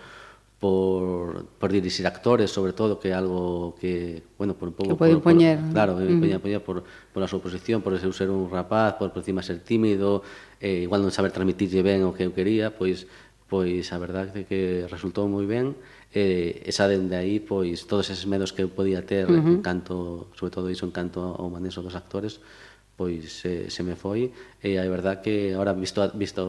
por, 0.60 1.46
por 1.46 1.72
dirixir 1.72 2.08
actores, 2.08 2.50
sobre 2.50 2.74
todo, 2.74 2.98
que 3.00 3.10
é 3.10 3.14
algo 3.14 3.76
que, 3.80 4.24
bueno, 4.42 4.58
por 4.58 4.70
un 4.70 4.74
pouco... 4.74 4.90
Que 4.90 4.98
pode 4.98 5.22
poñer. 5.22 5.62
Por, 5.62 5.72
claro, 5.72 5.94
uh 5.94 6.02
-huh. 6.02 6.18
poñer, 6.18 6.40
poñer 6.42 6.62
por, 6.66 6.82
por 7.14 7.22
a 7.22 7.30
súa 7.30 7.38
posición, 7.38 7.86
por 7.86 7.94
seu 8.02 8.10
ser 8.10 8.34
un 8.34 8.50
rapaz, 8.50 8.98
por, 8.98 9.14
por 9.14 9.22
encima 9.22 9.46
ser 9.46 9.62
tímido, 9.62 10.26
eh, 10.58 10.82
igual 10.82 11.06
non 11.06 11.14
saber 11.14 11.30
transmitirlle 11.30 11.86
ben 11.86 12.02
o 12.10 12.12
que 12.18 12.26
eu 12.26 12.34
quería, 12.34 12.74
pois 12.74 13.06
pois 13.48 13.92
a 13.96 13.98
verdade 13.98 14.32
é 14.36 14.44
que 14.44 14.84
resultou 14.92 15.28
moi 15.32 15.48
ben 15.48 15.76
e 16.12 16.62
eh, 16.62 16.70
esa 16.72 16.88
dende 16.88 17.16
aí 17.16 17.40
pois 17.40 17.88
todos 17.88 18.12
eses 18.12 18.28
medos 18.28 18.52
que 18.52 18.64
eu 18.64 18.70
podía 18.70 19.04
ter 19.08 19.28
uh 19.28 19.36
-huh. 19.36 19.60
en 19.60 19.64
canto, 19.64 20.28
sobre 20.36 20.52
todo 20.52 20.68
iso 20.72 20.84
en 20.84 20.94
canto 20.94 21.24
ao 21.24 21.48
manexo 21.48 21.80
dos 21.80 21.96
actores, 21.96 22.44
pois 23.00 23.32
se, 23.32 23.72
se 23.72 23.82
me 23.88 23.96
foi 23.96 24.34
e 24.60 24.76
a 24.76 24.84
verdade 24.90 25.24
que 25.24 25.56
ahora 25.56 25.72
visto 25.72 26.04
visto 26.18 26.44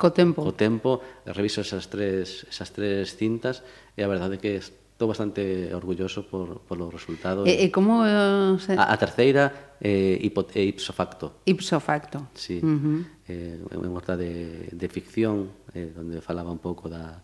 co 0.00 0.10
tempo, 0.10 0.42
co 0.42 0.52
tempo 0.56 1.04
reviso 1.28 1.62
esas 1.62 1.86
tres 1.86 2.48
esas 2.50 2.74
tres 2.74 3.14
cintas 3.14 3.62
e 3.94 4.02
a 4.02 4.08
verdade 4.10 4.42
que 4.42 4.58
estou 4.96 5.12
bastante 5.12 5.70
orgulloso 5.76 6.24
por, 6.24 6.64
por 6.64 6.80
los 6.80 6.88
resultados. 6.88 7.44
E, 7.44 7.68
e 7.68 7.68
como... 7.68 8.00
Eh, 8.08 8.56
se... 8.56 8.72
a, 8.72 8.88
a 8.88 8.96
terceira 8.96 9.65
eh, 9.80 10.18
hipo, 10.20 10.46
eh, 10.54 10.64
ipso 10.64 10.92
facto. 10.92 11.40
Ipso 11.44 11.80
facto. 11.80 12.28
Sí. 12.34 12.60
Uh 12.62 12.66
-huh. 12.66 12.98
eh, 13.28 13.58
unha 13.76 13.92
obra 13.92 14.16
de, 14.16 14.70
de 14.72 14.88
ficción 14.88 15.50
eh, 15.74 15.92
onde 15.96 16.20
falaba 16.20 16.50
un 16.50 16.62
pouco 16.62 16.88
da 16.88 17.22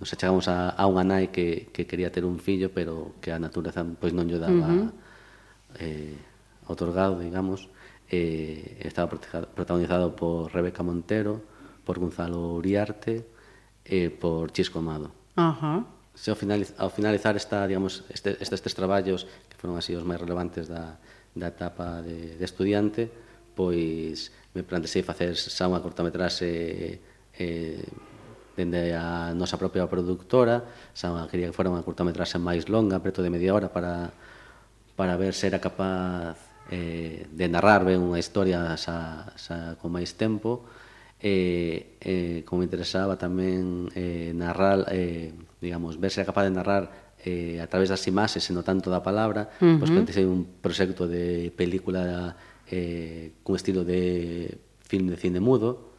nos 0.00 0.10
achegamos 0.12 0.48
a, 0.50 0.74
a 0.74 0.84
unha 0.90 1.04
nai 1.06 1.30
que, 1.30 1.70
que 1.70 1.86
quería 1.86 2.10
ter 2.10 2.26
un 2.26 2.42
fillo 2.42 2.68
pero 2.74 3.14
que 3.22 3.30
a 3.30 3.38
natureza 3.38 3.86
pois 3.98 4.12
non 4.12 4.26
lle 4.26 4.42
daba 4.42 4.52
uh 4.52 4.64
-huh. 4.64 4.86
eh, 5.80 6.16
otorgado, 6.66 7.20
digamos 7.20 7.68
eh, 8.10 8.78
estaba 8.80 9.10
protagonizado 9.54 10.14
por 10.16 10.52
Rebeca 10.52 10.82
Montero, 10.82 11.42
por 11.84 11.98
Gonzalo 11.98 12.54
Uriarte 12.54 13.26
e 13.84 14.08
eh, 14.08 14.10
por 14.10 14.52
Chisco 14.52 14.78
Amado. 14.78 15.10
Ajá. 15.36 15.78
Uh 15.78 15.82
-huh. 15.82 15.92
Se 16.14 16.30
ao, 16.30 16.38
finaliz 16.38 16.70
ao 16.78 16.90
finalizar 16.94 17.34
esta, 17.34 17.66
digamos, 17.66 18.06
este, 18.06 18.38
estes 18.38 18.62
tres 18.62 18.74
traballos 18.78 19.26
que 19.50 19.58
foron 19.58 19.74
así 19.74 19.98
os 19.98 20.06
máis 20.06 20.22
relevantes 20.22 20.70
da, 20.70 20.94
da 21.34 21.50
etapa 21.50 22.00
de, 22.00 22.38
de 22.38 22.44
estudiante, 22.44 23.10
pois 23.54 24.30
me 24.54 24.62
plantexei 24.62 25.02
facer 25.02 25.34
xa 25.34 25.66
unha 25.66 25.82
cortometraxe 25.82 26.50
eh, 27.34 27.84
dende 28.54 28.94
a 28.94 29.34
nosa 29.34 29.58
propia 29.58 29.86
productora, 29.90 30.62
xa 30.94 31.10
unha, 31.10 31.26
quería 31.26 31.50
que 31.50 31.56
fora 31.56 31.74
unha 31.74 31.82
cortametraxe 31.82 32.38
máis 32.38 32.70
longa, 32.70 33.02
preto 33.02 33.22
de 33.22 33.30
media 33.34 33.54
hora, 33.54 33.70
para, 33.70 34.14
para 34.94 35.18
ver 35.18 35.34
se 35.34 35.50
era 35.50 35.58
capaz 35.58 36.38
eh, 36.70 37.26
de 37.30 37.46
narrar 37.50 37.82
ben 37.82 37.98
unha 37.98 38.22
historia 38.22 38.78
xa, 38.78 39.26
xa 39.34 39.74
con 39.82 39.90
máis 39.90 40.14
tempo, 40.14 40.62
e 41.18 41.98
eh, 42.02 42.38
eh, 42.38 42.38
como 42.46 42.62
me 42.62 42.70
interesaba 42.70 43.18
tamén 43.18 43.90
eh, 43.98 44.30
narrar, 44.36 44.86
eh, 44.94 45.34
digamos, 45.58 45.98
ver 45.98 46.14
se 46.14 46.22
era 46.22 46.30
capaz 46.30 46.46
de 46.46 46.54
narrar 46.54 47.03
eh, 47.24 47.58
a 47.60 47.66
través 47.66 47.88
das 47.88 48.04
imaxes 48.04 48.44
e 48.44 48.52
non 48.52 48.62
tanto 48.62 48.92
da 48.92 49.00
palabra, 49.00 49.48
uh 49.48 49.64
-huh. 49.64 49.78
pois 49.80 49.90
plantexei 49.90 50.28
un 50.28 50.44
proxecto 50.60 51.08
de 51.08 51.48
película 51.56 52.36
eh, 52.68 53.40
cun 53.40 53.56
estilo 53.56 53.82
de 53.82 54.52
film 54.84 55.08
de 55.08 55.16
cine 55.16 55.40
mudo, 55.40 55.96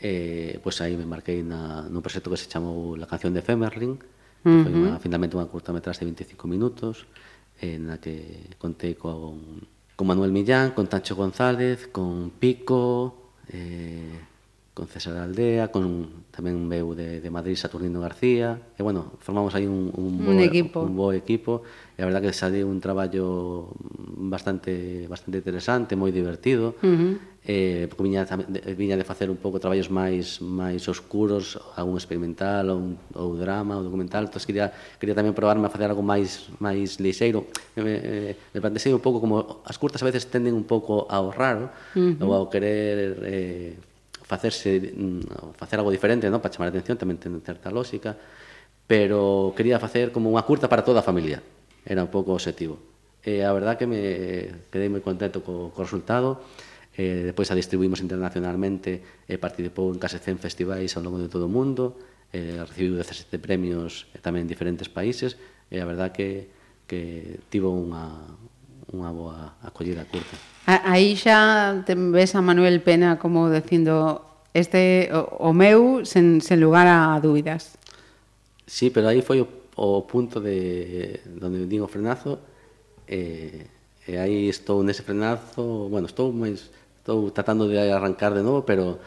eh, 0.00 0.58
pois 0.64 0.80
aí 0.80 0.96
me 0.96 1.04
marquei 1.04 1.44
na, 1.44 1.84
nun 1.84 2.00
proxecto 2.00 2.32
que 2.32 2.40
se 2.40 2.48
chamou 2.48 2.96
La 2.96 3.04
canción 3.04 3.36
de 3.36 3.44
Femerling, 3.44 4.00
que 4.00 4.48
uh 4.48 4.56
-huh. 4.56 4.64
foi 4.64 4.72
unha, 4.72 4.92
finalmente 4.98 5.36
unha 5.36 5.48
curtametraxe 5.52 6.00
de 6.00 6.08
25 6.08 6.48
minutos, 6.48 7.04
eh, 7.60 7.76
na 7.76 8.00
que 8.00 8.56
contei 8.56 8.96
con, 8.96 9.68
con 9.94 10.04
Manuel 10.08 10.32
Millán, 10.32 10.72
con 10.72 10.88
Tancho 10.88 11.12
González, 11.12 11.92
con 11.92 12.32
Pico, 12.40 13.32
eh, 13.52 14.33
con 14.74 14.88
César 14.88 15.16
Aldea, 15.22 15.70
con 15.70 16.26
tamén 16.34 16.66
veu 16.66 16.98
de, 16.98 17.22
de 17.22 17.30
Madrid, 17.30 17.54
Saturnino 17.54 18.02
García, 18.02 18.58
e 18.74 18.82
bueno, 18.82 19.14
formamos 19.22 19.54
aí 19.54 19.70
un, 19.70 19.86
un, 19.94 20.18
un, 20.18 20.26
bo, 20.26 20.34
equipo. 20.42 20.82
un 20.82 20.98
bo 20.98 21.14
equipo, 21.14 21.62
e 21.94 22.02
a 22.02 22.06
verdad 22.10 22.18
que 22.18 22.34
sale 22.34 22.66
un 22.66 22.82
traballo 22.82 23.70
bastante 24.18 25.06
bastante 25.06 25.38
interesante, 25.38 25.94
moi 25.94 26.10
divertido, 26.10 26.74
uh 26.82 26.90
-huh. 26.90 27.12
eh, 27.46 27.86
porque 27.86 28.02
viña, 28.02 28.26
viña 28.74 28.98
de 28.98 29.06
facer 29.06 29.30
un 29.30 29.38
pouco 29.38 29.62
traballos 29.62 29.94
máis 29.94 30.42
máis 30.42 30.82
oscuros, 30.90 31.54
algún 31.78 31.94
experimental, 31.94 32.66
ou, 32.74 32.82
un, 32.82 32.90
ou 33.14 33.38
drama, 33.38 33.78
ou 33.78 33.86
documental, 33.86 34.26
entón 34.26 34.42
quería, 34.42 34.74
quería 34.98 35.14
tamén 35.14 35.38
probarme 35.38 35.70
a 35.70 35.72
facer 35.72 35.86
algo 35.86 36.02
máis 36.02 36.50
máis 36.58 36.98
lixeiro, 36.98 37.46
me, 37.78 38.34
me 38.34 38.58
plantexei 38.58 38.90
un 38.90 38.98
pouco 38.98 39.22
como 39.22 39.62
as 39.62 39.78
curtas 39.78 40.02
a 40.02 40.06
veces 40.10 40.26
tenden 40.26 40.50
un 40.58 40.66
pouco 40.66 41.06
ao 41.06 41.30
raro, 41.30 41.70
uh 41.94 42.10
-huh. 42.10 42.26
ou 42.26 42.34
ao 42.34 42.50
querer... 42.50 43.22
Eh, 43.22 43.93
facerse 44.24 44.80
mm, 44.80 45.54
facer 45.54 45.78
algo 45.78 45.92
diferente, 45.92 46.26
non? 46.32 46.40
Para 46.40 46.50
chamar 46.50 46.72
a 46.72 46.74
atención, 46.74 46.96
tamén 46.96 47.20
ten 47.20 47.36
certa 47.44 47.68
lógica, 47.68 48.16
pero 48.88 49.52
quería 49.52 49.76
facer 49.76 50.10
como 50.10 50.32
unha 50.32 50.42
curta 50.42 50.66
para 50.66 50.82
toda 50.82 51.04
a 51.04 51.06
familia. 51.06 51.44
Era 51.84 52.00
un 52.00 52.10
pouco 52.10 52.32
o 52.32 52.36
obxectivo. 52.40 52.80
E 53.24 53.44
a 53.44 53.52
verdad 53.52 53.76
que 53.76 53.88
me 53.88 54.64
quedei 54.72 54.88
moi 54.88 55.04
contento 55.04 55.44
co, 55.44 55.72
co 55.72 55.80
resultado. 55.84 56.40
Eh, 56.94 57.26
depois 57.26 57.50
a 57.50 57.58
distribuímos 57.58 57.98
internacionalmente 58.00 59.24
e 59.28 59.34
eh, 59.34 59.38
participou 59.40 59.92
en 59.92 60.00
case 60.00 60.20
100 60.20 60.40
festivais 60.40 60.92
ao 60.96 61.04
longo 61.04 61.20
de 61.20 61.28
todo 61.28 61.48
o 61.48 61.52
mundo. 61.52 61.96
Eh, 62.32 62.60
recibiu 62.64 62.96
17 62.96 63.36
premios 63.40 64.08
eh, 64.12 64.20
tamén 64.20 64.44
en 64.44 64.50
diferentes 64.50 64.88
países. 64.88 65.36
E 65.68 65.80
a 65.80 65.88
verdad 65.88 66.12
que, 66.12 66.48
que 66.88 67.40
tivo 67.52 67.72
unha, 67.72 68.24
unha 68.94 69.10
boa 69.10 69.58
acollida 69.66 70.06
curta. 70.06 70.38
Aí 70.64 71.18
xa 71.18 71.82
te 71.82 71.98
ves 71.98 72.38
a 72.38 72.40
Manuel 72.40 72.80
Pena 72.80 73.18
como 73.18 73.50
dicindo 73.50 74.22
este 74.54 75.10
o, 75.10 75.50
o 75.50 75.52
meu 75.52 76.06
sen, 76.06 76.38
sen 76.38 76.62
lugar 76.62 76.86
a 76.86 77.18
dúbidas. 77.18 77.74
Sí, 78.64 78.88
pero 78.88 79.10
aí 79.10 79.20
foi 79.20 79.42
o, 79.42 79.48
o 79.76 80.06
punto 80.06 80.40
de 80.40 81.20
donde 81.26 81.66
digo 81.66 81.90
frenazo 81.90 82.38
eh, 83.10 83.66
e 84.06 84.16
aí 84.16 84.48
estou 84.48 84.80
nese 84.86 85.02
frenazo, 85.02 85.90
bueno, 85.90 86.06
estou 86.06 86.32
máis 86.32 86.70
estou 87.04 87.28
tratando 87.34 87.68
de 87.68 87.76
arrancar 87.92 88.32
de 88.32 88.40
novo, 88.40 88.64
pero 88.64 89.02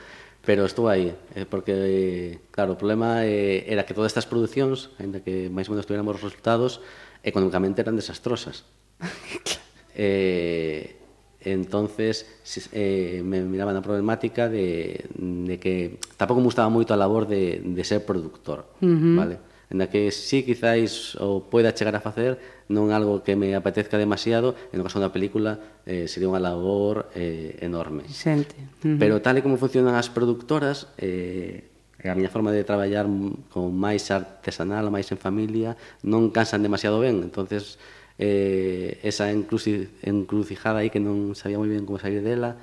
pero 0.45 0.63
estou 0.63 0.87
aí, 0.87 1.11
eh, 1.35 1.43
porque 1.43 2.39
claro, 2.51 2.75
o 2.75 2.79
problema 2.79 3.25
eh, 3.25 3.67
era 3.67 3.83
que 3.83 3.97
todas 3.97 4.13
estas 4.13 4.29
producións, 4.29 4.93
aínda 5.01 5.19
que 5.25 5.49
máis 5.49 5.67
ou 5.67 5.75
menos 5.75 5.89
tuviéramos 5.89 6.21
resultados, 6.21 6.79
economicamente 7.23 7.81
eran 7.81 7.97
desastrosas. 7.97 8.63
claro. 8.99 9.63
Eh, 9.97 10.93
entonces 11.41 12.25
eh, 12.71 13.21
me 13.25 13.41
miraba 13.41 13.73
na 13.73 13.81
problemática 13.81 14.45
de, 14.45 15.09
de 15.17 15.55
que 15.57 15.97
tampouco 16.17 16.41
me 16.41 16.49
gustaba 16.53 16.69
moito 16.69 16.93
a 16.93 17.01
labor 17.01 17.25
de, 17.25 17.61
de 17.65 17.83
ser 17.83 18.05
productor, 18.05 18.69
uh 18.81 18.85
-huh. 18.85 19.15
vale? 19.17 19.37
En 19.67 19.81
a 19.83 19.91
que 19.91 20.15
sí, 20.15 20.47
quizáis, 20.47 21.19
o 21.19 21.43
poida 21.43 21.75
chegar 21.75 21.91
a 21.97 21.99
facer, 21.99 22.39
non 22.71 22.95
algo 22.95 23.19
que 23.25 23.35
me 23.35 23.51
apetezca 23.51 23.99
demasiado, 23.99 24.55
en 24.71 24.79
o 24.79 24.85
caso 24.85 25.01
da 25.01 25.11
película 25.11 25.59
eh, 25.83 26.07
sería 26.07 26.31
unha 26.31 26.39
labor 26.39 27.11
eh, 27.17 27.59
enorme. 27.59 28.07
Xente. 28.07 28.55
Uh 28.55 28.95
-huh. 28.95 28.97
Pero 29.01 29.19
tal 29.19 29.35
e 29.35 29.43
como 29.43 29.59
funcionan 29.59 29.99
as 29.99 30.07
productoras, 30.07 30.87
eh, 31.01 31.67
a 31.99 32.15
miña 32.15 32.31
forma 32.31 32.55
de 32.55 32.63
traballar 32.63 33.09
con 33.49 33.73
máis 33.75 34.07
artesanal, 34.13 34.87
máis 34.87 35.09
en 35.11 35.19
familia, 35.19 35.75
non 36.05 36.31
cansan 36.31 36.63
demasiado 36.63 37.03
ben, 37.03 37.25
entonces 37.25 37.81
eh, 38.17 38.99
esa 39.05 39.29
encruci 39.29 39.89
encrucijada 40.01 40.81
aí 40.81 40.89
que 40.89 40.99
non 41.01 41.37
sabía 41.37 41.61
moi 41.61 41.69
ben 41.69 41.85
como 41.85 42.01
sair 42.01 42.25
dela, 42.25 42.57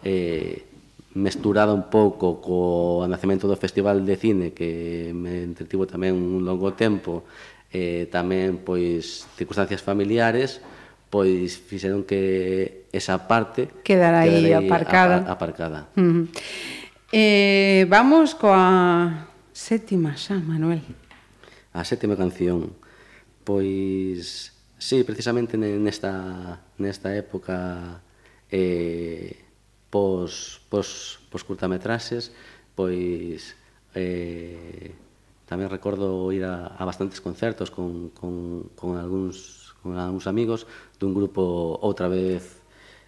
eh, 0.00 0.64
mesturada 1.14 1.72
un 1.72 1.92
pouco 1.92 2.40
co 2.40 3.04
nacemento 3.06 3.46
do 3.46 3.54
Festival 3.54 4.02
de 4.02 4.16
Cine, 4.16 4.46
que 4.56 5.12
me 5.14 5.44
entretivo 5.44 5.86
tamén 5.86 6.16
un 6.16 6.42
longo 6.42 6.74
tempo, 6.74 7.22
eh, 7.70 8.08
tamén 8.10 8.64
pois 8.64 9.28
circunstancias 9.36 9.84
familiares, 9.84 10.58
pois 11.12 11.54
fixeron 11.54 12.02
que 12.02 12.88
esa 12.90 13.28
parte 13.30 13.70
quedara 13.86 14.26
aí 14.26 14.50
aparcada. 14.50 15.22
Apa 15.22 15.36
aparcada. 15.38 15.80
Uh 15.94 16.02
-huh. 16.02 16.24
eh, 17.12 17.86
vamos 17.86 18.34
coa 18.34 19.28
sétima 19.52 20.18
xa, 20.18 20.40
Manuel. 20.40 20.82
A 21.70 21.86
sétima 21.86 22.16
canción. 22.18 22.74
Pois 23.44 24.53
Sí, 24.84 25.02
precisamente 25.02 25.56
nesta, 25.56 26.60
nesta 26.76 27.16
época 27.16 28.04
eh, 28.52 29.32
pos, 29.88 30.60
pos, 30.68 31.20
pos 31.32 31.40
curtametraxes, 31.40 32.36
pois 32.76 33.56
eh, 33.96 34.92
tamén 35.48 35.72
recordo 35.72 36.28
ir 36.36 36.44
a, 36.44 36.76
a 36.76 36.84
bastantes 36.84 37.24
concertos 37.24 37.72
con, 37.72 38.12
con, 38.12 38.68
con, 38.76 39.00
algúns, 39.00 39.72
con 39.80 39.96
algúns 39.96 40.28
amigos 40.28 40.68
dun 41.00 41.16
grupo 41.16 41.80
outra 41.80 42.12
vez 42.12 42.60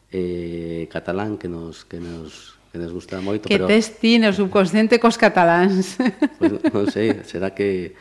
eh, 0.08 0.88
catalán 0.88 1.36
que 1.36 1.52
nos, 1.52 1.84
que 1.84 2.00
nos, 2.00 2.56
que 2.72 2.80
nos 2.80 2.88
gusta 2.88 3.20
moito. 3.20 3.52
Que 3.52 3.60
pero... 3.60 3.68
tes 3.68 4.00
ti 4.00 4.16
no 4.16 4.32
subconsciente 4.32 4.96
cos 4.96 5.20
cataláns. 5.20 6.00
Pois, 6.40 6.56
non 6.72 6.88
sei, 6.88 7.20
será 7.28 7.52
que 7.52 7.92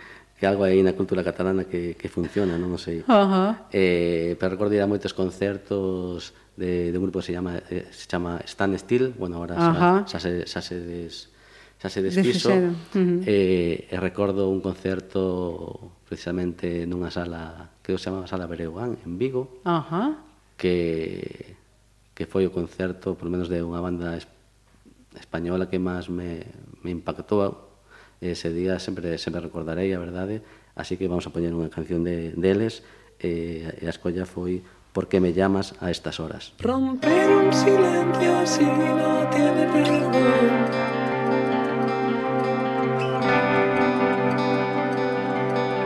que 0.45 0.49
algo 0.53 0.61
aí 0.61 0.85
na 0.85 0.93
cultura 0.93 1.25
catalana 1.25 1.65
que, 1.65 1.97
que 1.97 2.05
funciona, 2.05 2.53
non, 2.61 2.69
non 2.69 2.77
sei. 2.77 3.01
Uh 3.01 3.25
-huh. 3.25 3.51
eh, 3.73 4.37
pero 4.37 4.53
recordo 4.53 4.77
ir 4.77 4.85
a 4.85 4.89
moitos 4.89 5.17
concertos 5.17 6.37
de, 6.53 6.93
de 6.93 6.95
un 7.01 7.09
grupo 7.09 7.17
que 7.17 7.25
se 7.25 7.33
chama, 7.33 7.57
eh, 7.65 7.89
se 7.89 8.05
chama 8.05 8.37
Stan 8.45 8.69
Still, 8.77 9.17
bueno, 9.17 9.41
ahora 9.41 9.57
xa, 9.57 9.73
uh 9.73 9.73
-huh. 9.73 9.97
xa, 10.05 10.17
se, 10.21 10.45
xa 10.45 10.61
se 10.61 10.77
des, 10.77 11.33
xa 11.81 11.89
se 11.89 11.99
despiso. 12.05 12.53
Uh 12.53 12.77
-huh. 12.93 13.25
eh, 13.25 13.89
e 13.89 13.95
recordo 13.97 14.53
un 14.53 14.61
concerto 14.61 15.97
precisamente 16.05 16.85
nunha 16.85 17.09
sala, 17.09 17.73
creo 17.81 17.97
que 17.97 18.01
se 18.01 18.13
chamaba 18.13 18.29
Sala 18.29 18.45
Bereuán, 18.45 19.01
en 19.01 19.17
Vigo, 19.17 19.65
uh 19.65 19.81
-huh. 19.81 20.13
que, 20.61 21.57
que 22.13 22.29
foi 22.29 22.45
o 22.45 22.53
concerto, 22.53 23.17
por 23.17 23.33
menos 23.33 23.49
de 23.49 23.65
unha 23.65 23.81
banda 23.81 24.21
española 25.17 25.65
que 25.65 25.81
máis 25.81 26.05
me, 26.05 26.45
me 26.85 26.93
impactou 26.93 27.64
ese 28.31 28.49
día 28.49 28.79
sempre 28.79 29.19
sempre 29.21 29.43
recordarei 29.43 29.93
a 29.93 29.99
verdade 29.99 30.41
así 30.73 30.97
que 30.97 31.05
vamos 31.11 31.27
a 31.27 31.33
poñer 31.35 31.53
unha 31.53 31.69
canción 31.69 32.01
de 32.01 32.33
deles 32.33 32.81
e, 33.21 33.67
e 33.77 33.85
a 33.85 33.93
escolla 33.93 34.25
foi 34.25 34.65
Por 34.95 35.09
que 35.09 35.19
me 35.19 35.33
llamas 35.33 35.75
a 35.83 35.91
estas 35.91 36.23
horas 36.23 36.55
Romper 36.59 37.27
un 37.27 37.51
silencio 37.51 38.47
si 38.47 38.63
no 38.63 39.27
tiene 39.29 39.67
perdón. 39.67 40.13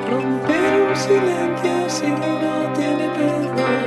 Romper 0.10 0.82
un 0.82 0.96
silencio 0.96 1.90
si 1.90 2.08
no 2.08 2.74
tiene 2.78 3.08
perdón. 3.18 3.86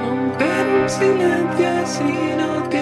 Romper 0.00 0.66
un 0.82 0.88
silencio 0.88 1.86
si 1.86 2.04
no 2.36 2.68
tiene. 2.68 2.81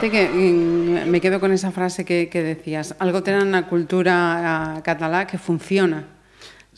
Fíjate 0.00 0.10
que 0.12 1.04
me 1.10 1.20
quedo 1.20 1.40
con 1.40 1.50
esa 1.50 1.72
frase 1.72 2.04
que, 2.04 2.28
que 2.30 2.40
decías. 2.40 2.94
Algo 3.02 3.26
ten 3.26 3.50
na 3.50 3.66
cultura 3.66 4.78
catalá 4.86 5.26
que 5.26 5.42
funciona. 5.42 6.06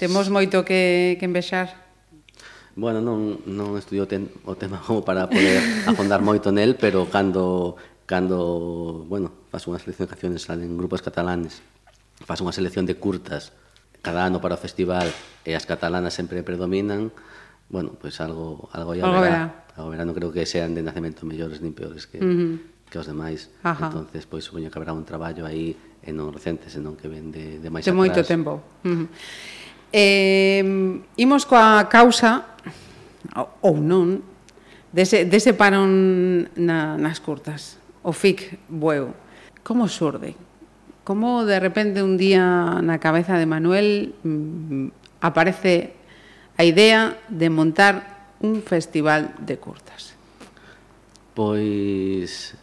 Temos 0.00 0.32
moito 0.32 0.64
que, 0.64 1.20
que 1.20 1.28
envexar? 1.28 1.68
Bueno, 2.80 3.04
non, 3.04 3.44
non 3.44 3.76
estudio 3.76 4.08
ten, 4.08 4.32
o 4.48 4.56
tema 4.56 4.80
como 4.88 5.04
para 5.04 5.28
poder 5.28 5.60
afondar 5.84 6.24
moito 6.24 6.48
nel, 6.48 6.80
pero 6.80 7.12
cando, 7.12 7.76
cando 8.08 9.04
bueno, 9.04 9.36
faz 9.52 9.68
unha 9.68 9.76
selección 9.76 10.08
de 10.08 10.16
canciones 10.16 10.48
en 10.48 10.80
grupos 10.80 11.04
catalanes, 11.04 11.60
faz 12.24 12.40
unha 12.40 12.56
selección 12.56 12.88
de 12.88 12.96
curtas 12.96 13.52
cada 14.00 14.24
ano 14.24 14.40
para 14.40 14.56
o 14.56 14.60
festival 14.64 15.12
e 15.44 15.52
as 15.52 15.68
catalanas 15.68 16.16
sempre 16.16 16.40
predominan, 16.40 17.12
bueno, 17.68 18.00
pois 18.00 18.16
pues 18.16 18.24
algo 18.24 18.72
algo 18.72 18.96
ya 18.96 19.04
verá. 19.12 19.68
Algo 19.76 19.92
verá, 19.92 20.08
no 20.08 20.16
creo 20.16 20.32
que 20.32 20.48
sean 20.48 20.72
de 20.72 20.80
nacemento 20.80 21.28
mellores 21.28 21.60
nin 21.60 21.76
peores 21.76 22.08
que, 22.08 22.16
uh 22.16 22.24
-huh 22.24 22.79
que 22.90 22.98
os 22.98 23.06
demais. 23.06 23.48
Ajá. 23.62 23.86
entonces 23.86 24.26
pois 24.26 24.42
supoño 24.44 24.68
que 24.68 24.78
habrá 24.78 24.92
un 24.92 25.06
traballo 25.06 25.46
aí 25.46 25.78
e 26.02 26.10
non 26.10 26.34
recente, 26.34 26.66
senón 26.68 26.98
que 26.98 27.06
ven 27.06 27.30
de, 27.30 27.62
de 27.62 27.68
máis 27.70 27.86
de 27.86 27.94
atrás. 27.94 28.02
moito 28.02 28.20
tempo. 28.26 28.60
Uh 28.82 29.06
-huh. 29.06 29.06
eh, 29.94 30.64
imos 31.16 31.46
coa 31.46 31.86
causa 31.86 32.58
ou 33.62 33.78
non 33.78 34.26
dese, 34.90 35.24
dese 35.24 35.54
parón 35.54 36.50
na, 36.58 36.98
nas 36.98 37.22
curtas. 37.22 37.78
O 38.02 38.16
FIC 38.16 38.58
Bueu. 38.68 39.12
Como 39.62 39.86
surde? 39.86 40.34
Como 41.04 41.44
de 41.44 41.60
repente 41.60 42.02
un 42.02 42.16
día 42.16 42.80
na 42.80 42.96
cabeza 42.96 43.36
de 43.36 43.44
Manuel 43.44 44.16
mm, 44.24 45.20
aparece 45.20 46.00
a 46.56 46.64
idea 46.64 47.20
de 47.28 47.52
montar 47.52 48.24
un 48.40 48.64
festival 48.64 49.36
de 49.36 49.60
curtas? 49.60 50.16
Pois 51.36 52.56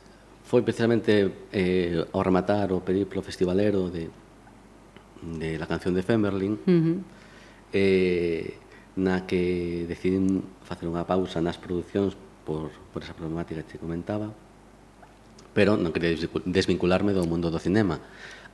foi 0.48 0.64
precisamente 0.64 1.28
eh, 1.52 2.08
ao 2.16 2.24
rematar 2.24 2.72
o 2.72 2.80
periplo 2.80 3.20
festivalero 3.20 3.92
de, 3.92 4.08
de 5.20 5.60
la 5.60 5.68
canción 5.68 5.92
de 5.92 6.08
Femberlin 6.08 6.56
uh 6.56 6.72
-huh. 6.72 6.98
eh, 7.76 8.56
na 8.96 9.28
que 9.28 9.84
decidín 9.92 10.48
facer 10.64 10.88
unha 10.88 11.04
pausa 11.04 11.44
nas 11.44 11.60
producións 11.60 12.16
por, 12.48 12.72
por 12.96 13.04
esa 13.04 13.12
problemática 13.12 13.60
que 13.62 13.76
te 13.76 13.78
comentaba, 13.78 14.32
pero 15.52 15.76
non 15.76 15.92
quería 15.92 16.16
desvincularme 16.48 17.12
do 17.12 17.28
mundo 17.28 17.52
do 17.52 17.60
cinema, 17.60 18.00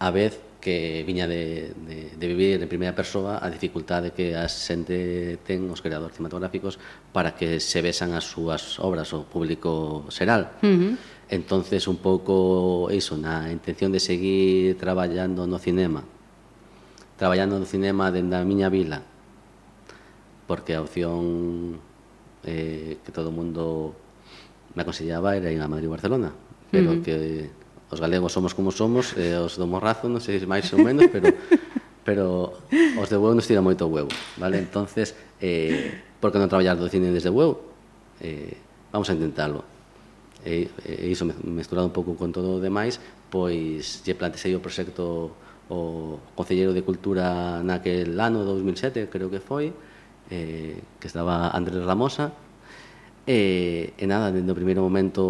a 0.02 0.10
vez 0.10 0.41
que 0.60 1.06
viña 1.06 1.30
de, 1.30 1.78
de, 1.88 1.98
de 2.18 2.26
vivir 2.28 2.57
en 2.57 2.68
primeira 2.68 2.98
persoa 2.98 3.38
a 3.38 3.48
dificultade 3.53 4.11
que 4.18 4.34
a 4.34 4.49
xente 4.49 5.38
ten 5.45 5.70
os 5.70 5.80
creadores 5.80 6.18
cinematográficos 6.18 6.82
para 7.14 7.38
que 7.38 7.61
se 7.61 7.80
besan 7.86 8.18
as 8.18 8.26
súas 8.26 8.82
obras 8.82 9.14
ao 9.14 9.30
público 9.30 10.03
xeral. 10.10 10.57
Uh 10.65 10.74
-huh 10.74 10.94
Entonces, 11.30 11.88
un 11.88 11.98
pouco 11.98 12.91
iso, 12.91 13.18
na 13.18 13.50
intención 13.50 13.91
de 13.91 14.00
seguir 14.00 14.78
traballando 14.78 15.48
no 15.48 15.58
cinema, 15.58 16.04
traballando 17.18 17.58
no 17.58 17.66
cinema 17.66 18.12
dende 18.12 18.36
a 18.36 18.44
miña 18.44 18.68
vila, 18.68 19.02
porque 20.45 20.76
a 20.76 20.84
opción 20.84 21.80
eh, 22.44 23.00
que 23.02 23.12
todo 23.12 23.32
o 23.32 23.36
mundo 23.36 23.95
me 24.76 24.84
aconsellaba 24.84 25.36
era 25.40 25.52
ir 25.52 25.62
a 25.62 25.72
Madrid 25.72 25.88
e 25.88 25.95
Barcelona, 25.95 26.30
pero 26.70 26.91
uh 26.91 26.95
-huh. 27.00 27.04
que 27.04 27.16
os 27.90 28.02
galegos 28.02 28.34
somos 28.34 28.54
como 28.54 28.74
somos, 28.74 29.16
eh, 29.16 29.38
os 29.38 29.56
do 29.56 29.66
Morrazo, 29.66 30.10
non 30.12 30.20
sei 30.20 30.38
se 30.41 30.50
máis 30.50 30.68
ou 30.76 30.84
menos, 30.84 31.08
pero 31.08 31.32
pero 32.08 32.60
os 33.00 33.08
de 33.10 33.16
huevo 33.16 33.34
nos 33.34 33.48
tira 33.48 33.64
moito 33.64 33.88
huevo, 33.88 34.12
vale? 34.38 34.60
Entonces, 34.60 35.16
eh, 35.40 36.04
por 36.20 36.36
que 36.36 36.38
non 36.38 36.52
traballar 36.52 36.76
do 36.76 36.91
cine 36.91 37.10
desde 37.10 37.32
huevo? 37.32 37.64
Eh, 38.20 38.60
vamos 38.91 39.08
a 39.10 39.16
intentarlo 39.16 39.73
e, 40.45 40.68
e 40.86 41.07
iso 41.07 41.26
mesturado 41.44 41.88
un 41.88 41.95
pouco 41.95 42.15
con 42.20 42.32
todo 42.36 42.60
o 42.60 42.64
demais, 42.64 42.99
pois 43.32 44.03
lle 44.03 44.14
plantexei 44.14 44.53
o 44.56 44.61
proxecto 44.61 45.32
o 45.72 46.20
Concelleiro 46.36 46.76
de 46.76 46.84
Cultura 46.84 47.64
naquel 47.64 48.14
ano 48.20 48.44
2007, 48.44 49.07
creo 49.07 49.32
que 49.32 49.40
foi, 49.40 49.72
eh, 50.30 50.78
que 50.99 51.07
estaba 51.07 51.49
Andrés 51.56 51.82
Ramosa, 51.88 52.36
e, 53.24 53.95
e 53.95 54.06
nada, 54.06 54.36
dende 54.36 54.52
o 54.52 54.57
primeiro 54.57 54.84
momento 54.84 55.24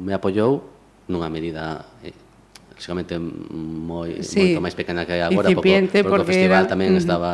me 0.00 0.16
apoiou 0.16 0.64
nunha 1.04 1.28
medida 1.28 1.84
eh, 2.00 2.16
lógicamente 2.72 3.20
moi 3.20 4.24
sí. 4.24 4.56
moito 4.56 4.64
máis 4.64 4.72
pequena 4.72 5.04
que 5.04 5.20
agora, 5.20 5.52
porque, 5.52 5.84
porque, 5.84 6.00
porque 6.00 6.24
o 6.24 6.30
festival 6.32 6.64
era... 6.64 6.72
tamén 6.72 6.90
uh 6.90 6.96
-huh. 6.96 7.04
estaba 7.04 7.30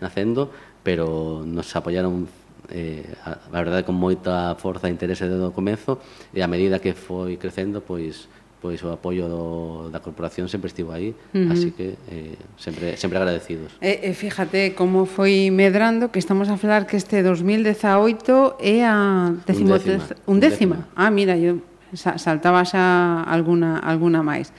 nacendo, 0.00 0.48
pero 0.80 1.44
nos 1.44 1.68
apoiaron 1.76 2.24
eh, 2.70 3.04
a, 3.24 3.38
a 3.38 3.58
verdade 3.60 3.84
con 3.84 3.96
moita 3.96 4.54
forza 4.56 4.88
e 4.88 4.92
interese 4.92 5.28
desde 5.28 5.44
o 5.44 5.52
comezo 5.52 5.98
e 6.32 6.40
a 6.40 6.48
medida 6.48 6.78
que 6.78 6.92
foi 6.92 7.36
crecendo 7.40 7.80
pois 7.80 8.28
pois 8.60 8.82
o 8.82 8.90
apoio 8.90 9.30
do, 9.30 9.88
da 9.90 10.02
corporación 10.02 10.50
sempre 10.50 10.66
estivo 10.66 10.90
aí, 10.90 11.14
uh 11.14 11.38
-huh. 11.38 11.52
así 11.54 11.70
que 11.70 11.94
eh, 12.10 12.34
sempre, 12.58 12.98
sempre 12.98 13.18
agradecidos. 13.18 13.78
E, 13.78 14.10
e 14.10 14.10
fíjate 14.18 14.74
como 14.74 15.06
foi 15.06 15.50
medrando, 15.54 16.10
que 16.10 16.18
estamos 16.18 16.50
a 16.50 16.58
falar 16.58 16.86
que 16.90 16.98
este 16.98 17.22
2018 17.22 18.58
é 18.58 18.82
a 18.82 19.30
décimo, 19.46 19.78
undécima. 19.78 19.78
Tez, 19.78 20.18
undécima. 20.26 20.26
undécima. 20.26 20.76
Ah, 20.98 21.10
mira, 21.14 21.38
eu 21.38 21.62
saltaba 21.94 22.66
xa 22.66 23.22
alguna, 23.30 23.78
alguna 23.78 24.26
máis. 24.26 24.50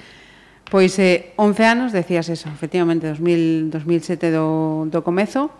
Pois 0.70 0.96
eh, 1.02 1.34
11 1.36 1.64
anos, 1.66 1.90
decías 1.92 2.30
eso, 2.30 2.48
efectivamente, 2.48 3.04
2000, 3.04 3.74
2007 3.74 4.32
do, 4.32 4.88
do 4.88 5.02
comezo, 5.02 5.52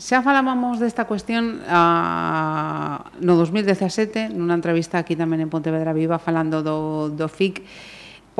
Xa 0.00 0.24
falábamos 0.24 0.80
desta 0.80 1.04
cuestión 1.04 1.60
a, 1.68 3.12
no 3.20 3.36
2017, 3.36 4.32
nunha 4.32 4.56
entrevista 4.56 4.96
aquí 4.96 5.12
tamén 5.12 5.44
en 5.44 5.52
Pontevedra 5.52 5.92
Viva, 5.92 6.16
falando 6.16 6.64
do, 6.64 7.12
do 7.12 7.28
FIC, 7.28 7.60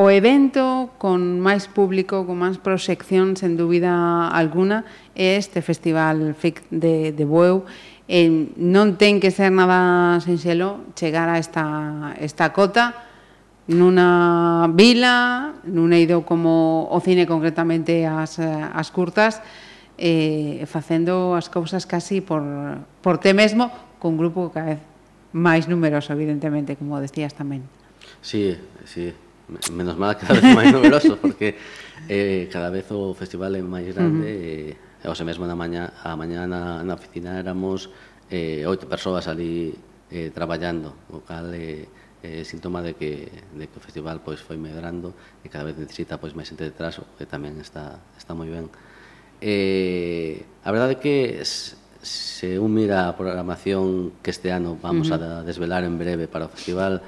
o 0.00 0.08
evento 0.08 0.96
con 0.96 1.36
máis 1.44 1.68
público, 1.68 2.24
con 2.24 2.40
máis 2.40 2.56
proxección, 2.56 3.36
sen 3.36 3.60
dúbida 3.60 3.92
alguna, 4.32 4.88
é 5.12 5.36
este 5.36 5.60
Festival 5.60 6.32
FIC 6.32 6.64
de, 6.72 7.12
de 7.12 7.24
Bueu. 7.28 7.68
E 8.08 8.24
non 8.56 8.96
ten 8.96 9.20
que 9.20 9.28
ser 9.28 9.52
nada 9.52 10.16
sinxelo 10.24 10.88
chegar 10.96 11.28
a 11.28 11.36
esta, 11.36 12.16
esta 12.24 12.56
cota, 12.56 13.04
nunha 13.68 14.64
vila, 14.72 15.52
nun 15.68 15.92
eido 15.92 16.24
como 16.24 16.88
o 16.88 16.96
cine 17.04 17.28
concretamente 17.28 18.08
as, 18.08 18.40
as 18.40 18.88
curtas, 18.88 19.44
eh, 20.00 20.64
facendo 20.64 21.36
as 21.36 21.52
cousas 21.52 21.84
casi 21.84 22.24
por, 22.24 22.42
por 23.04 23.20
te 23.20 23.36
mesmo 23.36 23.68
cun 24.00 24.16
grupo 24.16 24.48
cada 24.48 24.74
vez 24.74 24.82
máis 25.36 25.68
numeroso, 25.68 26.16
evidentemente, 26.16 26.74
como 26.74 26.98
decías 26.98 27.36
tamén. 27.36 27.62
Sí, 28.24 28.56
sí, 28.88 29.12
menos 29.70 30.00
mal 30.00 30.16
cada 30.16 30.40
vez 30.40 30.56
máis 30.56 30.72
numeroso, 30.72 31.14
porque 31.22 31.54
eh, 32.08 32.48
cada 32.48 32.72
vez 32.72 32.88
o 32.90 33.12
festival 33.12 33.54
é 33.54 33.62
máis 33.62 33.92
grande, 33.92 34.24
uh 34.24 34.32
eh, 34.32 34.74
-huh. 34.74 35.04
e, 35.04 35.06
eh, 35.06 35.12
o 35.12 35.24
mesmo 35.28 35.44
na 35.44 35.54
mañá, 35.54 35.92
a 36.00 36.16
mañá 36.16 36.48
na, 36.48 36.80
na 36.80 36.96
oficina 36.96 37.36
éramos 37.36 37.92
eh, 38.32 38.64
oito 38.64 38.88
persoas 38.88 39.28
ali 39.28 39.76
eh, 40.10 40.32
traballando, 40.32 40.96
o 41.12 41.20
cal 41.22 41.52
é 41.52 41.86
eh, 42.22 42.40
eh, 42.40 42.44
síntoma 42.44 42.82
de 42.82 42.94
que, 42.94 43.30
de 43.54 43.64
que 43.68 43.76
o 43.76 43.82
festival 43.82 44.20
pois 44.24 44.40
foi 44.40 44.56
medrando 44.56 45.14
e 45.44 45.48
cada 45.48 45.64
vez 45.68 45.76
necesita 45.76 46.20
pois 46.20 46.36
máis 46.36 46.48
xente 46.48 46.64
detrás, 46.64 47.00
que 47.16 47.24
tamén 47.24 47.56
está, 47.60 48.00
está 48.16 48.32
moi 48.36 48.48
ben. 48.48 48.68
Eh, 49.40 50.44
a 50.64 50.70
verdade 50.70 50.96
é 50.96 51.00
que 51.00 51.40
se 51.44 52.58
un 52.60 52.72
mira 52.72 53.08
a 53.08 53.16
programación 53.16 54.12
que 54.20 54.32
este 54.32 54.52
ano 54.52 54.76
vamos 54.80 55.08
uh 55.08 55.16
-huh. 55.16 55.40
a 55.40 55.44
desvelar 55.44 55.84
en 55.84 55.96
breve 55.96 56.28
para 56.28 56.48
o 56.48 56.52
festival, 56.52 57.00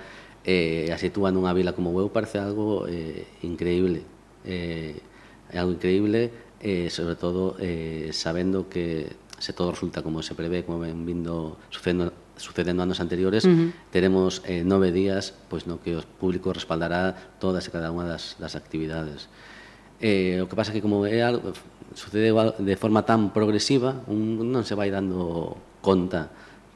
eh, 0.44 0.92
a 0.92 0.96
sitúa 0.96 1.32
nunha 1.32 1.52
vila 1.52 1.76
como 1.76 1.92
Bueu 1.92 2.12
parece 2.12 2.40
algo 2.40 2.88
eh, 2.88 3.24
increíble. 3.44 4.04
Eh, 4.44 4.96
algo 5.52 5.72
increíble, 5.72 6.32
eh, 6.60 6.88
sobre 6.88 7.14
todo 7.14 7.56
eh, 7.60 8.10
sabendo 8.12 8.68
que 8.68 9.12
se 9.38 9.52
todo 9.52 9.72
resulta 9.72 10.02
como 10.02 10.22
se 10.22 10.34
prevé, 10.34 10.64
como 10.64 10.78
ven 10.78 11.04
vindo 11.04 11.58
sucedendo, 11.68 12.12
sucedendo 12.36 12.82
anos 12.82 13.00
anteriores, 13.00 13.44
uh 13.44 13.50
-huh. 13.50 13.72
teremos 13.90 14.42
eh, 14.46 14.64
nove 14.64 14.92
días 14.92 15.34
pois 15.50 15.66
no 15.66 15.82
que 15.82 15.96
o 15.96 16.02
público 16.20 16.52
respaldará 16.52 17.14
todas 17.42 17.66
e 17.68 17.70
cada 17.70 17.92
unha 17.92 18.06
das, 18.06 18.38
das 18.38 18.54
actividades. 18.56 19.28
Eh, 20.02 20.42
o 20.42 20.50
que 20.50 20.56
pasa 20.58 20.74
que 20.74 20.82
como 20.82 21.06
é 21.06 21.22
algo, 21.22 21.54
sucede 21.94 22.32
de 22.32 22.76
forma 22.76 23.04
tan 23.04 23.32
progresiva, 23.32 24.02
un 24.08 24.40
non 24.52 24.64
se 24.64 24.74
vai 24.74 24.90
dando 24.92 25.56
conta, 25.80 26.30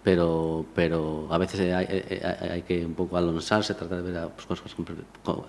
pero 0.06 0.64
pero 0.70 1.26
a 1.34 1.38
veces 1.38 1.58
hai, 1.66 1.82
hai, 1.82 2.02
hai 2.22 2.62
que 2.62 2.86
un 2.86 2.94
pouco 2.94 3.18
alonsarse, 3.18 3.74
tratar 3.74 4.06
de 4.06 4.06
ver 4.06 4.16
as 4.22 4.46
cosas 4.46 4.70
con, 4.70 4.86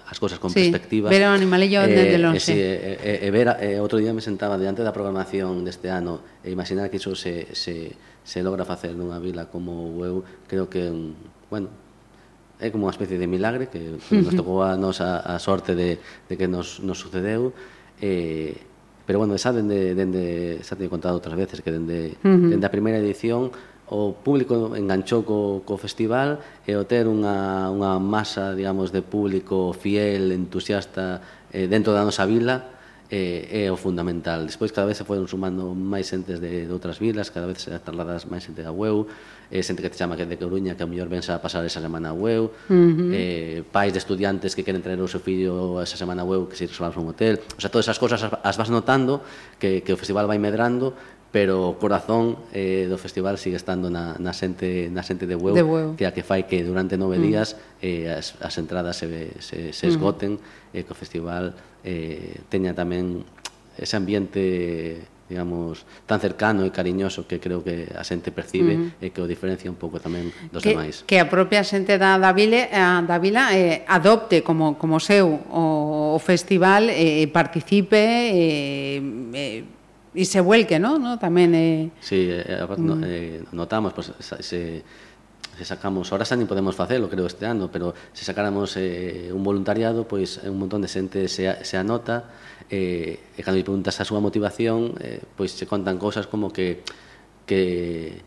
as 0.02 0.18
cosas 0.18 0.41
con 0.41 0.49
sí, 0.49 0.73
perspectiva. 0.73 1.14
Ver 1.14 1.30
o 1.30 1.31
animalillo 1.31 1.85
eh, 1.85 1.94
desde 1.94 2.18
longe. 2.18 2.41
Eh, 2.41 2.41
sí, 2.41 2.57
e, 2.57 2.98
e, 2.98 3.14
e 3.22 3.30
ver, 3.30 3.53
eh, 3.61 3.77
outro 3.77 4.02
día 4.02 4.18
me 4.18 4.26
sentaba 4.26 4.57
diante 4.57 4.81
da 4.81 4.89
programación 4.89 5.61
deste 5.61 5.94
ano 5.94 6.26
e 6.41 6.49
imaginar 6.49 6.89
que 6.89 6.98
iso 6.98 7.14
se, 7.14 7.53
se, 7.53 7.94
se 8.26 8.39
logra 8.41 8.65
facer 8.65 8.98
nunha 8.98 9.22
vila 9.22 9.45
como 9.45 9.94
eu, 10.02 10.26
creo 10.49 10.65
que, 10.73 10.89
bueno, 11.53 11.69
é 12.57 12.73
como 12.73 12.89
unha 12.89 12.94
especie 12.98 13.22
de 13.22 13.30
milagre 13.30 13.69
que, 13.69 14.02
que 14.02 14.26
nos 14.26 14.34
tocou 14.39 14.65
a 14.65 14.73
nos 14.73 15.06
a, 15.06 15.22
a 15.22 15.38
sorte 15.38 15.77
de, 15.77 16.02
de 16.02 16.34
que 16.34 16.49
nos, 16.49 16.81
nos 16.81 16.98
sucedeu, 16.98 17.53
eh, 18.02 18.57
Pero 19.07 19.23
bueno, 19.23 19.39
xa 19.39 19.55
dende, 19.55 19.95
dende 19.95 20.59
xa 20.67 20.75
te 20.75 20.91
contado 20.91 21.15
outras 21.15 21.39
veces 21.39 21.63
que 21.63 21.71
dende, 21.71 22.19
uh 22.19 22.27
-huh. 22.27 22.51
dende 22.51 22.67
a 22.67 22.73
primeira 22.75 22.99
edición 22.99 23.55
o 23.88 24.11
público 24.11 24.75
enganchou 24.75 25.23
co, 25.23 25.63
co 25.63 25.79
festival 25.79 26.43
e 26.67 26.75
o 26.75 26.84
ter 26.84 27.07
unha, 27.07 27.71
unha 27.71 28.03
masa, 28.03 28.51
digamos, 28.51 28.91
de 28.91 28.99
público 28.99 29.71
fiel, 29.71 30.35
entusiasta 30.35 31.23
eh, 31.55 31.71
dentro 31.71 31.95
da 31.95 32.03
nosa 32.03 32.27
vila 32.27 32.67
eh, 33.07 33.63
é 33.63 33.71
o 33.71 33.79
fundamental. 33.79 34.43
Despois 34.43 34.75
cada 34.75 34.91
vez 34.91 34.99
se 34.99 35.07
foron 35.07 35.31
sumando 35.31 35.71
máis 35.71 36.11
xentes 36.11 36.43
de, 36.43 36.67
de 36.67 36.73
outras 36.75 36.99
vilas, 36.99 37.31
cada 37.31 37.47
vez 37.47 37.63
se 37.63 37.71
trasladas 37.79 38.27
máis 38.27 38.43
xente 38.43 38.59
da 38.59 38.75
UEU, 38.75 39.07
eh, 39.51 39.63
xente 39.63 39.81
que 39.81 39.89
te 39.89 39.97
chama 39.97 40.15
que 40.15 40.25
de 40.25 40.37
Coruña 40.37 40.75
que 40.75 40.83
a 40.83 40.89
mellor 40.89 41.07
vense 41.07 41.31
a 41.31 41.41
pasar 41.41 41.63
esa 41.65 41.79
semana 41.79 42.09
a 42.09 42.13
Ueu, 42.13 42.51
uh 42.51 42.73
-huh. 42.73 43.11
eh, 43.13 43.63
pais 43.71 43.93
de 43.93 43.99
estudiantes 43.99 44.55
que 44.55 44.63
queren 44.63 44.81
traer 44.81 44.99
o 44.99 45.07
seu 45.07 45.19
fillo 45.19 45.81
esa 45.81 45.95
semana 45.95 46.21
a 46.21 46.25
Ueu 46.25 46.47
que 46.47 46.55
se 46.55 46.67
reservamos 46.67 46.97
un 46.97 47.07
hotel, 47.11 47.39
o 47.55 47.61
sea, 47.61 47.71
todas 47.71 47.85
esas 47.85 47.99
cosas 47.99 48.23
as, 48.23 48.31
as 48.43 48.55
vas 48.57 48.69
notando 48.69 49.21
que, 49.59 49.83
que 49.83 49.93
o 49.93 49.97
festival 49.97 50.27
vai 50.27 50.39
medrando 50.39 50.93
pero 51.31 51.67
o 51.67 51.75
corazón 51.75 52.39
eh, 52.55 52.87
do 52.87 52.95
festival 52.95 53.35
sigue 53.35 53.59
estando 53.59 53.91
na, 53.91 54.15
na 54.15 54.31
xente 54.31 54.87
na 54.87 55.03
xente 55.03 55.27
de 55.27 55.35
Bueu, 55.35 55.53
de 55.53 55.63
Bueu. 55.63 55.93
que 55.99 56.07
a 56.07 56.15
que 56.15 56.23
fai 56.23 56.47
que 56.47 56.63
durante 56.63 56.95
nove 56.95 57.19
mm. 57.19 57.23
días 57.23 57.59
eh, 57.83 58.07
as, 58.07 58.39
as 58.39 58.55
entradas 58.55 58.95
se, 58.95 59.35
se, 59.43 59.75
se 59.75 59.85
mm. 59.85 59.91
esgoten 59.91 60.31
e 60.71 60.79
eh, 60.79 60.83
que 60.87 60.91
o 60.91 60.97
festival 60.97 61.51
eh, 61.83 62.39
teña 62.47 62.71
tamén 62.71 63.27
ese 63.75 63.99
ambiente 63.99 65.03
digamos, 65.29 65.83
tan 66.07 66.19
cercano 66.23 66.63
e 66.63 66.71
cariñoso 66.71 67.27
que 67.27 67.43
creo 67.43 67.59
que 67.59 67.91
a 67.91 68.03
xente 68.07 68.31
percibe 68.31 68.73
uh 68.75 68.79
-huh. 68.87 69.03
e 69.03 69.07
que 69.11 69.19
o 69.19 69.27
diferencia 69.27 69.67
un 69.67 69.75
pouco 69.75 69.99
tamén 69.99 70.31
dos 70.49 70.63
que, 70.63 70.71
demais. 70.71 71.03
Que 71.03 71.19
a 71.19 71.27
propia 71.27 71.67
xente 71.67 71.99
da, 71.99 72.15
da, 72.15 72.31
Vile, 72.31 72.71
eh, 72.71 72.99
da 73.03 73.17
Vila 73.19 73.51
eh, 73.51 73.83
adopte 73.87 74.39
como, 74.39 74.79
como 74.79 75.03
seu 75.03 75.27
o, 75.51 76.15
o 76.15 76.19
festival, 76.23 76.87
eh, 76.87 77.27
participe, 77.27 77.99
eh, 78.31 79.03
eh, 79.35 80.15
e 80.17 80.25
se 80.25 80.39
vuelque, 80.41 80.79
¿no? 80.79 80.97
¿no? 80.97 81.19
Tamén 81.19 81.53
eh 81.53 81.91
Si, 81.99 82.15
sí, 82.15 82.21
eh, 82.31 82.63
eh 82.63 82.79
no, 82.79 82.95
mm. 82.97 83.03
eh, 83.05 83.39
notamos 83.51 83.91
pues 83.91 84.15
se 84.17 84.81
se 85.57 85.65
sacamos, 85.65 86.13
ahora 86.13 86.21
xa 86.21 86.37
nin 86.37 86.45
podemos 86.45 86.77
facelo, 86.77 87.09
creo 87.09 87.25
este 87.25 87.49
ano, 87.49 87.73
pero 87.73 87.97
se 88.13 88.21
sacáramos 88.21 88.77
eh, 88.77 89.33
un 89.33 89.41
voluntariado, 89.41 90.05
pois 90.05 90.37
pues, 90.37 90.45
un 90.45 90.61
montón 90.61 90.85
de 90.85 90.89
xente 90.89 91.25
se, 91.25 91.49
se 91.65 91.75
anota 91.81 92.29
eh, 92.69 93.19
e 93.38 93.39
cando 93.44 93.57
lle 93.57 93.68
preguntas 93.68 93.99
a 93.99 94.03
súa 94.03 94.19
motivación, 94.19 94.95
eh, 94.99 95.23
pois 95.35 95.56
se 95.56 95.65
contan 95.68 95.95
cousas 95.98 96.27
como 96.27 96.52
que 96.52 96.84
que 97.48 98.22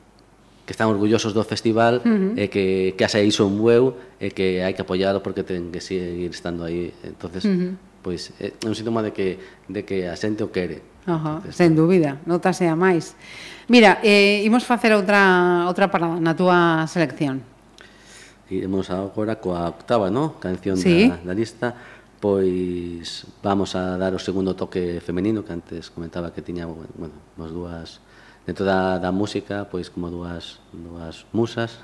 que 0.70 0.72
están 0.72 0.86
orgullosos 0.86 1.34
do 1.34 1.42
festival 1.42 1.98
uh 1.98 2.06
-huh. 2.06 2.38
e 2.38 2.46
eh, 2.46 2.48
que, 2.48 2.94
que 2.94 3.02
ase 3.02 3.18
iso 3.26 3.42
un 3.42 3.58
bueu 3.58 3.98
e 4.22 4.28
eh, 4.28 4.30
que 4.30 4.62
hai 4.62 4.70
que 4.70 4.86
apoialo 4.86 5.18
porque 5.18 5.42
ten 5.42 5.74
que 5.74 5.82
seguir 5.82 6.30
estando 6.30 6.62
aí. 6.62 6.94
entonces 7.02 7.42
uh 7.42 7.50
-huh. 7.50 7.72
pois 8.06 8.30
é 8.38 8.54
un 8.62 8.78
síntoma 8.78 9.02
de 9.02 9.10
que, 9.10 9.42
de 9.66 9.82
que 9.82 10.06
a 10.06 10.14
xente 10.14 10.46
o 10.46 10.54
quere. 10.54 10.78
Ajá, 11.10 11.42
entonces, 11.42 11.58
sen 11.58 11.72
eh, 11.72 11.76
dúbida, 11.76 12.22
notase 12.22 12.70
a 12.70 12.78
máis. 12.78 13.18
Mira, 13.66 13.98
eh, 14.06 14.46
imos 14.46 14.62
facer 14.62 14.94
outra, 14.94 15.66
outra 15.66 15.90
parada 15.90 16.22
na 16.22 16.38
túa 16.38 16.86
selección. 16.86 17.42
Iremos 18.46 18.90
agora 18.94 19.42
coa 19.42 19.74
octava, 19.74 20.06
no? 20.06 20.38
Canción 20.38 20.78
sí. 20.78 21.10
da, 21.10 21.18
da 21.22 21.34
lista 21.34 21.74
pois 22.20 23.24
vamos 23.42 23.74
a 23.74 23.96
dar 23.96 24.12
o 24.12 24.20
segundo 24.20 24.52
toque 24.52 25.00
femenino 25.00 25.40
que 25.40 25.56
antes 25.56 25.88
comentaba 25.88 26.36
que 26.36 26.44
tiña, 26.44 26.68
bueno, 26.68 27.16
as 27.40 27.50
dúas 27.50 27.88
dentro 28.44 28.68
da, 28.68 29.00
da 29.00 29.08
música, 29.08 29.64
pois 29.72 29.88
como 29.88 30.12
dúas 30.12 30.60
dúas 30.70 31.24
musas, 31.32 31.80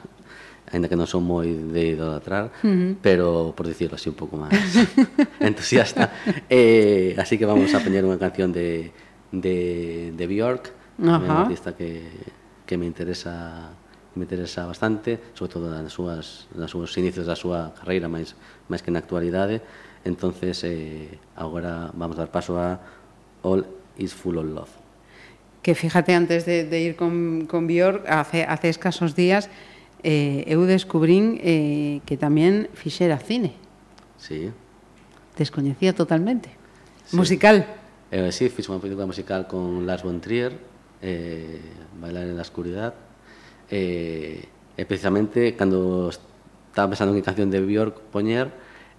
aínda 0.68 0.92
que 0.92 0.98
non 0.98 1.08
son 1.08 1.24
moi 1.24 1.48
de 1.48 1.96
idolatrar, 1.96 2.52
uh 2.60 2.68
-huh. 2.68 2.90
pero 3.00 3.56
por 3.56 3.64
dicirlo 3.64 3.96
así 3.96 4.12
un 4.12 4.18
pouco 4.18 4.36
máis 4.36 4.60
entusiasta. 5.40 6.12
eh, 6.52 7.16
así 7.16 7.40
que 7.40 7.48
vamos 7.48 7.72
a 7.72 7.80
poñer 7.80 8.04
unha 8.04 8.20
canción 8.20 8.52
de 8.52 8.92
de 9.32 10.12
de 10.12 10.24
Bjork, 10.28 10.68
uh 11.00 11.16
-huh. 11.16 11.24
unha 11.24 11.48
artista 11.48 11.72
que 11.72 12.12
que 12.68 12.76
me 12.76 12.84
interesa 12.84 13.72
me 14.16 14.24
interesa 14.24 14.64
bastante, 14.66 15.20
sobre 15.36 15.52
todo 15.52 15.68
nas 15.68 15.92
súas, 15.92 16.48
nas 16.56 16.72
súas 16.72 16.90
inicios 16.96 17.28
da 17.28 17.36
súa 17.36 17.76
carreira, 17.76 18.08
máis, 18.08 18.32
máis 18.66 18.80
que 18.80 18.88
na 18.88 19.04
actualidade, 19.04 19.60
entonces 20.06 20.62
eh, 20.64 21.18
agora 21.34 21.90
vamos 21.94 22.16
dar 22.16 22.30
paso 22.30 22.58
a 22.58 22.80
All 23.42 23.66
is 23.98 24.14
Full 24.14 24.38
of 24.38 24.46
Love. 24.46 24.70
Que 25.62 25.74
fíjate, 25.74 26.14
antes 26.14 26.46
de, 26.46 26.64
de 26.64 26.80
ir 26.80 26.96
con, 26.96 27.46
con 27.46 27.66
Björk 27.66 28.06
hace, 28.06 28.44
hace 28.44 28.68
escasos 28.68 29.14
días, 29.18 29.50
eh, 30.06 30.46
eu 30.46 30.62
descubrín 30.62 31.42
eh, 31.42 31.98
que 32.06 32.14
tamén 32.14 32.70
fixera 32.78 33.18
cine. 33.18 33.58
Sí. 34.22 34.54
Descoñecía 35.34 35.90
totalmente. 35.90 36.54
Sí. 37.10 37.18
Musical. 37.18 37.66
Eh, 38.14 38.30
sí, 38.30 38.46
fiz 38.46 38.70
unha 38.70 38.78
película 38.78 39.10
musical 39.10 39.50
con 39.50 39.82
Lars 39.82 40.06
von 40.06 40.22
Trier, 40.22 40.54
eh, 41.02 41.58
Bailar 41.98 42.30
en 42.30 42.38
la 42.38 42.46
Oscuridad, 42.46 42.94
eh, 43.66 44.46
e 44.78 44.82
precisamente 44.86 45.58
cando 45.58 46.14
estaba 46.14 46.86
pensando 46.94 47.10
en 47.10 47.18
que 47.18 47.26
canción 47.26 47.50
de 47.50 47.58
Björk 47.58 48.14
poñer, 48.14 48.54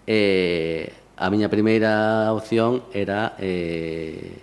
eh, 0.08 0.96
a 1.18 1.28
miña 1.30 1.52
primeira 1.52 2.32
opción 2.32 2.88
era 2.96 3.36
eh, 3.38 4.40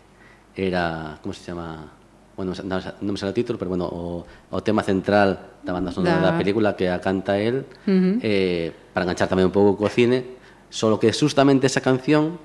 era 0.54 1.18
como 1.24 1.32
se 1.32 1.48
chama 1.50 1.90
bueno, 2.36 2.50
non, 2.66 2.82
non 3.00 3.12
me 3.14 3.18
sale 3.18 3.30
o 3.30 3.36
título, 3.36 3.54
pero 3.58 3.70
bueno, 3.70 3.86
o, 3.86 4.26
o 4.26 4.58
tema 4.62 4.82
central 4.82 5.62
da 5.62 5.70
banda 5.70 5.94
sonora 5.94 6.18
da, 6.18 6.34
da 6.34 6.38
película 6.38 6.74
que 6.74 6.90
a 6.90 6.98
canta 6.98 7.38
el 7.38 7.62
uh 7.62 7.90
-huh. 7.90 8.18
eh, 8.20 8.74
para 8.90 9.06
enganchar 9.06 9.30
tamén 9.30 9.46
un 9.48 9.54
pouco 9.54 9.78
co 9.78 9.86
cine, 9.86 10.36
solo 10.66 10.98
que 10.98 11.14
justamente 11.14 11.70
esa 11.70 11.78
canción 11.78 12.42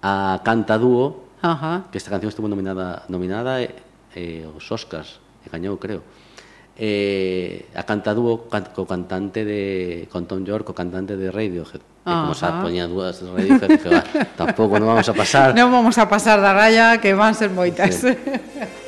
a 0.00 0.40
canta 0.40 0.80
dúo, 0.80 1.28
Ajá. 1.44 1.92
que 1.92 2.00
esta 2.00 2.08
canción 2.08 2.32
estuvo 2.32 2.48
nominada 2.48 3.04
nominada 3.12 3.60
eh, 3.60 3.76
eh, 4.16 4.48
os 4.48 4.64
Oscars, 4.72 5.20
e 5.44 5.52
gañou, 5.52 5.76
creo. 5.76 6.00
Eh, 6.78 7.68
a 7.76 7.84
canta 7.84 8.16
dúo 8.16 8.48
can, 8.48 8.72
co 8.72 8.88
cantante 8.88 9.44
de 9.44 10.08
con 10.08 10.24
Tom 10.24 10.40
York, 10.40 10.64
co 10.64 10.72
cantante 10.72 11.20
de 11.20 11.28
Radiohead. 11.28 11.82
E 12.08 12.14
como 12.24 12.32
xa 12.32 12.64
poñía 12.64 12.88
dúas 12.88 13.20
no 13.20 13.36
Redife, 13.36 13.68
dije, 13.68 13.88
va, 13.92 14.02
tampouco 14.32 14.80
non 14.80 14.88
vamos 14.96 15.08
a 15.08 15.14
pasar. 15.14 15.52
Non 15.58 15.68
vamos 15.68 15.96
a 16.00 16.08
pasar 16.08 16.40
da 16.40 16.56
raya, 16.56 16.96
que 16.96 17.12
van 17.12 17.36
ser 17.36 17.52
moitas. 17.52 18.00
Sí. 18.00 18.16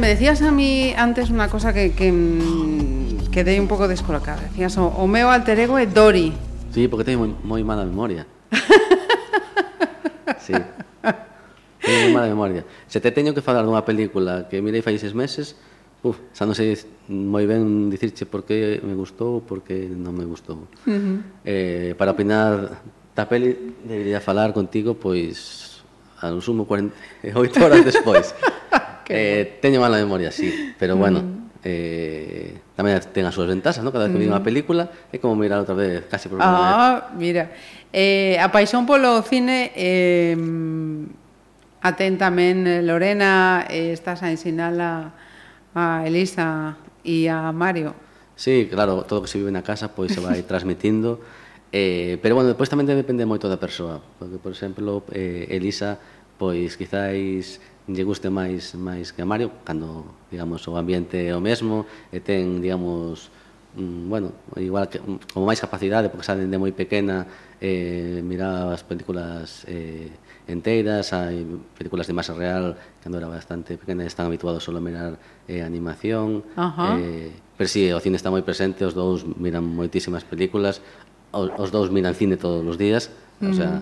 me 0.00 0.08
decías 0.08 0.40
a 0.42 0.50
mí 0.50 0.94
antes 0.96 1.30
una 1.30 1.48
cosa 1.48 1.72
que, 1.72 1.92
que 1.92 2.10
mm, 2.10 3.28
quedei 3.30 3.60
un 3.60 3.68
pouco 3.68 3.86
descolocada. 3.86 4.40
Decías, 4.48 4.74
o, 4.80 4.88
o 4.88 5.04
meu 5.06 5.28
alter 5.28 5.60
ego 5.60 5.76
é 5.76 5.84
Dori. 5.84 6.32
Sí, 6.72 6.88
porque 6.88 7.04
teño 7.04 7.20
moi, 7.20 7.30
moi 7.44 7.62
mala 7.62 7.84
memoria. 7.84 8.24
sí. 10.40 10.56
Teño 11.84 11.98
moi 12.08 12.12
mala 12.16 12.28
memoria. 12.32 12.62
Se 12.88 12.98
te 12.98 13.12
teño 13.12 13.36
que 13.36 13.44
falar 13.44 13.68
dunha 13.68 13.84
película 13.84 14.48
que 14.48 14.64
mirei 14.64 14.80
fai 14.80 14.96
seis 14.96 15.12
meses, 15.12 15.52
uf, 16.00 16.16
xa 16.32 16.48
non 16.48 16.56
sei 16.56 16.72
moi 17.12 17.44
ben 17.44 17.92
dicirche 17.92 18.24
por 18.24 18.48
que 18.48 18.80
me 18.80 18.96
gustou 18.96 19.38
ou 19.38 19.44
por 19.44 19.60
que 19.60 19.84
non 19.84 20.16
me 20.16 20.24
gustou. 20.24 20.64
Uh 20.88 20.96
-huh. 20.96 21.16
eh, 21.44 21.92
para 22.00 22.16
opinar 22.16 22.80
da 23.12 23.28
peli 23.28 23.76
debería 23.84 24.24
falar 24.24 24.56
contigo, 24.56 24.96
pois, 24.96 25.84
a 26.24 26.32
un 26.32 26.40
sumo 26.40 26.64
48 26.64 27.60
horas 27.60 27.84
despois. 27.84 28.32
Eh, 29.10 29.58
teño 29.58 29.82
mala 29.82 29.98
memoria, 29.98 30.30
sí, 30.30 30.74
pero 30.78 30.94
bueno, 30.94 31.20
mm. 31.20 31.66
eh, 31.66 32.54
tamén 32.78 33.02
ten 33.10 33.26
as 33.26 33.34
súas 33.34 33.50
ventajas, 33.50 33.82
¿no? 33.82 33.90
Cada 33.90 34.06
vez 34.06 34.14
que 34.14 34.18
mm. 34.18 34.24
vi 34.24 34.30
unha 34.30 34.40
película 34.40 34.88
é 35.10 35.18
como 35.18 35.34
mirar 35.34 35.60
outra 35.60 35.74
vez, 35.74 36.06
casi 36.06 36.30
por 36.30 36.38
Ah, 36.38 37.10
vez. 37.10 37.18
mira. 37.18 37.44
Eh, 37.90 38.38
a 38.38 38.48
paixón 38.54 38.86
polo 38.86 39.18
cine 39.26 39.74
eh, 39.74 40.38
atén 41.82 42.16
tamén 42.16 42.64
eh, 42.64 42.80
Lorena, 42.86 43.66
eh, 43.66 43.92
estás 43.92 44.22
a 44.22 44.30
ensinala 44.30 45.12
a 45.74 46.06
Elisa 46.06 46.78
e 47.02 47.26
a 47.26 47.50
Mario. 47.50 47.92
Sí, 48.36 48.68
claro, 48.70 49.04
todo 49.04 49.20
o 49.20 49.22
que 49.24 49.28
se 49.28 49.36
vive 49.36 49.52
na 49.52 49.60
casa 49.60 49.92
pois 49.92 50.14
se 50.14 50.20
vai 50.20 50.40
transmitindo. 50.50 51.20
Eh, 51.72 52.18
pero 52.24 52.34
bueno, 52.34 52.50
depois 52.50 52.66
tamén 52.72 52.88
depende 52.88 53.22
moito 53.28 53.46
da 53.46 53.60
persoa, 53.60 54.02
porque 54.18 54.40
por 54.42 54.50
exemplo, 54.50 55.06
eh, 55.14 55.46
Elisa 55.52 56.00
pois 56.40 56.74
quizáis 56.74 57.60
lle 57.94 58.04
guste 58.04 58.30
máis 58.30 58.74
máis 58.74 59.12
que 59.14 59.22
a 59.22 59.28
Mario, 59.28 59.50
cando, 59.64 60.04
digamos, 60.30 60.66
o 60.68 60.76
ambiente 60.76 61.28
é 61.28 61.34
o 61.34 61.42
mesmo, 61.42 61.86
e 62.10 62.20
ten, 62.20 62.60
digamos, 62.62 63.30
mm, 63.76 64.08
bueno, 64.10 64.32
igual 64.56 64.88
que 64.90 64.98
como 65.32 65.46
máis 65.46 65.60
capacidade 65.60 66.10
porque 66.10 66.26
xa 66.26 66.34
dende 66.34 66.58
moi 66.58 66.72
pequena 66.74 67.26
eh, 67.60 68.22
miraba 68.24 68.74
as 68.74 68.82
películas 68.82 69.64
eh, 69.70 70.10
enteiras, 70.50 71.14
hai 71.14 71.46
películas 71.78 72.10
de 72.10 72.14
masa 72.14 72.34
real 72.34 72.74
cando 73.02 73.18
era 73.18 73.30
bastante 73.30 73.78
pequena 73.78 74.02
están 74.02 74.26
habituados 74.26 74.66
solo 74.66 74.78
a 74.78 74.84
mirar 74.84 75.12
eh, 75.46 75.62
animación 75.62 76.42
uh 76.58 76.70
-huh. 76.74 76.98
eh, 76.98 77.30
pero 77.56 77.68
si, 77.68 77.86
sí, 77.86 77.92
o 77.94 78.00
cine 78.02 78.18
está 78.18 78.30
moi 78.34 78.42
presente 78.42 78.82
os 78.82 78.94
dous 78.94 79.22
miran 79.38 79.62
moitísimas 79.62 80.26
películas 80.26 80.82
os, 81.30 81.48
os 81.54 81.70
dous 81.70 81.88
miran 81.94 82.18
cine 82.18 82.34
todos 82.34 82.66
os 82.66 82.76
días 82.76 83.14
uh 83.38 83.46
-huh. 83.46 83.50
o 83.50 83.54
sea, 83.54 83.72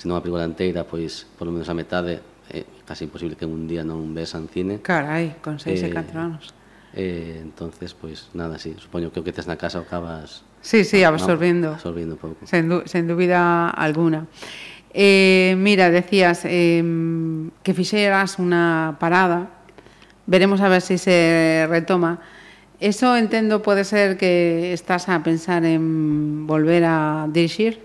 se 0.00 0.08
non 0.08 0.16
a 0.16 0.24
película 0.24 0.48
inteira 0.48 0.88
pois 0.88 1.28
polo 1.36 1.52
menos 1.52 1.68
a 1.68 1.76
metade 1.76 2.33
é 2.50 2.64
casi 2.84 3.04
imposible 3.04 3.36
que 3.36 3.46
un 3.46 3.68
día 3.68 3.84
non 3.84 4.12
vesan 4.12 4.48
cine. 4.52 4.82
Carai, 4.84 5.40
con 5.40 5.56
6 5.56 5.80
eh, 5.80 5.86
e 5.86 5.88
4 5.92 6.16
anos. 6.20 6.52
Eh, 6.94 7.40
entonces, 7.42 7.94
pois, 7.94 8.28
pues, 8.30 8.34
nada, 8.34 8.58
sí, 8.58 8.74
supoño 8.78 9.10
que 9.10 9.20
o 9.20 9.24
que 9.24 9.32
tes 9.32 9.48
na 9.50 9.56
casa 9.56 9.80
o 9.80 9.84
acabas... 9.84 10.46
Sí, 10.60 10.84
sí, 10.84 11.04
absorbiendo. 11.04 11.76
No, 11.76 11.90
un 11.90 12.16
pouco. 12.16 12.46
Sen, 12.46 12.68
du, 12.68 12.82
sen 12.86 13.04
dúbida 13.04 13.68
alguna. 13.68 14.26
Eh, 14.94 15.56
mira, 15.58 15.90
decías 15.90 16.46
eh, 16.46 16.80
que 17.66 17.74
fixeras 17.74 18.38
unha 18.38 18.94
parada, 19.02 19.50
veremos 20.24 20.62
a 20.62 20.70
ver 20.70 20.80
si 20.80 20.96
se 20.96 21.66
retoma. 21.66 22.22
Eso 22.78 23.18
entendo 23.18 23.58
pode 23.60 23.82
ser 23.82 24.16
que 24.16 24.72
estás 24.72 25.10
a 25.10 25.18
pensar 25.26 25.66
en 25.66 26.46
volver 26.46 26.86
a 26.86 27.26
dirigir. 27.26 27.82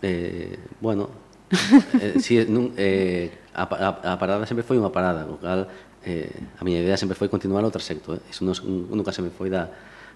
Eh, 0.00 0.58
bueno, 0.80 1.10
eh, 2.00 2.22
sí, 2.22 2.38
eh, 2.38 3.30
a, 3.54 3.62
a, 3.62 3.88
a 4.12 4.18
parada 4.18 4.44
sempre 4.44 4.66
foi 4.66 4.76
unha 4.76 4.90
parada, 4.90 5.24
o 5.30 5.38
cal 5.38 5.70
eh, 6.02 6.28
a 6.58 6.62
miña 6.66 6.82
idea 6.82 6.98
sempre 6.98 7.16
foi 7.16 7.30
continuar 7.30 7.62
o 7.62 7.70
trasecto, 7.70 8.18
eh? 8.18 8.22
iso 8.28 8.44
nos, 8.44 8.60
nunca 8.66 9.14
se 9.14 9.22
me 9.22 9.30
foi 9.30 9.48
da, 9.48 9.70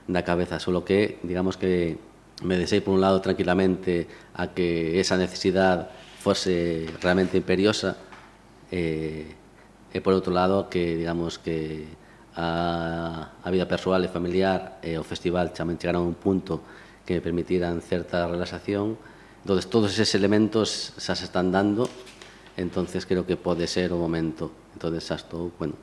da 0.04 0.26
cabeza, 0.26 0.58
solo 0.58 0.84
que, 0.84 1.22
digamos 1.22 1.56
que 1.56 1.96
me 2.42 2.58
desei 2.58 2.82
por 2.82 2.94
un 2.94 3.00
lado 3.00 3.18
tranquilamente 3.22 4.06
a 4.34 4.54
que 4.54 5.00
esa 5.00 5.18
necesidade 5.18 5.90
fose 6.18 6.86
realmente 7.02 7.38
imperiosa 7.38 7.98
eh, 8.70 9.34
e 9.88 9.98
por 10.04 10.12
outro 10.12 10.30
lado 10.30 10.68
que 10.68 10.94
digamos 10.94 11.40
que 11.40 11.88
a, 12.36 13.32
a 13.42 13.48
vida 13.50 13.66
persoal 13.66 14.04
e 14.04 14.12
familiar 14.12 14.78
e 14.84 15.00
o 15.00 15.02
festival 15.02 15.50
chamen 15.50 15.80
chegaron 15.80 16.04
a 16.04 16.10
un 16.10 16.18
punto 16.18 16.62
que 17.02 17.18
me 17.18 17.22
permitiran 17.24 17.80
certa 17.80 18.28
relaxación 18.28 19.00
entonces 19.42 19.66
todos 19.66 19.90
eses 19.96 20.12
elementos 20.14 20.94
xa 21.00 21.16
se 21.16 21.26
están 21.26 21.50
dando 21.50 21.88
entonces 22.58 23.06
creo 23.06 23.24
que 23.24 23.38
pode 23.38 23.66
ser 23.70 23.94
o 23.94 23.98
momento. 23.98 24.50
entonces 24.74 25.06
xa 25.06 25.16
estou, 25.16 25.50
bueno, 25.58 25.74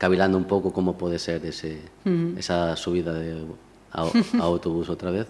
cavilando 0.00 0.36
un 0.36 0.44
pouco 0.44 0.72
como 0.72 0.96
pode 0.98 1.20
ser 1.20 1.44
ese, 1.46 1.84
uh 2.04 2.10
-huh. 2.10 2.38
esa 2.40 2.76
subida 2.76 3.12
de, 3.14 3.44
ao, 3.92 4.08
ao 4.40 4.56
autobús 4.56 4.88
outra 4.88 5.12
vez, 5.12 5.28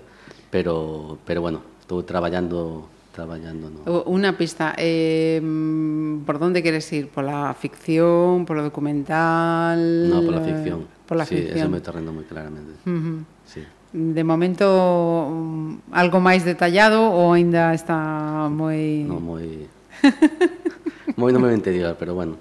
pero, 0.51 1.19
pero 1.27 1.43
bueno, 1.43 1.61
estou 1.83 2.03
traballando 2.03 2.89
traballando 3.12 3.69
no... 3.69 3.85
Unha 4.09 4.33
pista, 4.35 4.73
eh, 4.81 5.39
por 6.24 6.41
onde 6.41 6.65
queres 6.65 6.89
ir? 6.97 7.12
Pola 7.12 7.53
ficción, 7.53 8.49
polo 8.49 8.65
documental? 8.65 10.09
No, 10.09 10.24
pola 10.24 10.41
ficción. 10.41 10.89
Pola 11.05 11.29
sí, 11.29 11.37
ficción. 11.37 11.69
ese 11.69 11.69
me 11.69 11.85
terreno 11.85 12.11
moi 12.11 12.24
claramente. 12.24 12.81
Uh 12.89 12.97
-huh. 12.97 13.19
sí. 13.45 13.62
De 13.93 14.24
momento 14.24 14.65
algo 15.93 16.19
máis 16.24 16.49
detallado 16.49 17.05
ou 17.12 17.37
aínda 17.37 17.77
está 17.77 18.49
moi 18.49 19.05
No, 19.05 19.20
moi 19.20 19.69
moi 21.16 21.30
non 21.32 21.40
me 21.43 21.51
mentira, 21.51 21.97
pero 21.98 22.14
bueno. 22.14 22.36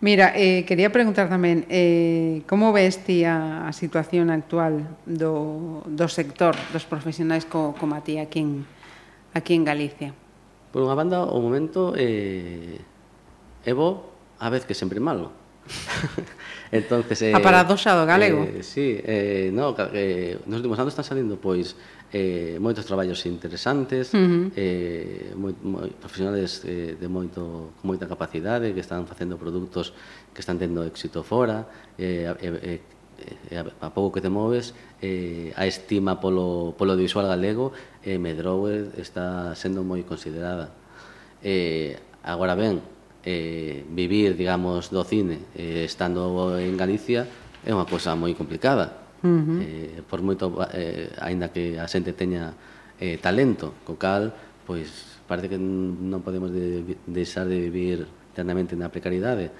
Mira, 0.00 0.32
eh, 0.34 0.64
quería 0.64 0.88
preguntar 0.88 1.28
tamén 1.28 1.68
eh, 1.68 2.40
como 2.48 2.72
ves 2.72 3.04
ti 3.04 3.28
a, 3.28 3.68
a 3.68 3.72
situación 3.76 4.32
actual 4.32 4.96
do, 5.04 5.84
do 5.84 6.06
sector 6.08 6.56
dos 6.72 6.88
profesionais 6.88 7.44
co, 7.44 7.76
como 7.76 7.92
a 7.92 8.00
ti 8.00 8.16
aquí 8.16 8.40
en, 8.40 8.64
aquí 9.36 9.52
en 9.52 9.68
Galicia? 9.68 10.16
Por 10.72 10.80
unha 10.80 10.96
banda, 10.96 11.28
o 11.28 11.36
momento 11.44 11.92
eh, 12.00 12.80
é 13.60 13.72
bo 13.76 14.08
a 14.40 14.48
vez 14.48 14.64
que 14.64 14.72
sempre 14.72 15.04
malo. 15.04 15.36
entonces, 16.72 17.22
eh, 17.22 17.34
a 17.34 17.40
paradoxa 17.40 17.94
do 17.94 18.04
galego. 18.06 18.42
Eh, 18.42 18.62
sí, 18.62 18.98
eh, 19.02 19.50
no, 19.52 19.74
eh, 19.94 20.38
nos 20.46 20.58
últimos 20.60 20.78
anos 20.78 20.92
están 20.92 21.04
salindo 21.06 21.38
pois 21.38 21.74
eh, 22.12 22.58
moitos 22.58 22.86
traballos 22.86 23.22
interesantes, 23.26 24.14
uh 24.14 24.18
-huh. 24.18 24.52
eh, 24.58 25.30
moi, 25.38 25.54
moi, 25.62 25.90
profesionales 26.02 26.66
eh, 26.66 26.98
de 26.98 27.08
moito, 27.08 27.74
con 27.78 27.94
moita 27.94 28.10
capacidade 28.10 28.74
que 28.74 28.82
están 28.82 29.06
facendo 29.06 29.38
produtos 29.38 29.94
que 30.34 30.42
están 30.42 30.58
tendo 30.58 30.82
éxito 30.82 31.22
fora, 31.22 31.70
eh, 31.98 32.26
eh, 32.26 32.58
eh, 32.62 32.80
eh 33.50 33.58
a, 33.58 33.86
a 33.86 33.90
pouco 33.94 34.16
que 34.16 34.22
te 34.24 34.32
moves 34.32 34.72
eh, 35.02 35.52
a 35.56 35.66
estima 35.66 36.20
polo, 36.20 36.74
polo 36.76 36.96
audiovisual 36.96 37.28
galego 37.28 37.72
eh, 38.02 38.16
Medrower 38.16 38.96
está 38.96 39.52
sendo 39.54 39.84
moi 39.84 40.00
considerada 40.08 40.72
eh, 41.44 42.00
agora 42.24 42.56
ben 42.56 42.80
eh, 43.24 43.84
vivir, 43.90 44.36
digamos, 44.36 44.90
do 44.90 45.04
cine 45.04 45.38
eh, 45.54 45.84
estando 45.84 46.56
en 46.58 46.76
Galicia 46.76 47.28
é 47.64 47.70
unha 47.72 47.84
cousa 47.84 48.16
moi 48.16 48.32
complicada. 48.32 48.96
Uh 49.20 49.28
-huh. 49.28 49.58
eh, 49.60 50.00
por 50.08 50.24
moito, 50.24 50.48
eh, 50.72 51.12
aínda 51.20 51.52
que 51.52 51.76
a 51.76 51.84
xente 51.84 52.16
teña 52.16 52.56
eh, 52.96 53.20
talento, 53.20 53.76
co 53.84 54.00
cal, 54.00 54.32
pois 54.64 55.20
parece 55.28 55.52
que 55.52 55.58
non 55.60 56.24
podemos 56.24 56.48
de, 56.50 56.96
deixar 57.04 57.44
de 57.44 57.60
vivir 57.60 58.08
eternamente 58.32 58.72
na 58.74 58.88
precariedade, 58.88 59.52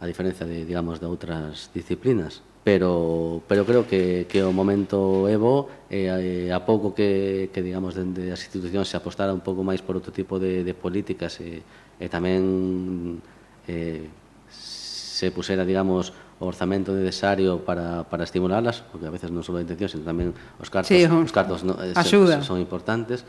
a 0.00 0.04
diferencia 0.04 0.44
de, 0.44 0.68
digamos, 0.68 1.00
de 1.00 1.08
outras 1.08 1.72
disciplinas. 1.72 2.44
Pero, 2.66 3.46
pero 3.46 3.62
creo 3.62 3.86
que, 3.86 4.26
que 4.26 4.42
o 4.42 4.50
momento 4.50 5.30
é 5.30 5.38
bo, 5.38 5.70
eh, 5.86 6.50
a 6.50 6.60
pouco 6.66 6.92
que, 6.92 7.48
que 7.54 7.62
digamos, 7.62 7.94
dende 7.94 8.34
as 8.34 8.42
institucións 8.42 8.90
se 8.90 8.98
apostara 8.98 9.30
un 9.30 9.40
pouco 9.40 9.62
máis 9.62 9.80
por 9.80 9.94
outro 9.94 10.10
tipo 10.10 10.42
de, 10.42 10.66
de 10.66 10.74
políticas 10.74 11.38
e 11.38 11.62
eh, 11.62 11.85
e 12.00 12.06
tamén 12.12 13.20
eh, 13.66 14.08
se 14.48 15.32
pusera, 15.32 15.64
digamos, 15.64 16.12
o 16.36 16.44
orzamento 16.44 16.92
necesario 16.92 17.64
para, 17.64 18.04
para 18.04 18.24
estimularlas, 18.24 18.84
porque 18.92 19.08
a 19.08 19.12
veces 19.14 19.32
non 19.32 19.40
só 19.40 19.56
a 19.56 19.64
intención, 19.64 19.88
sino 19.88 20.04
tamén 20.04 20.36
os 20.60 20.68
cartos, 20.68 20.92
sí, 20.92 21.00
os 21.08 21.32
cartos 21.32 21.64
no, 21.64 21.80
eh, 21.80 21.96
se, 21.96 22.44
son 22.44 22.60
importantes, 22.60 23.24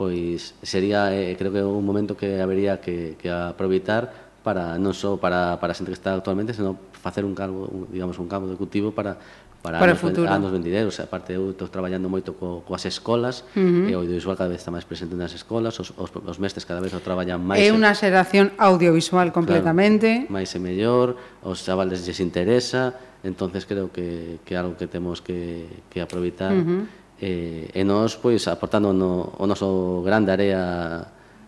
pois 0.00 0.56
sería, 0.64 1.12
eh, 1.12 1.36
creo 1.36 1.52
que 1.52 1.60
un 1.60 1.84
momento 1.84 2.16
que 2.16 2.40
habería 2.40 2.80
que, 2.80 3.20
que 3.20 3.28
aproveitar 3.28 4.32
para 4.40 4.78
non 4.78 4.94
só 4.94 5.18
para, 5.20 5.58
para 5.60 5.74
a 5.74 5.76
xente 5.76 5.92
que 5.92 5.98
está 5.98 6.16
actualmente, 6.16 6.56
senón 6.56 6.80
facer 6.94 7.26
un 7.28 7.36
cargo, 7.36 7.68
un, 7.68 7.90
digamos, 7.90 8.16
un 8.16 8.30
campo 8.30 8.48
de 8.48 8.56
cultivo 8.56 8.94
para 8.94 9.20
para, 9.66 9.82
para 9.82 9.98
anos, 9.98 10.00
futuro. 10.00 10.30
anos 10.30 10.50
venideros. 10.54 11.02
Aparte, 11.02 11.34
eu 11.34 11.50
estou 11.50 11.66
traballando 11.66 12.06
moito 12.06 12.38
co, 12.38 12.62
coas 12.62 12.86
escolas, 12.86 13.42
uh 13.50 13.58
-huh. 13.58 13.90
e 13.90 13.92
o 13.98 14.06
audiovisual 14.06 14.38
cada 14.38 14.54
vez 14.54 14.62
está 14.62 14.70
máis 14.70 14.86
presente 14.86 15.18
nas 15.18 15.34
escolas, 15.34 15.74
os, 15.82 15.90
os, 15.98 16.10
os 16.14 16.38
mestres 16.38 16.62
cada 16.62 16.78
vez 16.78 16.94
o 16.94 17.02
traballan 17.02 17.42
máis... 17.42 17.58
É 17.58 17.74
unha 17.74 17.90
xeración 17.98 18.54
audiovisual 18.54 19.34
completamente. 19.34 20.30
Claro, 20.30 20.38
máis 20.38 20.54
e 20.54 20.62
mellor, 20.62 21.18
os 21.42 21.66
chavales 21.66 22.06
lles 22.06 22.22
interesa, 22.22 22.94
entonces 23.26 23.66
creo 23.66 23.90
que, 23.90 24.38
que 24.46 24.54
é 24.54 24.58
algo 24.62 24.78
que 24.78 24.86
temos 24.86 25.18
que, 25.18 25.66
que 25.90 25.98
aproveitar. 25.98 26.54
Uh 26.54 26.62
-huh. 26.62 26.82
Eh, 27.18 27.72
e 27.74 27.82
nós, 27.82 28.14
pois, 28.14 28.46
aportando 28.46 28.94
no, 28.94 29.34
o 29.34 29.44
noso 29.50 30.04
grande 30.06 30.30
área 30.30 30.62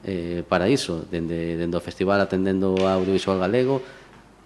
eh, 0.03 0.43
para 0.51 0.67
iso, 0.67 1.07
dende, 1.07 1.55
dende 1.55 1.77
o 1.77 1.83
festival 1.85 2.19
atendendo 2.19 2.75
ao 2.83 3.05
audiovisual 3.05 3.39
galego, 3.39 3.79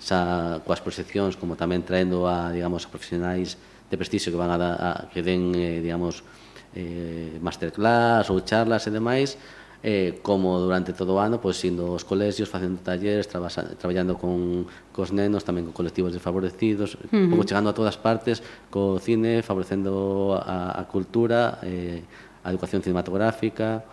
xa 0.02 0.58
coas 0.66 0.82
proxeccións 0.82 1.38
como 1.38 1.54
tamén 1.54 1.86
traendo 1.86 2.26
a, 2.26 2.50
digamos, 2.50 2.82
a 2.82 2.90
profesionais 2.90 3.54
de 3.86 3.94
prestixio 3.94 4.34
que 4.34 4.40
van 4.40 4.50
a, 4.50 4.58
da, 4.58 4.70
a 4.74 4.90
que 5.14 5.22
den, 5.22 5.54
eh, 5.54 5.78
digamos, 5.78 6.26
eh, 6.74 7.38
masterclass 7.38 8.26
ou 8.34 8.42
charlas 8.42 8.82
e 8.88 8.90
demais, 8.90 9.38
eh, 9.82 10.18
como 10.22 10.58
durante 10.58 10.92
todo 10.92 11.14
o 11.14 11.18
ano, 11.18 11.38
pois 11.38 11.58
indo 11.66 11.94
aos 11.94 12.02
colexios, 12.06 12.50
facendo 12.50 12.82
talleres, 12.82 13.26
trabasa, 13.26 13.62
traballando 13.78 14.18
con 14.18 14.66
cos 14.90 15.10
nenos, 15.10 15.46
tamén 15.46 15.70
con 15.70 15.74
colectivos 15.74 16.14
desfavorecidos, 16.14 16.98
uh 16.98 17.06
-huh. 17.10 17.30
como 17.30 17.46
chegando 17.46 17.70
a 17.70 17.74
todas 17.74 17.98
partes, 17.98 18.42
co 18.70 18.98
cine, 18.98 19.42
favorecendo 19.42 20.38
a, 20.38 20.78
a 20.78 20.82
cultura, 20.86 21.58
eh, 21.62 22.02
a 22.42 22.50
educación 22.50 22.82
cinematográfica, 22.82 23.86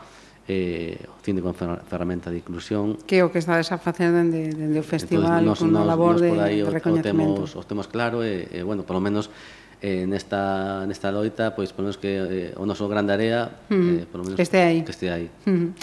eh, 0.49 0.97
o 1.05 1.21
cine 1.21 1.45
con 1.45 1.53
ferramenta 1.53 2.33
de 2.33 2.41
inclusión. 2.41 2.97
Que 3.05 3.21
o 3.21 3.29
que 3.29 3.37
estades 3.37 3.69
a 3.69 3.77
facer 3.77 4.09
dende, 4.09 4.49
dende 4.49 4.81
o 4.81 4.83
festival 4.83 5.45
Entonces, 5.45 5.45
nos, 5.45 5.59
con 5.61 5.77
a 5.77 5.85
labor 5.85 6.17
nos, 6.17 6.25
de, 6.25 6.65
de 6.65 6.65
recoñecemento. 6.65 7.45
Os, 7.45 7.53
os 7.53 7.65
temos 7.69 7.85
claro 7.85 8.25
e, 8.25 8.49
e 8.49 8.65
bueno, 8.65 8.81
polo 8.81 8.97
menos 8.97 9.29
eh, 9.79 10.09
nesta, 10.09 10.89
nesta 10.89 11.13
loita, 11.13 11.53
pois 11.53 11.69
polo 11.69 11.93
menos 11.93 12.01
que 12.01 12.51
eh, 12.51 12.59
o 12.59 12.65
noso 12.65 12.89
gran 12.89 13.05
área, 13.13 13.61
mm. 13.69 13.89
eh, 14.01 14.03
polo 14.09 14.25
menos 14.25 14.37
que 14.41 14.43
este 14.43 14.57
aí. 14.57 14.81
Que 14.81 14.91
este 14.91 15.13
aí. 15.13 15.29
Mm. 15.45 15.77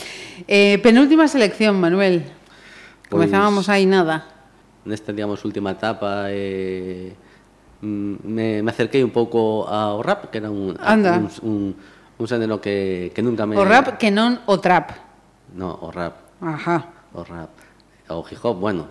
Eh, 0.50 0.76
penúltima 0.82 1.30
selección, 1.30 1.78
Manuel. 1.78 2.26
Pois, 3.06 3.30
Comezábamos 3.30 3.70
aí 3.70 3.86
nada. 3.86 4.26
Nesta, 4.82 5.14
digamos, 5.14 5.46
última 5.46 5.70
etapa 5.78 6.26
eh, 6.34 7.14
me, 7.82 8.66
me 8.66 8.70
acerquei 8.70 9.06
un 9.06 9.14
pouco 9.14 9.62
ao 9.70 10.02
rap, 10.02 10.26
que 10.26 10.42
era 10.42 10.50
un, 10.50 10.74
Anda. 10.82 11.22
un, 11.22 11.30
un 11.46 11.74
un 12.18 12.26
xénero 12.26 12.60
que, 12.60 13.12
que 13.14 13.22
nunca 13.22 13.44
me... 13.44 13.56
O 13.56 13.64
rap 13.64 14.00
que 14.00 14.10
non 14.10 14.40
o 14.48 14.56
trap. 14.60 14.92
No, 15.52 15.76
o 15.84 15.92
rap. 15.92 16.40
Ajá. 16.40 17.08
O 17.12 17.24
rap. 17.24 17.50
O 18.08 18.22
hip 18.22 18.38
hop, 18.42 18.56
bueno, 18.56 18.86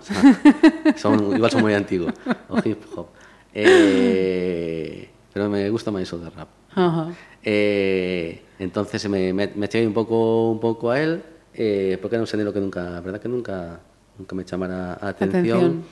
son, 0.99 1.31
igual 1.31 1.51
son 1.51 1.63
moi 1.63 1.71
antigo. 1.71 2.11
O 2.51 2.59
hip 2.59 2.83
hop. 2.93 3.07
Eh, 3.55 5.07
pero 5.31 5.47
me 5.47 5.71
gusta 5.71 5.87
máis 5.87 6.11
o 6.11 6.19
de 6.19 6.27
rap. 6.29 6.51
Ajá. 6.75 7.15
Eh, 7.39 8.43
entonces 8.59 9.07
me, 9.07 9.31
me, 9.31 9.47
me 9.55 9.71
cheguei 9.71 9.87
un 9.87 9.95
pouco 9.95 10.51
un 10.51 10.59
pouco 10.59 10.91
a 10.91 10.99
él, 10.99 11.23
eh, 11.55 11.95
porque 12.01 12.19
era 12.19 12.23
un 12.23 12.27
xénero 12.27 12.51
que 12.51 12.59
nunca, 12.59 12.97
a 12.97 13.01
verdad 13.01 13.23
que 13.23 13.31
nunca 13.31 13.79
nunca 14.19 14.35
me 14.35 14.43
chamara 14.43 14.99
a 14.99 15.15
atención. 15.15 15.83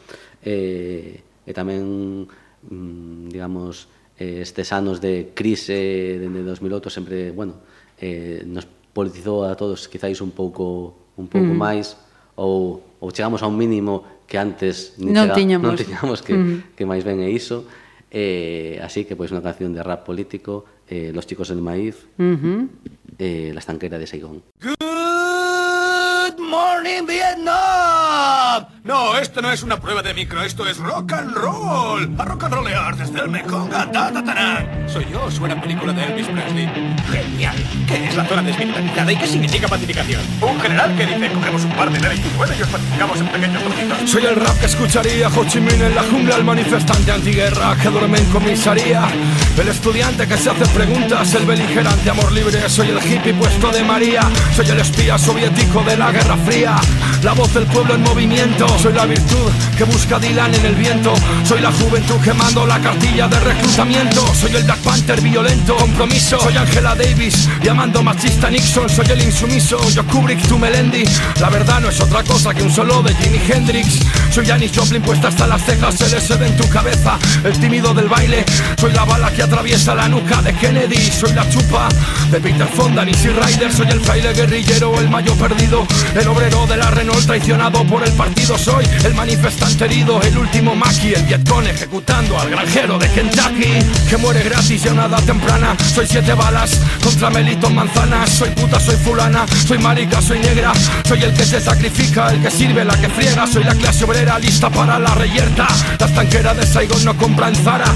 Eh, 0.43 1.23
tamén 1.55 2.27
mm, 2.67 3.31
digamos 3.31 3.87
eh, 4.19 4.41
estes 4.41 4.71
anos 4.73 5.01
de 5.01 5.31
crise 5.33 6.19
dende 6.21 6.43
2008 6.43 6.89
sempre, 6.89 7.31
bueno, 7.31 7.61
eh, 7.97 8.43
nos 8.45 8.67
politizou 8.93 9.43
a 9.43 9.57
todos 9.57 9.89
quizáis 9.89 10.21
un 10.21 10.31
pouco 10.31 10.93
un 11.17 11.27
pouco 11.27 11.53
mm. 11.53 11.57
máis 11.57 11.97
ou, 12.37 12.81
ou 13.01 13.09
chegamos 13.09 13.41
a 13.41 13.47
un 13.49 13.57
mínimo 13.57 14.25
que 14.29 14.37
antes 14.37 14.97
nin 14.97 15.13
non, 15.13 15.29
chega, 15.29 15.35
tiñamos. 15.37 15.65
non 15.65 15.75
tiñamos 15.77 16.19
que, 16.21 16.33
mm. 16.33 16.77
que 16.77 16.83
máis 16.85 17.01
ben 17.01 17.21
é 17.21 17.29
iso 17.29 17.65
eh, 18.13 18.77
así 18.85 19.05
que 19.05 19.17
pois 19.17 19.33
unha 19.33 19.41
canción 19.41 19.73
de 19.73 19.81
rap 19.81 20.05
político 20.05 20.65
eh, 20.85 21.11
Los 21.13 21.25
chicos 21.25 21.49
del 21.49 21.61
maíz 21.65 22.05
uh 22.17 22.69
eh, 23.17 23.51
La 23.53 23.61
estanquera 23.61 23.97
de 23.97 24.05
Saigón 24.05 24.41
Good. 24.61 24.72
Vietnam. 26.83 28.67
No, 28.83 29.17
esto 29.17 29.41
no 29.41 29.49
es 29.51 29.63
una 29.63 29.79
prueba 29.79 30.01
de 30.01 30.13
micro, 30.13 30.43
esto 30.43 30.67
es 30.67 30.77
rock 30.77 31.13
and 31.13 31.33
roll. 31.33 32.13
A 32.17 32.25
rock 32.25 32.43
and 32.43 32.53
rollear 32.53 32.97
desde 32.97 33.21
el 33.21 33.29
Mekong 33.29 33.73
a 33.73 33.89
Tatatarán. 33.89 34.89
Soy 34.89 35.05
yo, 35.09 35.31
suena 35.31 35.59
película 35.61 35.93
de 35.93 36.03
Elvis 36.03 36.27
Presley. 36.27 36.69
Genial. 37.09 37.55
¿Qué 37.87 38.09
es 38.09 38.15
la 38.15 38.25
zona 38.25 38.43
desmilitarizada 38.43 39.11
y 39.11 39.15
qué 39.15 39.27
significa 39.27 39.69
pacificación? 39.69 40.21
Un 40.41 40.59
general 40.59 40.93
que 40.97 41.05
dice, 41.05 41.31
cogemos 41.31 41.63
un 41.63 41.71
par 41.71 41.89
de 41.91 41.99
959 41.99 42.55
y 42.59 42.61
os 42.61 42.69
pacificamos 42.69 43.19
en 43.21 43.27
pequeños 43.27 43.63
trocitos. 43.63 44.09
Soy 44.09 44.25
el 44.25 44.35
rap 44.35 44.59
que 44.59 44.65
escucharía 44.65 45.27
Ho 45.29 45.45
Chi 45.45 45.61
Minh 45.61 45.81
en 45.81 45.95
la 45.95 46.03
jungla, 46.03 46.35
el 46.35 46.43
manifestante 46.43 47.11
antiguerra 47.11 47.77
que 47.81 47.89
duerme 47.89 48.17
en 48.17 48.25
comisaría, 48.31 49.07
el 49.57 49.67
estudiante 49.69 50.27
que 50.27 50.37
se 50.37 50.49
hace 50.49 50.65
preguntas, 50.73 51.33
el 51.35 51.45
beligerante 51.45 52.09
amor 52.09 52.31
libre, 52.33 52.69
soy 52.69 52.89
el 52.89 52.97
hippie 52.97 53.33
puesto 53.33 53.71
de 53.71 53.83
María, 53.83 54.21
soy 54.53 54.69
el 54.69 54.79
espía 54.79 55.17
soviético 55.17 55.81
de 55.83 55.95
la 55.95 56.11
Guerra 56.11 56.35
Fría, 56.37 56.72
stop. 56.81 57.12
La 57.23 57.33
voz 57.33 57.53
del 57.53 57.65
pueblo 57.67 57.95
en 57.95 58.01
movimiento, 58.01 58.67
soy 58.79 58.91
la 58.93 59.05
virtud 59.05 59.49
que 59.77 59.85
busca 59.85 60.19
Dylan 60.19 60.53
en 60.55 60.65
el 60.65 60.75
viento, 60.75 61.13
soy 61.45 61.61
la 61.61 61.71
juventud 61.71 62.19
quemando 62.21 62.65
la 62.65 62.79
cartilla 62.79 63.27
de 63.29 63.39
reclutamiento, 63.39 64.25
soy 64.35 64.53
el 64.55 64.63
Black 64.63 64.79
Panther 64.79 65.21
violento, 65.21 65.75
compromiso, 65.77 66.37
soy 66.39 66.57
Angela 66.57 66.95
Davis, 66.95 67.47
llamando 67.61 68.03
machista 68.03 68.49
Nixon, 68.49 68.89
soy 68.89 69.05
el 69.11 69.21
insumiso, 69.21 69.79
yo 69.91 70.05
Kubrick, 70.05 70.45
tú 70.47 70.57
Melendi, 70.57 71.05
la 71.39 71.49
verdad 71.49 71.79
no 71.79 71.89
es 71.89 71.99
otra 72.01 72.23
cosa 72.23 72.53
que 72.53 72.61
un 72.61 72.71
solo 72.71 73.01
de 73.01 73.15
Jimi 73.15 73.39
Hendrix, 73.47 73.99
soy 74.29 74.45
Janis 74.45 74.71
Joplin 74.75 75.01
puesta 75.01 75.29
hasta 75.29 75.47
las 75.47 75.63
cejas, 75.63 76.01
el 76.01 76.19
SD 76.19 76.45
en 76.45 76.57
tu 76.57 76.67
cabeza, 76.67 77.17
el 77.45 77.57
tímido 77.57 77.93
del 77.93 78.09
baile, 78.09 78.43
soy 78.77 78.91
la 78.91 79.05
bala 79.05 79.31
que 79.31 79.43
atraviesa 79.43 79.95
la 79.95 80.09
nuca 80.09 80.41
de 80.41 80.53
Kennedy, 80.55 81.11
soy 81.11 81.31
la 81.33 81.49
chupa 81.49 81.87
de 82.31 82.39
Peter 82.41 82.67
Fonda, 82.67 83.03
Easy 83.03 83.29
Rider, 83.29 83.71
soy 83.71 83.87
el 83.87 84.01
fraile 84.01 84.33
guerrillero, 84.33 84.99
el 84.99 85.09
mayo 85.09 85.33
perdido, 85.35 85.87
el 86.15 86.27
obrero 86.27 86.67
de 86.67 86.77
la 86.77 86.91
Renault 87.13 87.25
traicionado 87.25 87.83
por 87.85 88.03
el 88.03 88.11
partido, 88.13 88.57
soy 88.57 88.85
el 89.03 89.13
manifestante 89.13 89.85
herido, 89.85 90.21
el 90.21 90.37
último 90.37 90.75
maqui, 90.75 91.13
el 91.13 91.23
Vietcong 91.23 91.67
ejecutando 91.67 92.39
al 92.39 92.49
granjero 92.49 92.97
de 92.97 93.09
Kentucky, 93.09 93.79
que 94.09 94.17
muere 94.17 94.43
gratis 94.43 94.83
y 94.83 94.87
a 94.87 94.91
una 94.93 95.05
edad 95.05 95.23
temprana, 95.23 95.75
soy 95.93 96.07
siete 96.07 96.33
balas 96.33 96.79
contra 97.03 97.29
Melito 97.29 97.69
Manzanas, 97.69 98.29
soy 98.29 98.49
puta, 98.49 98.79
soy 98.79 98.95
fulana, 98.95 99.45
soy 99.65 99.77
marica, 99.77 100.21
soy 100.21 100.39
negra, 100.39 100.73
soy 101.07 101.23
el 101.23 101.33
que 101.33 101.45
se 101.45 101.61
sacrifica, 101.61 102.31
el 102.31 102.41
que 102.41 102.51
sirve, 102.51 102.83
la 102.83 102.99
que 102.99 103.09
friega, 103.09 103.47
soy 103.47 103.63
la 103.63 103.75
clase 103.75 104.03
obrera 104.05 104.39
lista 104.39 104.69
para 104.69 104.99
la 104.99 105.13
reyerta, 105.15 105.67
la 105.99 106.05
estanquera 106.05 106.53
de 106.53 106.65
Saigon 106.65 107.05
no 107.05 107.15
compra 107.17 107.47
en 107.47 107.55
Zara, 107.55 107.93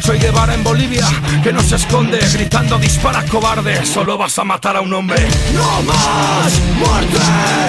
soy 0.00 0.18
Guevara 0.18 0.54
en 0.54 0.64
Bolivia, 0.64 1.06
que 1.42 1.52
no 1.52 1.62
se 1.62 1.76
esconde, 1.76 2.18
gritando 2.32 2.78
dispara 2.78 3.24
cobarde, 3.24 3.84
solo 3.84 4.16
vas 4.16 4.38
a 4.38 4.44
matar 4.44 4.76
a 4.76 4.80
un 4.80 4.92
hombre. 4.92 5.26
No 5.54 5.82
más 5.82 6.60
muerte, 6.78 7.18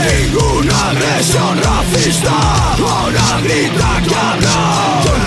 ninguna 0.06 0.91
agresión 0.92 1.58
racista, 1.58 2.32
ahora 2.76 3.42
grita 3.44 4.02
cabrón. 4.10 5.22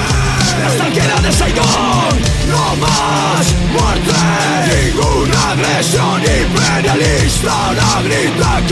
La 0.61 0.69
estanquera 0.69 1.21
de 1.21 1.33
Saigon, 1.33 2.15
no 2.51 2.77
más 2.77 3.55
muerte, 3.73 4.13
ninguna 4.71 5.51
agresión 5.53 6.23
imperialista, 6.23 7.53
ahora 7.67 8.03
grita 8.03 8.63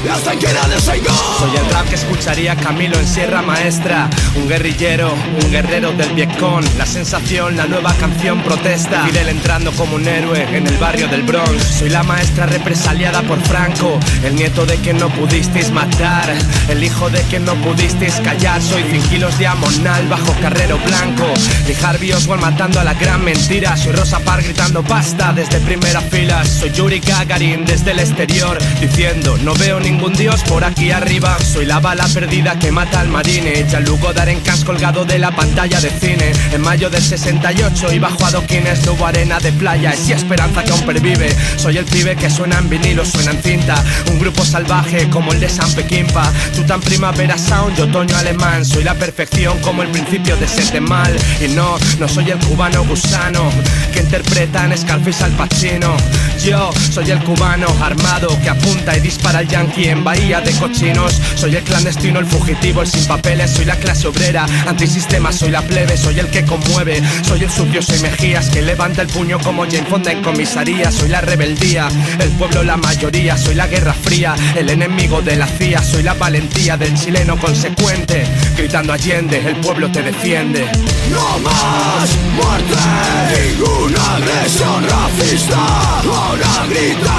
cabrón. 0.00 0.10
La 0.10 0.16
estanquera 0.16 0.66
de. 0.68 0.80
Soy 0.80 1.56
el 1.56 1.70
rap 1.72 1.88
que 1.88 1.94
escucharía 1.94 2.56
Camilo 2.56 2.98
en 2.98 3.06
Sierra 3.06 3.42
Maestra 3.42 4.08
Un 4.36 4.48
guerrillero, 4.48 5.12
un 5.42 5.50
guerrero 5.50 5.92
del 5.92 6.12
Vietcong. 6.14 6.64
La 6.78 6.86
sensación, 6.86 7.56
la 7.56 7.66
nueva 7.66 7.94
canción 7.94 8.42
protesta. 8.42 9.04
Fidel 9.04 9.28
entrando 9.28 9.72
como 9.72 9.96
un 9.96 10.06
héroe 10.06 10.42
en 10.56 10.66
el 10.66 10.76
barrio 10.78 11.08
del 11.08 11.22
Bronx. 11.22 11.62
Soy 11.64 11.90
la 11.90 12.02
maestra 12.02 12.46
represaliada 12.46 13.22
por 13.22 13.40
Franco 13.40 13.98
El 14.24 14.34
nieto 14.36 14.66
de 14.66 14.76
quien 14.76 14.98
no 14.98 15.08
pudisteis 15.10 15.70
matar 15.70 16.32
El 16.68 16.82
hijo 16.82 17.10
de 17.10 17.20
quien 17.22 17.44
no 17.44 17.54
pudisteis 17.56 18.14
callar. 18.20 18.60
Soy 18.62 18.82
100 18.82 19.02
kilos 19.04 19.38
de 19.38 19.46
amonal 19.46 20.08
bajo 20.08 20.32
carrero 20.40 20.78
blanco. 20.78 21.26
Y 21.68 21.84
Harvey 21.84 22.12
Oswald 22.12 22.42
matando 22.42 22.80
a 22.80 22.84
la 22.84 22.94
gran 22.94 23.24
mentira. 23.24 23.76
Soy 23.76 23.92
Rosa 23.92 24.18
Parks 24.20 24.44
gritando 24.44 24.82
basta 24.82 25.32
desde 25.32 25.60
primera 25.60 26.00
fila. 26.00 26.44
Soy 26.44 26.70
Yuri 26.70 27.00
Gagarin 27.00 27.64
desde 27.64 27.92
el 27.92 28.00
exterior 28.00 28.58
Diciendo 28.80 29.36
no 29.42 29.54
veo 29.54 29.78
ningún 29.90 30.12
dios 30.12 30.42
por 30.44 30.62
aquí 30.62 30.92
arriba. 30.92 31.36
Soy 31.40 31.66
la 31.66 31.80
bala 31.80 32.06
perdida 32.14 32.58
que 32.58 32.70
mata 32.70 33.00
al 33.00 33.08
marine. 33.08 33.66
Yalugo 33.68 34.12
Darenkas 34.12 34.64
colgado 34.64 35.04
de 35.04 35.18
la 35.18 35.32
pantalla 35.32 35.80
de 35.80 35.90
cine. 35.90 36.32
En 36.52 36.60
mayo 36.60 36.90
del 36.90 37.02
68 37.02 37.92
y 37.92 37.98
bajo 37.98 38.24
adoquines 38.24 38.86
no 38.86 38.92
hubo 38.92 39.06
arena 39.06 39.38
de 39.40 39.52
playa 39.52 39.92
Es 39.92 40.08
y 40.08 40.12
esperanza 40.12 40.62
que 40.62 40.70
aún 40.70 40.86
pervive. 40.86 41.34
Soy 41.56 41.78
el 41.78 41.84
pibe 41.86 42.14
que 42.14 42.30
suena 42.30 42.58
en 42.58 42.68
vinilo, 42.68 43.04
suena 43.04 43.32
en 43.32 43.42
cinta. 43.42 43.82
Un 44.10 44.20
grupo 44.20 44.44
salvaje 44.44 45.08
como 45.10 45.32
el 45.32 45.40
de 45.40 45.48
San 45.48 45.72
Pequimpa. 45.72 46.30
Tú 46.54 46.62
tan 46.62 46.80
primavera 46.80 47.36
sound, 47.36 47.76
yo 47.76 47.84
otoño 47.84 48.16
alemán. 48.16 48.64
Soy 48.64 48.84
la 48.84 48.94
perfección 48.94 49.58
como 49.58 49.82
el 49.82 49.88
principio 49.88 50.36
de 50.36 50.46
sete 50.46 50.80
mal 50.80 51.16
Y 51.40 51.48
no, 51.48 51.76
no 51.98 52.08
soy 52.08 52.30
el 52.30 52.38
cubano 52.38 52.84
gusano 52.84 53.50
Que 53.92 54.00
interpretan 54.00 54.76
Scarface 54.76 55.24
al 55.24 55.32
Pacino. 55.32 55.96
Yo 56.44 56.70
soy 56.92 57.10
el 57.10 57.22
cubano 57.24 57.66
armado 57.82 58.28
que 58.42 58.48
apunta 58.48 58.96
y 58.96 59.00
dispara 59.00 59.40
al 59.40 59.48
yankee 59.48 59.79
en 59.88 60.04
bahía 60.04 60.40
de 60.40 60.52
cochinos. 60.52 61.20
Soy 61.34 61.56
el 61.56 61.62
clandestino, 61.62 62.18
el 62.18 62.26
fugitivo, 62.26 62.82
el 62.82 62.86
sin 62.86 63.04
papeles. 63.06 63.50
Soy 63.50 63.64
la 63.64 63.76
clase 63.76 64.08
obrera, 64.08 64.46
antisistema, 64.66 65.32
soy 65.32 65.50
la 65.50 65.62
plebe 65.62 65.96
Soy 65.96 66.18
el 66.18 66.28
que 66.28 66.44
conmueve, 66.44 67.02
soy 67.22 67.42
el 67.44 67.50
sucio, 67.50 67.82
soy 67.82 67.98
Mejías 68.00 68.50
Que 68.50 68.62
levanta 68.62 69.02
el 69.02 69.08
puño 69.08 69.38
como 69.40 69.64
Jane 69.64 69.86
Fonda 69.86 70.12
en 70.12 70.22
comisaría. 70.22 70.90
Soy 70.90 71.08
la 71.08 71.20
rebeldía, 71.20 71.88
el 72.18 72.30
pueblo 72.30 72.62
la 72.62 72.76
mayoría. 72.76 73.36
Soy 73.36 73.54
la 73.54 73.66
guerra 73.66 73.94
fría, 73.94 74.34
el 74.56 74.68
enemigo 74.70 75.22
de 75.22 75.36
la 75.36 75.46
CIA. 75.46 75.82
Soy 75.82 76.02
la 76.02 76.14
valentía 76.14 76.76
del 76.76 76.94
chileno 76.94 77.38
consecuente 77.38 78.24
Gritando 78.56 78.92
Allende, 78.92 79.38
el 79.38 79.56
pueblo 79.56 79.90
te 79.90 80.02
defiende. 80.02 80.66
No 81.10 81.38
más 81.38 82.10
muerte, 82.34 83.52
ninguna 83.52 84.16
agresión 84.16 84.84
racista, 84.84 86.00
ahora 86.02 86.66
grita. 86.68 87.10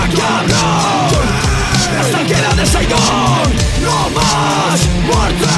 La 0.48 1.31
estanquera 2.32 2.56
de 2.56 2.66
Saigon, 2.66 3.54
no 3.84 4.10
más 4.10 4.88
muerte, 5.06 5.52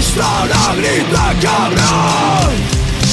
pistola 0.00 0.74
grita 0.76 1.34
cabrón 1.40 2.54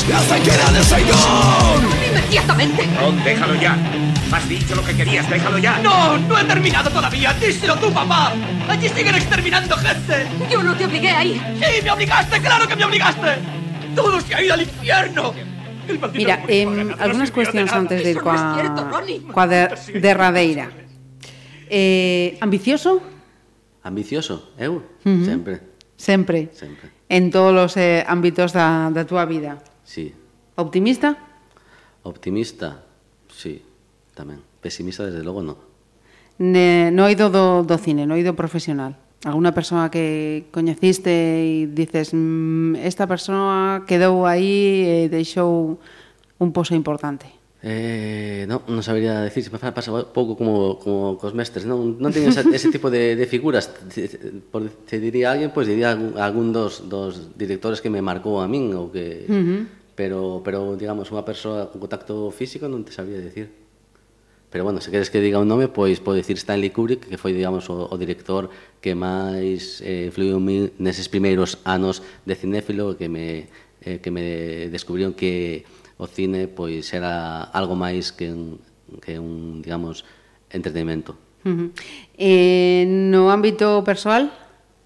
Y 0.08 0.12
hace 0.12 0.42
que 0.42 0.52
era 0.52 0.72
del 0.72 0.84
señor 0.84 2.08
¡Inmediatamente! 2.10 2.88
Ron, 3.00 3.24
déjalo 3.24 3.56
ya. 3.56 3.78
Has 4.32 4.50
dicho 4.50 4.76
lo 4.76 4.84
que 4.84 4.96
querías, 4.96 5.30
déjalo 5.30 5.58
ya. 5.58 5.80
¡No! 5.80 6.18
¡No 6.18 6.38
he 6.38 6.44
terminado 6.44 6.90
todavía! 6.90 7.34
¡Díselo 7.34 7.76
tú, 7.78 7.92
papá! 7.94 8.34
¡Allí 8.68 8.90
siguen 8.90 9.16
exterminando 9.16 9.78
gente! 9.78 10.28
Yo 10.50 10.62
no 10.64 10.76
te 10.76 10.86
obligué 10.86 11.12
a 11.12 11.24
ir. 11.24 11.42
¡Sí, 11.60 11.82
me 11.84 11.92
obligaste! 11.92 12.42
¡Claro 12.42 12.68
que 12.68 12.76
me 12.76 12.86
obligaste! 12.86 13.38
¡Todo 13.96 14.20
se 14.20 14.36
ha 14.36 14.42
ido 14.42 14.54
al 14.54 14.62
infierno! 14.62 15.34
Mira, 16.14 16.44
eh, 16.48 16.68
algunhas 17.00 17.32
cuestións 17.32 17.72
antes 17.72 18.04
de 18.04 18.16
ir 18.16 18.20
coa, 18.20 18.60
coa 19.32 19.48
de, 19.48 19.72
derradeira. 20.00 20.70
Eh, 21.70 22.38
ambicioso? 22.40 23.02
Ambicioso, 23.84 24.52
eu, 24.60 24.84
uh 24.84 24.84
-huh. 25.04 25.26
sempre. 25.26 25.56
Sempre? 25.96 26.50
Sempre. 26.54 26.92
En 27.10 27.32
todos 27.32 27.56
os 27.56 27.74
eh, 27.78 28.04
ámbitos 28.08 28.52
da, 28.52 28.92
da 28.92 29.08
túa 29.08 29.24
vida? 29.26 29.64
Sí. 29.88 30.14
Optimista? 30.56 31.16
Optimista, 32.04 32.84
sí, 33.32 33.64
tamén. 34.12 34.44
Pesimista, 34.60 35.08
desde 35.08 35.24
logo, 35.24 35.40
non. 35.40 35.56
Ne, 36.38 36.92
noido 36.92 37.32
do, 37.32 37.64
do 37.64 37.78
cine, 37.80 38.06
noido 38.06 38.36
profesional? 38.36 39.07
alguna 39.26 39.54
persoa 39.54 39.90
que 39.90 40.46
coñeciste 40.54 41.10
e 41.10 41.66
dices 41.74 42.14
mm, 42.14 42.78
esta 42.86 43.10
persoa 43.10 43.88
quedou 43.90 44.30
aí 44.30 45.08
e 45.08 45.10
deixou 45.10 45.82
un 46.38 46.50
pozo 46.54 46.78
importante? 46.78 47.34
Eh, 47.66 48.46
no, 48.46 48.62
non 48.70 48.86
sabería 48.86 49.26
decir, 49.26 49.42
se 49.42 49.50
me 49.50 49.58
pasa 49.58 49.90
pouco 50.14 50.38
como, 50.38 50.78
como 50.78 51.18
cos 51.18 51.34
mestres, 51.34 51.66
non, 51.66 51.98
non 51.98 52.14
teño 52.14 52.30
ese, 52.30 52.46
ese 52.54 52.70
tipo 52.70 52.94
de, 52.94 53.18
de 53.18 53.26
figuras 53.26 53.74
por, 54.54 54.70
se 54.86 55.02
diría 55.02 55.34
alguén, 55.34 55.50
pois 55.50 55.66
pues, 55.66 55.74
diría 55.74 55.98
algún, 55.98 56.14
algún 56.22 56.48
dos, 56.54 56.86
dos 56.86 57.34
directores 57.34 57.82
que 57.82 57.90
me 57.90 58.06
marcou 58.06 58.38
a 58.38 58.46
min 58.46 58.78
ou 58.78 58.94
que, 58.94 59.26
uh 59.26 59.34
-huh. 59.34 59.62
pero, 59.98 60.46
pero 60.46 60.78
digamos, 60.78 61.10
unha 61.10 61.26
persoa 61.26 61.74
con 61.74 61.82
contacto 61.82 62.30
físico 62.30 62.70
non 62.70 62.86
te 62.86 62.94
sabría 62.94 63.18
decir 63.18 63.67
Pero 64.50 64.64
bueno, 64.64 64.80
se 64.80 64.92
queres 64.92 65.10
que 65.10 65.20
diga 65.20 65.40
un 65.40 65.48
nome, 65.48 65.68
pois 65.68 66.00
pode 66.00 66.24
dicir 66.24 66.38
Stanley 66.40 66.72
Kubrick, 66.72 67.04
que 67.12 67.20
foi, 67.20 67.36
digamos, 67.36 67.68
o, 67.68 67.92
o 67.92 67.96
director 68.00 68.48
que 68.80 68.96
máis 68.96 69.84
eh, 69.84 70.08
influiu 70.08 70.40
mí 70.40 70.72
neses 70.80 71.12
primeiros 71.12 71.60
anos 71.68 72.00
de 72.24 72.34
cinéfilo, 72.40 72.96
que 72.96 73.12
me, 73.12 73.52
eh, 73.84 74.00
que 74.00 74.08
me 74.08 74.72
descubriron 74.72 75.12
que 75.12 75.68
o 76.00 76.08
cine 76.08 76.48
pois 76.48 76.88
era 76.96 77.44
algo 77.52 77.76
máis 77.76 78.16
que 78.16 78.32
un, 78.32 78.64
que 79.04 79.20
un 79.20 79.60
digamos, 79.60 80.08
entretenimento. 80.48 81.20
Uh 81.44 81.52
-huh. 81.52 81.70
eh, 82.16 82.88
no 82.88 83.28
ámbito 83.30 83.84
persoal? 83.84 84.32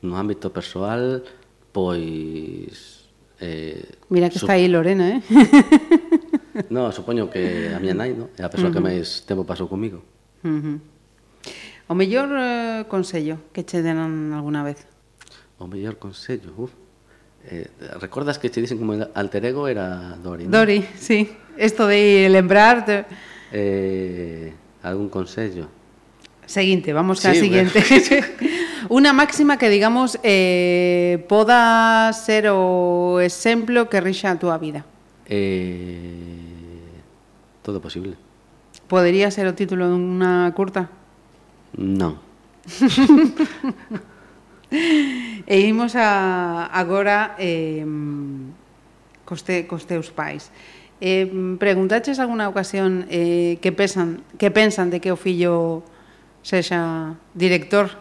No 0.02 0.18
ámbito 0.18 0.50
persoal, 0.50 1.22
pois... 1.70 3.06
Eh, 3.42 3.86
Mira 4.10 4.30
que 4.30 4.38
está 4.38 4.54
aí 4.54 4.68
Lorena, 4.68 5.18
eh? 5.18 5.22
No, 6.70 6.92
supoño 6.92 7.30
que 7.30 7.72
a 7.74 7.80
miña 7.80 7.96
nai, 7.96 8.12
no? 8.14 8.30
é 8.38 8.44
a 8.44 8.50
persoa 8.50 8.70
uh 8.70 8.76
-huh. 8.76 8.76
que 8.76 8.84
máis 8.84 9.24
tempo 9.24 9.44
pasou 9.44 9.68
comigo. 9.68 10.04
Uh 10.44 10.60
-huh. 10.60 10.78
O 11.88 11.94
mellor 11.96 12.30
eh, 12.32 12.86
consello 12.88 13.52
que 13.52 13.64
che 13.64 13.82
denan 13.82 14.32
alguna 14.34 14.64
vez? 14.64 14.88
O 15.60 15.68
mellor 15.68 15.98
consello, 15.98 16.54
uf. 16.58 16.72
Eh, 17.44 17.68
recordas 18.00 18.38
que 18.38 18.50
che 18.50 18.62
dicen 18.62 18.78
como 18.78 18.94
alter 19.14 19.46
ego 19.46 19.68
era 19.68 20.16
Dori, 20.22 20.46
non? 20.46 20.52
Dori, 20.52 20.86
sí. 20.96 21.30
Esto 21.58 21.88
de 21.88 22.30
lembrar... 22.30 22.86
Te... 22.86 23.06
Eh, 23.52 24.54
algún 24.84 25.10
consello? 25.10 25.68
Seguinte, 26.46 26.94
vamos 26.94 27.22
ca 27.22 27.34
sí, 27.34 27.42
siguiente. 27.42 27.84
Una 28.90 29.14
máxima 29.14 29.58
que, 29.58 29.70
digamos, 29.70 30.20
eh, 30.24 31.24
poda 31.30 32.12
ser 32.14 32.50
o 32.50 33.20
exemplo 33.22 33.90
que 33.90 34.02
rixa 34.02 34.32
a 34.32 34.40
túa 34.40 34.58
vida 34.58 34.86
eh, 35.32 37.00
todo 37.64 37.80
posible. 37.80 38.20
Podería 38.92 39.32
ser 39.32 39.48
o 39.48 39.56
título 39.56 39.88
dunha 39.88 40.52
curta? 40.52 40.92
Non. 41.80 42.20
e 45.48 45.58
imos 45.64 45.96
a, 45.96 46.68
agora 46.68 47.40
eh, 47.40 47.88
cos, 49.24 49.48
te, 49.48 49.64
cos 49.64 49.88
teus 49.88 50.12
pais. 50.12 50.52
Eh, 51.00 51.26
preguntaches 51.58 52.20
alguna 52.20 52.52
ocasión 52.52 53.08
eh, 53.10 53.58
que, 53.64 53.72
pesan, 53.72 54.28
que 54.36 54.52
pensan 54.52 54.92
de 54.92 55.00
que 55.00 55.10
o 55.10 55.18
fillo 55.18 55.88
sexa 56.44 57.16
director? 57.34 57.96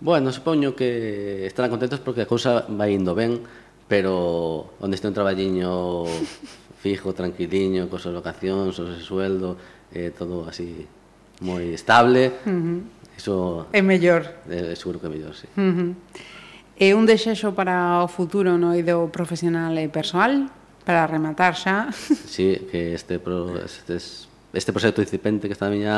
Bueno, 0.00 0.32
supoño 0.32 0.72
que 0.72 1.44
estarán 1.44 1.68
contentos 1.68 2.00
porque 2.00 2.24
a 2.24 2.30
cousa 2.30 2.64
vai 2.72 2.96
indo 2.96 3.12
ben, 3.12 3.44
pero 3.84 4.72
onde 4.80 4.96
este 4.96 5.06
un 5.06 5.14
traballiño 5.14 6.08
fijo, 6.80 7.12
tranquiliño, 7.12 7.88
cos 7.92 8.08
súas 8.08 8.16
vacacións, 8.16 8.80
o 8.80 8.88
seu 8.88 9.00
sueldo, 9.04 9.60
eh, 9.92 10.10
todo 10.16 10.48
así 10.48 10.88
moi 11.44 11.76
estable. 11.76 12.32
Uh 12.44 12.50
-huh. 12.50 12.78
Iso 13.16 13.68
é 13.72 13.84
mellor. 13.84 14.24
Eh, 14.48 14.72
seguro 14.76 14.96
que 15.00 15.06
é 15.06 15.12
mellor, 15.12 15.36
sí. 15.36 15.46
Uh 15.56 15.60
-huh. 15.60 15.90
E 16.80 16.96
un 16.96 17.04
desexo 17.04 17.52
para 17.52 18.00
o 18.00 18.08
futuro 18.08 18.56
no 18.56 18.72
eido 18.72 19.12
profesional 19.12 19.76
e 19.76 19.92
persoal? 19.92 20.48
Para 20.88 21.04
rematar 21.04 21.52
xa. 21.52 21.92
Sí, 22.34 22.56
que 22.72 22.96
este, 22.96 23.20
pro, 23.20 23.60
este, 23.60 24.00
este 24.56 24.70
proxecto 24.72 25.04
incipente 25.04 25.44
que 25.48 25.52
está 25.52 25.68
na 25.68 25.76
miña 25.76 25.96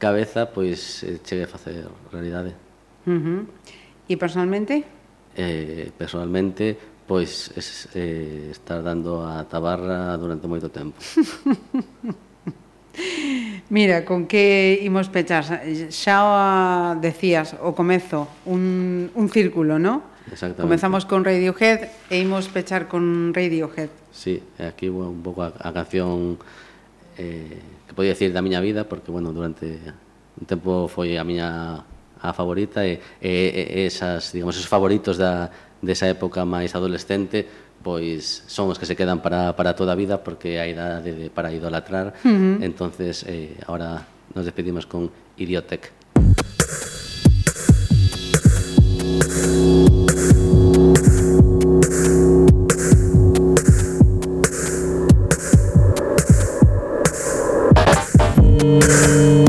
cabeza 0.00 0.48
pois 0.48 1.04
eh, 1.04 1.20
chegue 1.20 1.44
a 1.44 1.50
facer 1.50 1.84
realidade. 2.08 2.56
Uh 3.04 3.20
-huh. 3.20 3.40
E 4.08 4.16
personalmente? 4.16 4.84
Eh, 5.36 5.92
personalmente, 5.98 6.78
pois 7.06 7.52
es, 7.56 7.88
eh, 7.94 8.48
estar 8.50 8.82
dando 8.82 9.26
a 9.26 9.44
tabarra 9.44 10.16
durante 10.16 10.48
moito 10.48 10.68
tempo. 10.72 10.96
Mira, 13.70 14.04
con 14.04 14.26
que 14.26 14.78
imos 14.82 15.08
pechar? 15.10 15.44
Xa 15.90 16.18
o 16.24 17.00
decías 17.00 17.56
o 17.60 17.74
comezo, 17.74 18.28
un, 18.46 19.10
un 19.14 19.26
círculo, 19.28 19.78
¿no? 19.78 20.14
Exactamente. 20.30 20.62
Comezamos 20.62 21.04
con 21.04 21.24
Radiohead 21.24 22.08
e 22.08 22.16
imos 22.22 22.48
pechar 22.48 22.88
con 22.88 23.34
Radiohead. 23.34 23.90
Sí, 24.12 24.40
aquí 24.56 24.88
bueno, 24.88 25.10
un 25.10 25.20
pouco 25.20 25.42
a, 25.42 25.52
a 25.58 25.72
canción 25.74 26.38
eh, 27.18 27.60
que 27.86 27.92
podía 27.92 28.14
decir 28.14 28.32
da 28.32 28.40
miña 28.40 28.62
vida, 28.62 28.88
porque, 28.88 29.10
bueno, 29.10 29.32
durante 29.34 29.76
un 30.40 30.46
tempo 30.46 30.88
foi 30.88 31.18
a 31.18 31.24
miña 31.26 31.82
a 32.24 32.32
favorita 32.32 32.88
e, 32.88 33.04
e, 33.20 33.84
e 33.84 33.84
esas, 33.84 34.32
digamos, 34.32 34.56
os 34.56 34.64
favoritos 34.64 35.20
da, 35.20 35.52
desa 35.84 36.08
época 36.08 36.44
máis 36.44 36.74
adolescente 36.74 37.46
pois 37.84 38.42
son 38.48 38.72
os 38.72 38.80
que 38.80 38.88
se 38.88 38.96
quedan 38.96 39.20
para, 39.20 39.52
para 39.54 39.76
toda 39.76 39.92
a 39.92 40.00
vida 40.00 40.24
porque 40.24 40.56
a 40.56 40.66
idade 40.66 41.12
de, 41.12 41.28
para 41.28 41.52
idolatrar. 41.52 42.16
Entonces 42.24 43.24
eh, 43.28 43.60
ahora 43.68 44.08
nos 44.32 44.44
despedimos 44.48 44.88
con 44.88 45.12
Idiotec. 45.36 45.92
Thank 59.04 59.43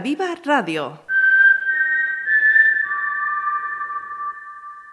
Viva 0.00 0.34
Radio. 0.44 1.03